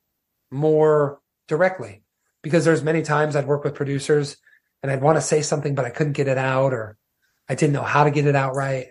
more 0.50 1.20
directly. 1.48 2.02
Because 2.42 2.64
there's 2.64 2.82
many 2.82 3.02
times 3.02 3.36
I'd 3.36 3.46
work 3.46 3.64
with 3.64 3.74
producers 3.74 4.36
and 4.84 4.92
I'd 4.92 5.00
want 5.00 5.16
to 5.16 5.22
say 5.22 5.40
something, 5.40 5.74
but 5.74 5.86
I 5.86 5.90
couldn't 5.90 6.12
get 6.12 6.28
it 6.28 6.36
out 6.36 6.74
or 6.74 6.98
I 7.48 7.54
didn't 7.54 7.72
know 7.72 7.82
how 7.82 8.04
to 8.04 8.10
get 8.10 8.26
it 8.26 8.36
out 8.36 8.54
right. 8.54 8.88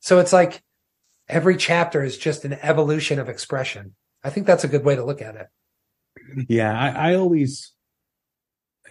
So 0.00 0.18
it's 0.18 0.32
like 0.32 0.60
every 1.28 1.56
chapter 1.56 2.02
is 2.02 2.18
just 2.18 2.44
an 2.44 2.54
evolution 2.54 3.20
of 3.20 3.28
expression. 3.28 3.94
I 4.24 4.30
think 4.30 4.48
that's 4.48 4.64
a 4.64 4.68
good 4.68 4.84
way 4.84 4.96
to 4.96 5.04
look 5.04 5.22
at 5.22 5.36
it. 5.36 5.46
Yeah, 6.48 6.76
I, 6.76 7.12
I 7.12 7.14
always, 7.14 7.70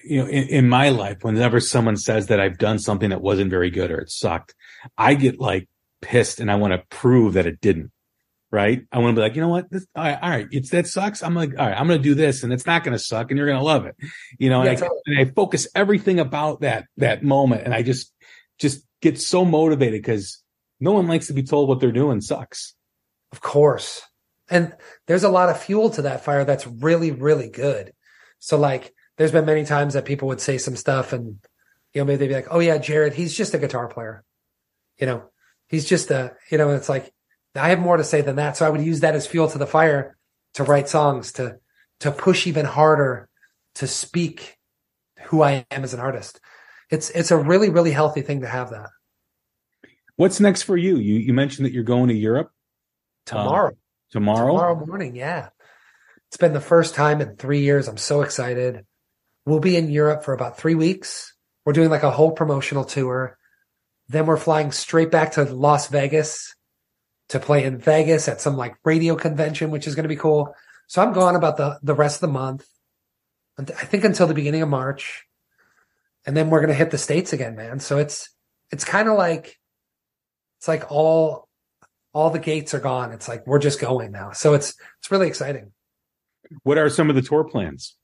you 0.05 0.23
know, 0.23 0.29
in, 0.29 0.47
in, 0.47 0.69
my 0.69 0.87
life, 0.87 1.25
whenever 1.25 1.59
someone 1.59 1.97
says 1.97 2.27
that 2.27 2.39
I've 2.39 2.57
done 2.57 2.79
something 2.79 3.09
that 3.09 3.21
wasn't 3.21 3.49
very 3.49 3.69
good 3.69 3.91
or 3.91 3.99
it 3.99 4.09
sucked, 4.09 4.55
I 4.97 5.15
get 5.15 5.41
like 5.41 5.67
pissed 6.01 6.39
and 6.39 6.49
I 6.49 6.55
want 6.55 6.71
to 6.71 6.83
prove 6.89 7.33
that 7.33 7.47
it 7.47 7.59
didn't. 7.59 7.91
Right. 8.55 8.83
I 8.89 8.99
want 8.99 9.13
to 9.13 9.19
be 9.19 9.21
like, 9.21 9.35
you 9.35 9.41
know 9.41 9.49
what? 9.49 9.69
This, 9.69 9.85
all, 9.97 10.03
right, 10.05 10.17
all 10.21 10.29
right, 10.29 10.47
it's 10.49 10.69
that 10.69 10.87
sucks. 10.87 11.21
I'm 11.21 11.35
like, 11.35 11.59
all 11.59 11.67
right, 11.67 11.77
I'm 11.77 11.87
going 11.87 11.99
to 11.99 12.03
do 12.03 12.15
this 12.15 12.41
and 12.41 12.53
it's 12.53 12.65
not 12.65 12.85
going 12.85 12.93
to 12.93 13.03
suck 13.03 13.29
and 13.29 13.37
you're 13.37 13.47
going 13.47 13.59
to 13.59 13.65
love 13.65 13.85
it. 13.85 13.97
You 14.39 14.49
know, 14.49 14.61
and, 14.61 14.67
yeah, 14.67 14.71
I, 14.71 14.75
totally. 14.75 15.01
and 15.07 15.19
I 15.19 15.25
focus 15.25 15.67
everything 15.75 16.21
about 16.21 16.61
that, 16.61 16.85
that 16.95 17.21
moment. 17.21 17.63
And 17.65 17.73
I 17.73 17.81
just, 17.81 18.13
just 18.57 18.85
get 19.01 19.19
so 19.19 19.43
motivated 19.43 20.01
because 20.01 20.41
no 20.79 20.93
one 20.93 21.05
likes 21.05 21.27
to 21.27 21.33
be 21.33 21.43
told 21.43 21.67
what 21.67 21.81
they're 21.81 21.91
doing 21.91 22.21
sucks. 22.21 22.75
Of 23.33 23.41
course. 23.41 24.03
And 24.49 24.73
there's 25.05 25.25
a 25.25 25.29
lot 25.29 25.49
of 25.49 25.61
fuel 25.61 25.89
to 25.89 26.03
that 26.03 26.23
fire 26.23 26.45
that's 26.45 26.65
really, 26.65 27.11
really 27.11 27.49
good. 27.49 27.91
So 28.39 28.57
like 28.57 28.93
there's 29.17 29.33
been 29.33 29.45
many 29.45 29.65
times 29.65 29.95
that 29.95 30.05
people 30.05 30.29
would 30.29 30.39
say 30.39 30.59
some 30.59 30.77
stuff 30.77 31.11
and, 31.11 31.39
you 31.93 31.99
know, 31.99 32.05
maybe 32.05 32.19
they'd 32.19 32.27
be 32.29 32.35
like, 32.35 32.47
Oh 32.51 32.59
yeah, 32.59 32.77
Jared, 32.77 33.15
he's 33.15 33.35
just 33.35 33.53
a 33.53 33.59
guitar 33.59 33.89
player. 33.89 34.23
You 34.97 35.07
know, 35.07 35.23
he's 35.67 35.83
just 35.83 36.09
a, 36.09 36.37
you 36.49 36.57
know, 36.57 36.69
it's 36.69 36.87
like, 36.87 37.11
I 37.55 37.69
have 37.69 37.79
more 37.79 37.97
to 37.97 38.03
say 38.03 38.21
than 38.21 38.35
that. 38.37 38.57
So 38.57 38.65
I 38.65 38.69
would 38.69 38.81
use 38.81 38.99
that 39.01 39.15
as 39.15 39.27
fuel 39.27 39.49
to 39.49 39.57
the 39.57 39.67
fire 39.67 40.17
to 40.55 40.63
write 40.63 40.89
songs, 40.89 41.33
to, 41.33 41.57
to 42.01 42.11
push 42.11 42.47
even 42.47 42.65
harder, 42.65 43.29
to 43.75 43.87
speak 43.87 44.57
who 45.25 45.41
I 45.41 45.65
am 45.71 45.83
as 45.83 45.93
an 45.93 45.99
artist. 45.99 46.39
It's, 46.89 47.09
it's 47.09 47.31
a 47.31 47.37
really, 47.37 47.69
really 47.69 47.91
healthy 47.91 48.21
thing 48.21 48.41
to 48.41 48.47
have 48.47 48.69
that. 48.71 48.89
What's 50.15 50.39
next 50.39 50.63
for 50.63 50.77
you? 50.77 50.97
You, 50.97 51.15
you 51.15 51.33
mentioned 51.33 51.65
that 51.65 51.73
you're 51.73 51.83
going 51.83 52.07
to 52.09 52.15
Europe 52.15 52.51
tomorrow. 53.25 53.69
Um, 53.69 53.77
tomorrow? 54.11 54.47
Tomorrow 54.47 54.85
morning. 54.85 55.15
Yeah. 55.15 55.49
It's 56.29 56.37
been 56.37 56.53
the 56.53 56.61
first 56.61 56.95
time 56.95 57.21
in 57.21 57.35
three 57.35 57.61
years. 57.61 57.87
I'm 57.87 57.97
so 57.97 58.21
excited. 58.21 58.85
We'll 59.45 59.59
be 59.59 59.77
in 59.77 59.89
Europe 59.89 60.23
for 60.23 60.33
about 60.33 60.57
three 60.57 60.75
weeks. 60.75 61.33
We're 61.65 61.73
doing 61.73 61.89
like 61.89 62.03
a 62.03 62.11
whole 62.11 62.31
promotional 62.31 62.85
tour. 62.85 63.37
Then 64.07 64.25
we're 64.25 64.37
flying 64.37 64.71
straight 64.71 65.11
back 65.11 65.33
to 65.33 65.43
Las 65.43 65.87
Vegas 65.87 66.54
to 67.29 67.39
play 67.39 67.63
in 67.63 67.77
Vegas 67.77 68.27
at 68.27 68.41
some 68.41 68.57
like 68.57 68.75
radio 68.83 69.15
convention, 69.15 69.71
which 69.71 69.87
is 69.87 69.95
going 69.95 70.03
to 70.03 70.09
be 70.09 70.15
cool. 70.15 70.53
So 70.87 71.01
I'm 71.01 71.13
gone 71.13 71.35
about 71.35 71.57
the, 71.57 71.79
the 71.81 71.95
rest 71.95 72.17
of 72.17 72.21
the 72.21 72.33
month. 72.33 72.67
I 73.57 73.63
think 73.63 74.03
until 74.03 74.27
the 74.27 74.33
beginning 74.33 74.61
of 74.61 74.69
March. 74.69 75.23
And 76.25 76.35
then 76.35 76.49
we're 76.49 76.59
going 76.59 76.69
to 76.69 76.75
hit 76.75 76.91
the 76.91 76.97
States 76.97 77.33
again, 77.33 77.55
man. 77.55 77.79
So 77.79 77.97
it's, 77.97 78.29
it's 78.71 78.83
kind 78.83 79.07
of 79.07 79.17
like, 79.17 79.59
it's 80.59 80.67
like 80.67 80.91
all, 80.91 81.47
all 82.13 82.29
the 82.29 82.39
gates 82.39 82.73
are 82.73 82.79
gone. 82.79 83.11
It's 83.11 83.27
like, 83.27 83.45
we're 83.47 83.59
just 83.59 83.79
going 83.79 84.11
now. 84.11 84.31
So 84.31 84.53
it's, 84.53 84.75
it's 84.99 85.11
really 85.11 85.27
exciting. 85.27 85.71
What 86.63 86.77
are 86.77 86.89
some 86.89 87.09
of 87.09 87.15
the 87.15 87.21
tour 87.21 87.43
plans? 87.43 87.95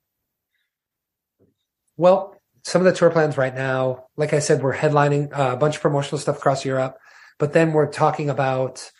Well, 1.97 2.36
some 2.63 2.82
of 2.82 2.86
the 2.86 2.97
tour 2.97 3.09
plans 3.09 3.38
right 3.38 3.53
now, 3.53 4.05
like 4.17 4.34
I 4.34 4.39
said, 4.39 4.61
we're 4.61 4.76
headlining 4.76 5.38
uh, 5.38 5.53
a 5.53 5.57
bunch 5.57 5.76
of 5.76 5.82
promotional 5.82 6.19
stuff 6.19 6.38
across 6.38 6.63
Europe, 6.63 6.97
but 7.39 7.53
then 7.53 7.74
we're 7.74 7.91
talking 7.91 8.30
about 8.30 8.91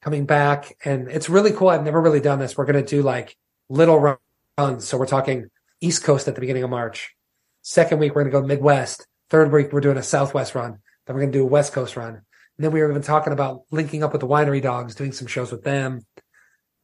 coming 0.00 0.26
back 0.26 0.76
and 0.84 1.08
it's 1.08 1.28
really 1.28 1.52
cool. 1.52 1.68
I've 1.68 1.84
never 1.84 2.00
really 2.00 2.20
done 2.20 2.38
this. 2.38 2.56
We're 2.56 2.64
going 2.64 2.82
to 2.82 2.88
do 2.88 3.02
like 3.02 3.36
little 3.68 4.16
runs. 4.58 4.88
So 4.88 4.98
we're 4.98 5.06
talking 5.06 5.50
East 5.80 6.04
Coast 6.04 6.28
at 6.28 6.34
the 6.34 6.40
beginning 6.40 6.64
of 6.64 6.70
March. 6.70 7.14
Second 7.62 7.98
week, 7.98 8.14
we're 8.14 8.24
going 8.24 8.32
to 8.32 8.40
go 8.40 8.46
Midwest. 8.46 9.06
Third 9.28 9.52
week, 9.52 9.72
we're 9.72 9.80
doing 9.80 9.98
a 9.98 10.02
Southwest 10.02 10.54
run. 10.54 10.78
Then 11.06 11.14
we're 11.14 11.22
going 11.22 11.32
to 11.32 11.38
do 11.38 11.44
a 11.44 11.48
West 11.48 11.72
Coast 11.72 11.96
run. 11.96 12.14
And 12.14 12.64
then 12.64 12.72
we 12.72 12.80
were 12.80 12.90
even 12.90 13.02
talking 13.02 13.32
about 13.32 13.62
linking 13.70 14.02
up 14.02 14.12
with 14.12 14.20
the 14.20 14.26
winery 14.26 14.62
dogs, 14.62 14.94
doing 14.94 15.12
some 15.12 15.26
shows 15.26 15.52
with 15.52 15.64
them, 15.64 16.04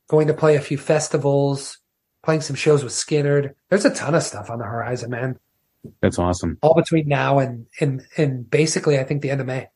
going 0.09 0.27
to 0.29 0.35
play 0.35 0.57
a 0.57 0.61
few 0.61 0.79
festivals, 0.79 1.79
playing 2.23 2.41
some 2.41 2.57
shows 2.57 2.83
with 2.83 2.93
Skynyrd. 2.93 3.55
There's 3.69 3.85
a 3.85 3.95
ton 3.95 4.15
of 4.15 4.23
stuff 4.23 4.51
on 4.51 4.59
the 4.59 4.65
horizon, 4.65 5.11
man. 5.11 5.39
That's 6.01 6.19
awesome. 6.19 6.59
All 6.63 6.75
between 6.75 7.09
now 7.09 7.39
and 7.39 7.67
and 7.81 8.03
and 8.17 8.51
basically, 8.51 8.99
I 8.99 9.05
think 9.05 9.23
the 9.23 9.31
end 9.31 9.41
of 9.41 9.47
May. 9.47 9.69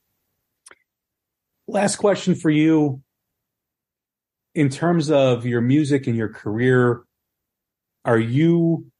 Last 1.69 1.97
question 1.97 2.35
for 2.35 2.51
you. 2.51 3.03
In 4.55 4.69
terms 4.69 5.11
of 5.11 5.47
your 5.47 5.61
music 5.61 6.07
and 6.07 6.17
your 6.17 6.29
career, 6.29 7.03
are 8.05 8.19
you 8.19 8.91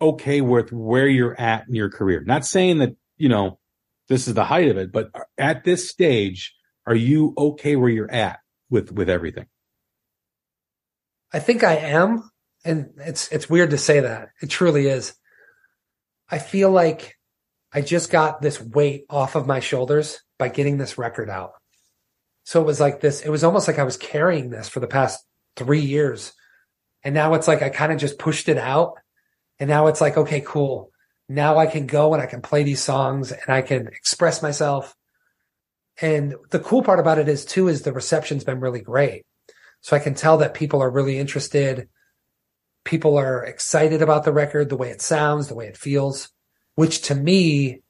okay 0.00 0.40
with 0.40 0.72
where 0.72 1.08
you're 1.08 1.38
at 1.40 1.68
in 1.68 1.74
your 1.74 1.90
career? 1.90 2.22
Not 2.24 2.44
saying 2.44 2.78
that, 2.78 2.96
you 3.16 3.28
know, 3.28 3.58
this 4.08 4.28
is 4.28 4.34
the 4.34 4.44
height 4.44 4.68
of 4.68 4.76
it, 4.76 4.92
but 4.92 5.10
at 5.38 5.64
this 5.64 5.88
stage, 5.88 6.54
are 6.86 6.94
you 6.94 7.34
okay 7.36 7.76
where 7.76 7.90
you're 7.90 8.10
at 8.10 8.40
with 8.68 8.92
with 8.92 9.08
everything? 9.08 9.46
I 11.32 11.38
think 11.38 11.62
I 11.62 11.76
am. 11.76 12.28
And 12.64 12.90
it's, 12.98 13.30
it's 13.32 13.48
weird 13.48 13.70
to 13.70 13.78
say 13.78 14.00
that. 14.00 14.30
It 14.42 14.50
truly 14.50 14.86
is. 14.86 15.14
I 16.28 16.38
feel 16.38 16.70
like 16.70 17.16
I 17.72 17.80
just 17.80 18.10
got 18.10 18.42
this 18.42 18.60
weight 18.60 19.04
off 19.08 19.34
of 19.34 19.46
my 19.46 19.60
shoulders 19.60 20.20
by 20.38 20.48
getting 20.48 20.76
this 20.76 20.98
record 20.98 21.30
out. 21.30 21.52
So 22.44 22.60
it 22.60 22.66
was 22.66 22.80
like 22.80 23.00
this, 23.00 23.20
it 23.20 23.28
was 23.28 23.44
almost 23.44 23.68
like 23.68 23.78
I 23.78 23.84
was 23.84 23.96
carrying 23.96 24.50
this 24.50 24.68
for 24.68 24.80
the 24.80 24.86
past 24.86 25.24
three 25.56 25.80
years. 25.80 26.32
And 27.02 27.14
now 27.14 27.34
it's 27.34 27.48
like 27.48 27.62
I 27.62 27.68
kind 27.68 27.92
of 27.92 27.98
just 27.98 28.18
pushed 28.18 28.48
it 28.48 28.58
out. 28.58 28.94
And 29.58 29.68
now 29.68 29.86
it's 29.86 30.00
like, 30.00 30.16
okay, 30.16 30.40
cool. 30.40 30.90
Now 31.28 31.58
I 31.58 31.66
can 31.66 31.86
go 31.86 32.12
and 32.12 32.22
I 32.22 32.26
can 32.26 32.42
play 32.42 32.62
these 32.62 32.82
songs 32.82 33.30
and 33.30 33.48
I 33.48 33.62
can 33.62 33.86
express 33.88 34.42
myself. 34.42 34.96
And 36.00 36.34
the 36.50 36.60
cool 36.60 36.82
part 36.82 36.98
about 36.98 37.18
it 37.18 37.28
is 37.28 37.44
too, 37.44 37.68
is 37.68 37.82
the 37.82 37.92
reception's 37.92 38.44
been 38.44 38.60
really 38.60 38.80
great. 38.80 39.26
So 39.82 39.96
I 39.96 40.00
can 40.00 40.14
tell 40.14 40.38
that 40.38 40.54
people 40.54 40.82
are 40.82 40.90
really 40.90 41.18
interested. 41.18 41.88
People 42.84 43.18
are 43.18 43.44
excited 43.44 44.02
about 44.02 44.24
the 44.24 44.32
record, 44.32 44.68
the 44.68 44.76
way 44.76 44.90
it 44.90 45.02
sounds, 45.02 45.48
the 45.48 45.54
way 45.54 45.66
it 45.66 45.76
feels, 45.76 46.30
which 46.74 47.02
to 47.02 47.14
me, 47.14 47.82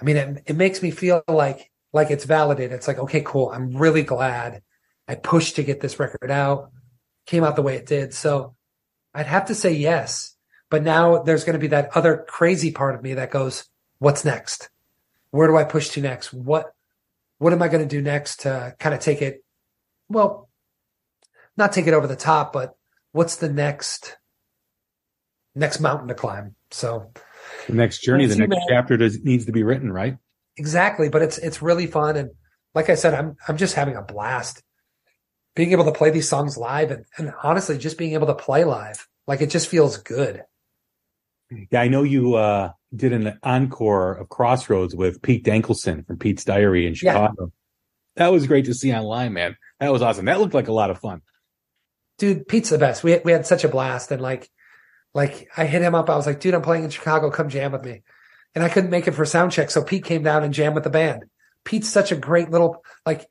I 0.00 0.04
mean, 0.04 0.16
it, 0.16 0.42
it 0.46 0.56
makes 0.56 0.82
me 0.82 0.90
feel 0.90 1.22
like, 1.28 1.69
like 1.92 2.10
it's 2.10 2.24
validated. 2.24 2.72
It's 2.72 2.88
like, 2.88 2.98
okay, 2.98 3.22
cool. 3.24 3.50
I'm 3.50 3.76
really 3.76 4.02
glad 4.02 4.62
I 5.08 5.14
pushed 5.16 5.56
to 5.56 5.64
get 5.64 5.80
this 5.80 5.98
record 5.98 6.30
out, 6.30 6.70
came 7.26 7.44
out 7.44 7.56
the 7.56 7.62
way 7.62 7.76
it 7.76 7.86
did. 7.86 8.14
So 8.14 8.54
I'd 9.14 9.26
have 9.26 9.46
to 9.46 9.54
say 9.54 9.72
yes. 9.72 10.36
But 10.70 10.84
now 10.84 11.22
there's 11.22 11.44
going 11.44 11.54
to 11.54 11.60
be 11.60 11.68
that 11.68 11.96
other 11.96 12.24
crazy 12.28 12.70
part 12.70 12.94
of 12.94 13.02
me 13.02 13.14
that 13.14 13.32
goes, 13.32 13.64
what's 13.98 14.24
next? 14.24 14.70
Where 15.32 15.48
do 15.48 15.56
I 15.56 15.64
push 15.64 15.90
to 15.90 16.00
next? 16.00 16.32
What, 16.32 16.72
what 17.38 17.52
am 17.52 17.62
I 17.62 17.68
going 17.68 17.82
to 17.82 17.88
do 17.88 18.00
next 18.00 18.40
to 18.40 18.74
kind 18.78 18.94
of 18.94 19.00
take 19.00 19.20
it? 19.20 19.42
Well, 20.08 20.48
not 21.56 21.72
take 21.72 21.86
it 21.86 21.94
over 21.94 22.06
the 22.06 22.16
top, 22.16 22.52
but 22.52 22.76
what's 23.12 23.36
the 23.36 23.48
next 23.48 24.16
next 25.54 25.80
mountain 25.80 26.08
to 26.08 26.14
climb? 26.14 26.54
So 26.70 27.12
the 27.66 27.74
next 27.74 28.02
journey, 28.02 28.26
the 28.26 28.36
next 28.36 28.50
man. 28.50 28.60
chapter 28.68 28.96
does, 28.96 29.22
needs 29.22 29.46
to 29.46 29.52
be 29.52 29.62
written, 29.62 29.92
right? 29.92 30.16
Exactly, 30.60 31.08
but 31.08 31.22
it's 31.22 31.38
it's 31.38 31.62
really 31.62 31.86
fun 31.86 32.16
and 32.18 32.30
like 32.74 32.90
I 32.90 32.94
said, 32.94 33.14
I'm 33.14 33.34
I'm 33.48 33.56
just 33.56 33.74
having 33.74 33.96
a 33.96 34.02
blast 34.02 34.62
being 35.56 35.72
able 35.72 35.86
to 35.86 35.92
play 35.92 36.10
these 36.10 36.28
songs 36.28 36.58
live 36.58 36.90
and, 36.90 37.06
and 37.16 37.32
honestly 37.42 37.78
just 37.78 37.96
being 37.96 38.12
able 38.12 38.26
to 38.26 38.34
play 38.34 38.64
live. 38.64 39.08
Like 39.26 39.40
it 39.40 39.48
just 39.48 39.68
feels 39.68 39.96
good. 39.96 40.44
Yeah, 41.70 41.80
I 41.80 41.88
know 41.88 42.02
you 42.02 42.34
uh, 42.34 42.72
did 42.94 43.14
an 43.14 43.38
encore 43.42 44.12
of 44.14 44.28
Crossroads 44.28 44.94
with 44.94 45.22
Pete 45.22 45.44
Dankelson 45.44 46.06
from 46.06 46.18
Pete's 46.18 46.44
Diary 46.44 46.86
in 46.86 46.92
Yeah. 46.92 47.12
Chicago. 47.14 47.52
That 48.16 48.32
was 48.32 48.46
great 48.46 48.66
to 48.66 48.74
see 48.74 48.92
online, 48.92 49.32
man. 49.32 49.56
That 49.80 49.92
was 49.92 50.02
awesome. 50.02 50.26
That 50.26 50.40
looked 50.40 50.54
like 50.54 50.68
a 50.68 50.74
lot 50.74 50.90
of 50.90 50.98
fun. 50.98 51.22
Dude, 52.18 52.46
Pete's 52.46 52.68
the 52.68 52.76
best. 52.76 53.02
We 53.02 53.18
we 53.24 53.32
had 53.32 53.46
such 53.46 53.64
a 53.64 53.68
blast 53.68 54.12
and 54.12 54.20
like 54.20 54.50
like 55.14 55.48
I 55.56 55.64
hit 55.64 55.80
him 55.80 55.94
up. 55.94 56.10
I 56.10 56.16
was 56.16 56.26
like, 56.26 56.38
dude, 56.38 56.52
I'm 56.54 56.60
playing 56.62 56.84
in 56.84 56.90
Chicago. 56.90 57.30
Come 57.30 57.48
jam 57.48 57.72
with 57.72 57.84
me. 57.84 58.02
And 58.54 58.64
I 58.64 58.68
couldn't 58.68 58.90
make 58.90 59.06
it 59.06 59.12
for 59.12 59.24
sound 59.24 59.52
check. 59.52 59.70
So 59.70 59.82
Pete 59.84 60.04
came 60.04 60.22
down 60.22 60.42
and 60.42 60.52
jammed 60.52 60.74
with 60.74 60.84
the 60.84 60.90
band. 60.90 61.24
Pete's 61.64 61.88
such 61.88 62.10
a 62.10 62.16
great 62.16 62.50
little 62.50 62.82
like 63.06 63.26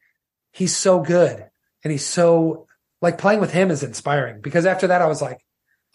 he's 0.52 0.76
so 0.76 1.02
good. 1.02 1.46
And 1.84 1.92
he's 1.92 2.06
so 2.06 2.68
like 3.02 3.18
playing 3.18 3.40
with 3.40 3.52
him 3.52 3.72
is 3.72 3.84
inspiring 3.84 4.42
because 4.42 4.66
after 4.66 4.88
that 4.88 5.02
I 5.02 5.08
was 5.08 5.22
like, 5.22 5.40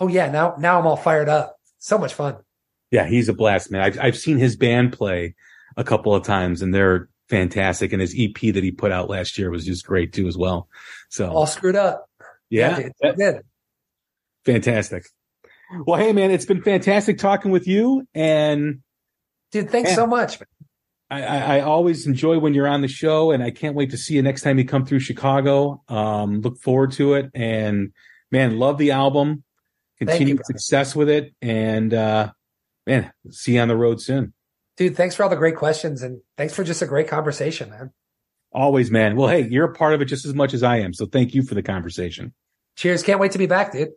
oh 0.01 0.09
yeah, 0.09 0.31
now 0.31 0.55
now 0.59 0.79
I'm 0.79 0.87
all 0.87 0.97
fired 0.97 1.29
up. 1.29 1.57
So 1.79 1.99
much 1.99 2.15
fun. 2.15 2.37
Yeah, 2.91 3.07
he's 3.07 3.29
a 3.29 3.35
blast, 3.35 3.71
man. 3.71 3.81
I've 3.83 3.99
I've 4.01 4.17
seen 4.17 4.39
his 4.39 4.57
band 4.57 4.93
play 4.93 5.35
a 5.77 5.85
couple 5.85 6.15
of 6.15 6.25
times, 6.25 6.63
and 6.63 6.73
they're 6.75 7.09
fantastic. 7.29 7.93
And 7.93 8.01
his 8.01 8.15
EP 8.17 8.55
that 8.55 8.63
he 8.63 8.71
put 8.71 8.93
out 8.93 9.11
last 9.11 9.37
year 9.39 9.51
was 9.51 9.65
just 9.65 9.87
great 9.87 10.13
too, 10.13 10.29
as 10.29 10.37
well. 10.37 10.69
So 11.09 11.31
All 11.31 11.47
screwed 11.47 11.77
up. 11.77 12.09
yeah, 12.51 12.77
dude, 12.81 12.93
so 13.03 13.13
good. 13.15 13.41
fantastic. 14.45 15.07
Well, 15.87 15.99
hey, 15.99 16.13
man, 16.13 16.31
it's 16.31 16.45
been 16.45 16.63
fantastic 16.63 17.19
talking 17.19 17.51
with 17.51 17.67
you, 17.67 18.07
and 18.15 18.81
Dude, 19.55 19.71
thanks 19.71 19.91
Yeah. 19.91 19.95
so 19.97 20.07
much. 20.09 20.41
I, 21.11 21.23
I, 21.23 21.37
I 21.59 21.61
always 21.61 22.09
enjoy 22.09 22.41
when 22.41 22.55
you're 22.55 22.67
on 22.67 22.81
the 22.83 22.89
show, 22.89 23.31
and 23.31 23.41
I 23.41 23.53
can't 23.53 23.77
wait 23.77 23.91
to 23.93 23.97
see 23.97 24.15
you 24.15 24.23
next 24.23 24.43
time 24.43 24.59
you 24.59 24.65
come 24.65 24.85
through 24.85 24.99
Chicago. 24.99 25.81
Um, 25.89 26.41
look 26.41 26.59
forward 26.59 26.91
to 26.93 27.15
it, 27.15 27.31
and 27.35 27.93
man, 28.33 28.59
love 28.59 28.79
the 28.79 28.91
album. 28.91 29.45
you, 30.01 30.07
Continued 30.09 30.39
brother. 30.39 30.59
success 30.59 30.97
with 30.97 31.09
it, 31.09 31.33
and 31.41 31.95
uh, 31.95 32.33
man, 32.85 33.13
see 33.31 33.55
you 33.55 33.61
on 33.61 33.69
the 33.69 33.77
road 33.77 34.01
soon. 34.01 34.33
Dude, 34.77 34.97
thanks 34.97 35.15
for 35.15 35.23
all 35.23 35.29
the 35.29 35.37
great 35.37 35.55
questions 35.55 36.03
and 36.03 36.21
thanks 36.37 36.53
for 36.53 36.65
just 36.65 36.83
a 36.83 36.87
great 36.87 37.07
conversation, 37.07 37.71
man. 37.71 37.93
Always, 38.53 38.91
man. 38.91 39.15
Well, 39.15 39.29
hey, 39.29 39.47
you're 39.49 39.67
a 39.71 39.73
part 39.73 39.95
of 39.95 40.03
it 40.03 40.07
just 40.07 40.25
as 40.25 40.35
much 40.35 40.53
as 40.53 40.65
I 40.65 40.79
am, 40.79 40.93
so 40.93 41.07
thank 41.07 41.33
you 41.33 41.45
for 41.45 41.55
the 41.55 41.63
conversation. 41.63 42.35
Cheers. 42.75 43.05
Can't 43.05 43.21
wait 43.21 43.31
to 43.33 43.39
be 43.39 43.47
back, 43.47 43.71
dude. 43.71 43.91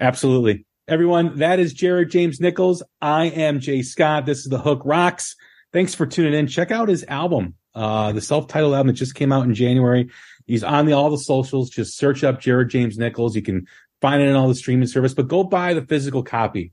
Absolutely. 0.00 0.66
Everyone, 0.88 1.38
that 1.38 1.58
is 1.58 1.72
Jared 1.72 2.12
James 2.12 2.40
Nichols. 2.40 2.80
I 3.00 3.24
am 3.24 3.58
Jay 3.58 3.82
Scott. 3.82 4.24
This 4.24 4.38
is 4.38 4.44
The 4.44 4.60
Hook 4.60 4.82
Rocks. 4.84 5.34
Thanks 5.72 5.96
for 5.96 6.06
tuning 6.06 6.32
in. 6.32 6.46
Check 6.46 6.70
out 6.70 6.88
his 6.88 7.04
album, 7.08 7.54
uh, 7.74 8.12
the 8.12 8.20
self-titled 8.20 8.72
album 8.72 8.86
that 8.86 8.92
just 8.92 9.16
came 9.16 9.32
out 9.32 9.46
in 9.46 9.52
January. 9.52 10.08
He's 10.46 10.62
on 10.62 10.86
the, 10.86 10.92
all 10.92 11.10
the 11.10 11.18
socials. 11.18 11.70
Just 11.70 11.98
search 11.98 12.22
up 12.22 12.38
Jared 12.38 12.70
James 12.70 12.98
Nichols. 12.98 13.34
You 13.34 13.42
can 13.42 13.66
find 14.00 14.22
it 14.22 14.28
in 14.28 14.36
all 14.36 14.46
the 14.46 14.54
streaming 14.54 14.86
service, 14.86 15.12
but 15.12 15.26
go 15.26 15.42
buy 15.42 15.74
the 15.74 15.84
physical 15.84 16.22
copy. 16.22 16.70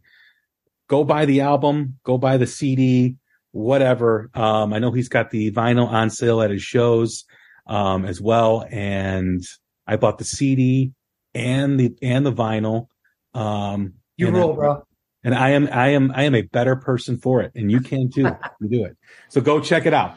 Go 0.88 1.03
buy 1.03 1.26
the 1.26 1.41
album, 1.41 1.97
go 2.03 2.20
buy 2.20 2.38
the 2.38 2.45
CD, 2.45 3.16
whatever. 3.49 4.30
Um, 4.36 4.74
I 4.74 4.78
know 4.78 4.91
he's 4.91 5.09
got 5.09 5.32
the 5.32 5.51
vinyl 5.51 5.88
on 5.88 6.11
sale 6.11 6.43
at 6.43 6.51
his 6.51 6.61
shows, 6.61 7.26
um, 7.66 8.05
as 8.05 8.22
well. 8.22 8.64
And 8.70 9.41
I 9.88 9.95
bought 9.95 10.20
the 10.20 10.24
CD 10.24 10.91
and 11.34 11.80
the, 11.80 11.95
and 12.03 12.24
the 12.24 12.32
vinyl. 12.32 12.89
Um, 13.34 13.95
You 14.18 14.28
and 14.28 14.36
rule, 14.36 14.53
bro. 14.53 14.84
and 15.24 15.34
I 15.34 15.51
am, 15.51 15.68
I 15.72 15.89
am, 15.89 16.11
I 16.16 16.24
am 16.24 16.36
a 16.36 16.41
better 16.41 16.76
person 16.76 17.18
for 17.18 17.41
it. 17.41 17.51
And 17.55 17.72
you 17.72 17.82
can 17.82 18.09
too. 18.09 18.30
you 18.61 18.70
do 18.70 18.86
it. 18.86 18.97
So 19.30 19.41
go 19.41 19.59
check 19.59 19.86
it 19.86 19.93
out. 19.93 20.16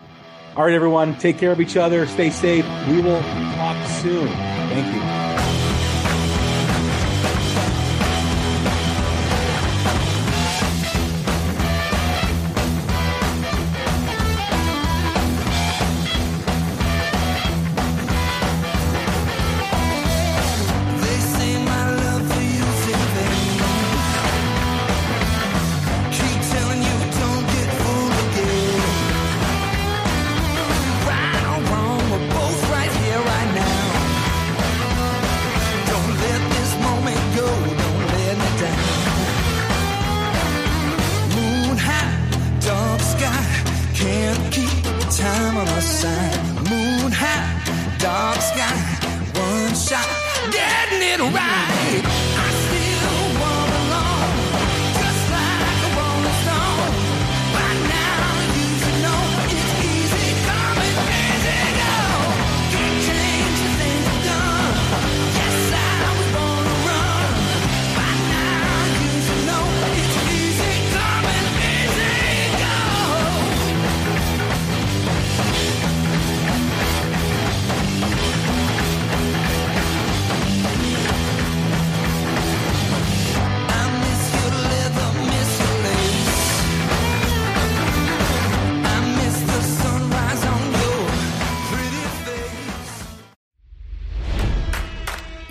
All 0.57 0.65
right, 0.65 0.75
everyone. 0.75 1.19
Take 1.19 1.39
care 1.39 1.53
of 1.53 1.61
each 1.61 1.77
other. 1.77 2.07
Stay 2.07 2.31
safe. 2.31 2.67
We 2.89 3.01
will 3.01 3.21
talk 3.21 3.87
soon. 3.89 4.29
Thank 4.29 4.95
you. 4.95 5.16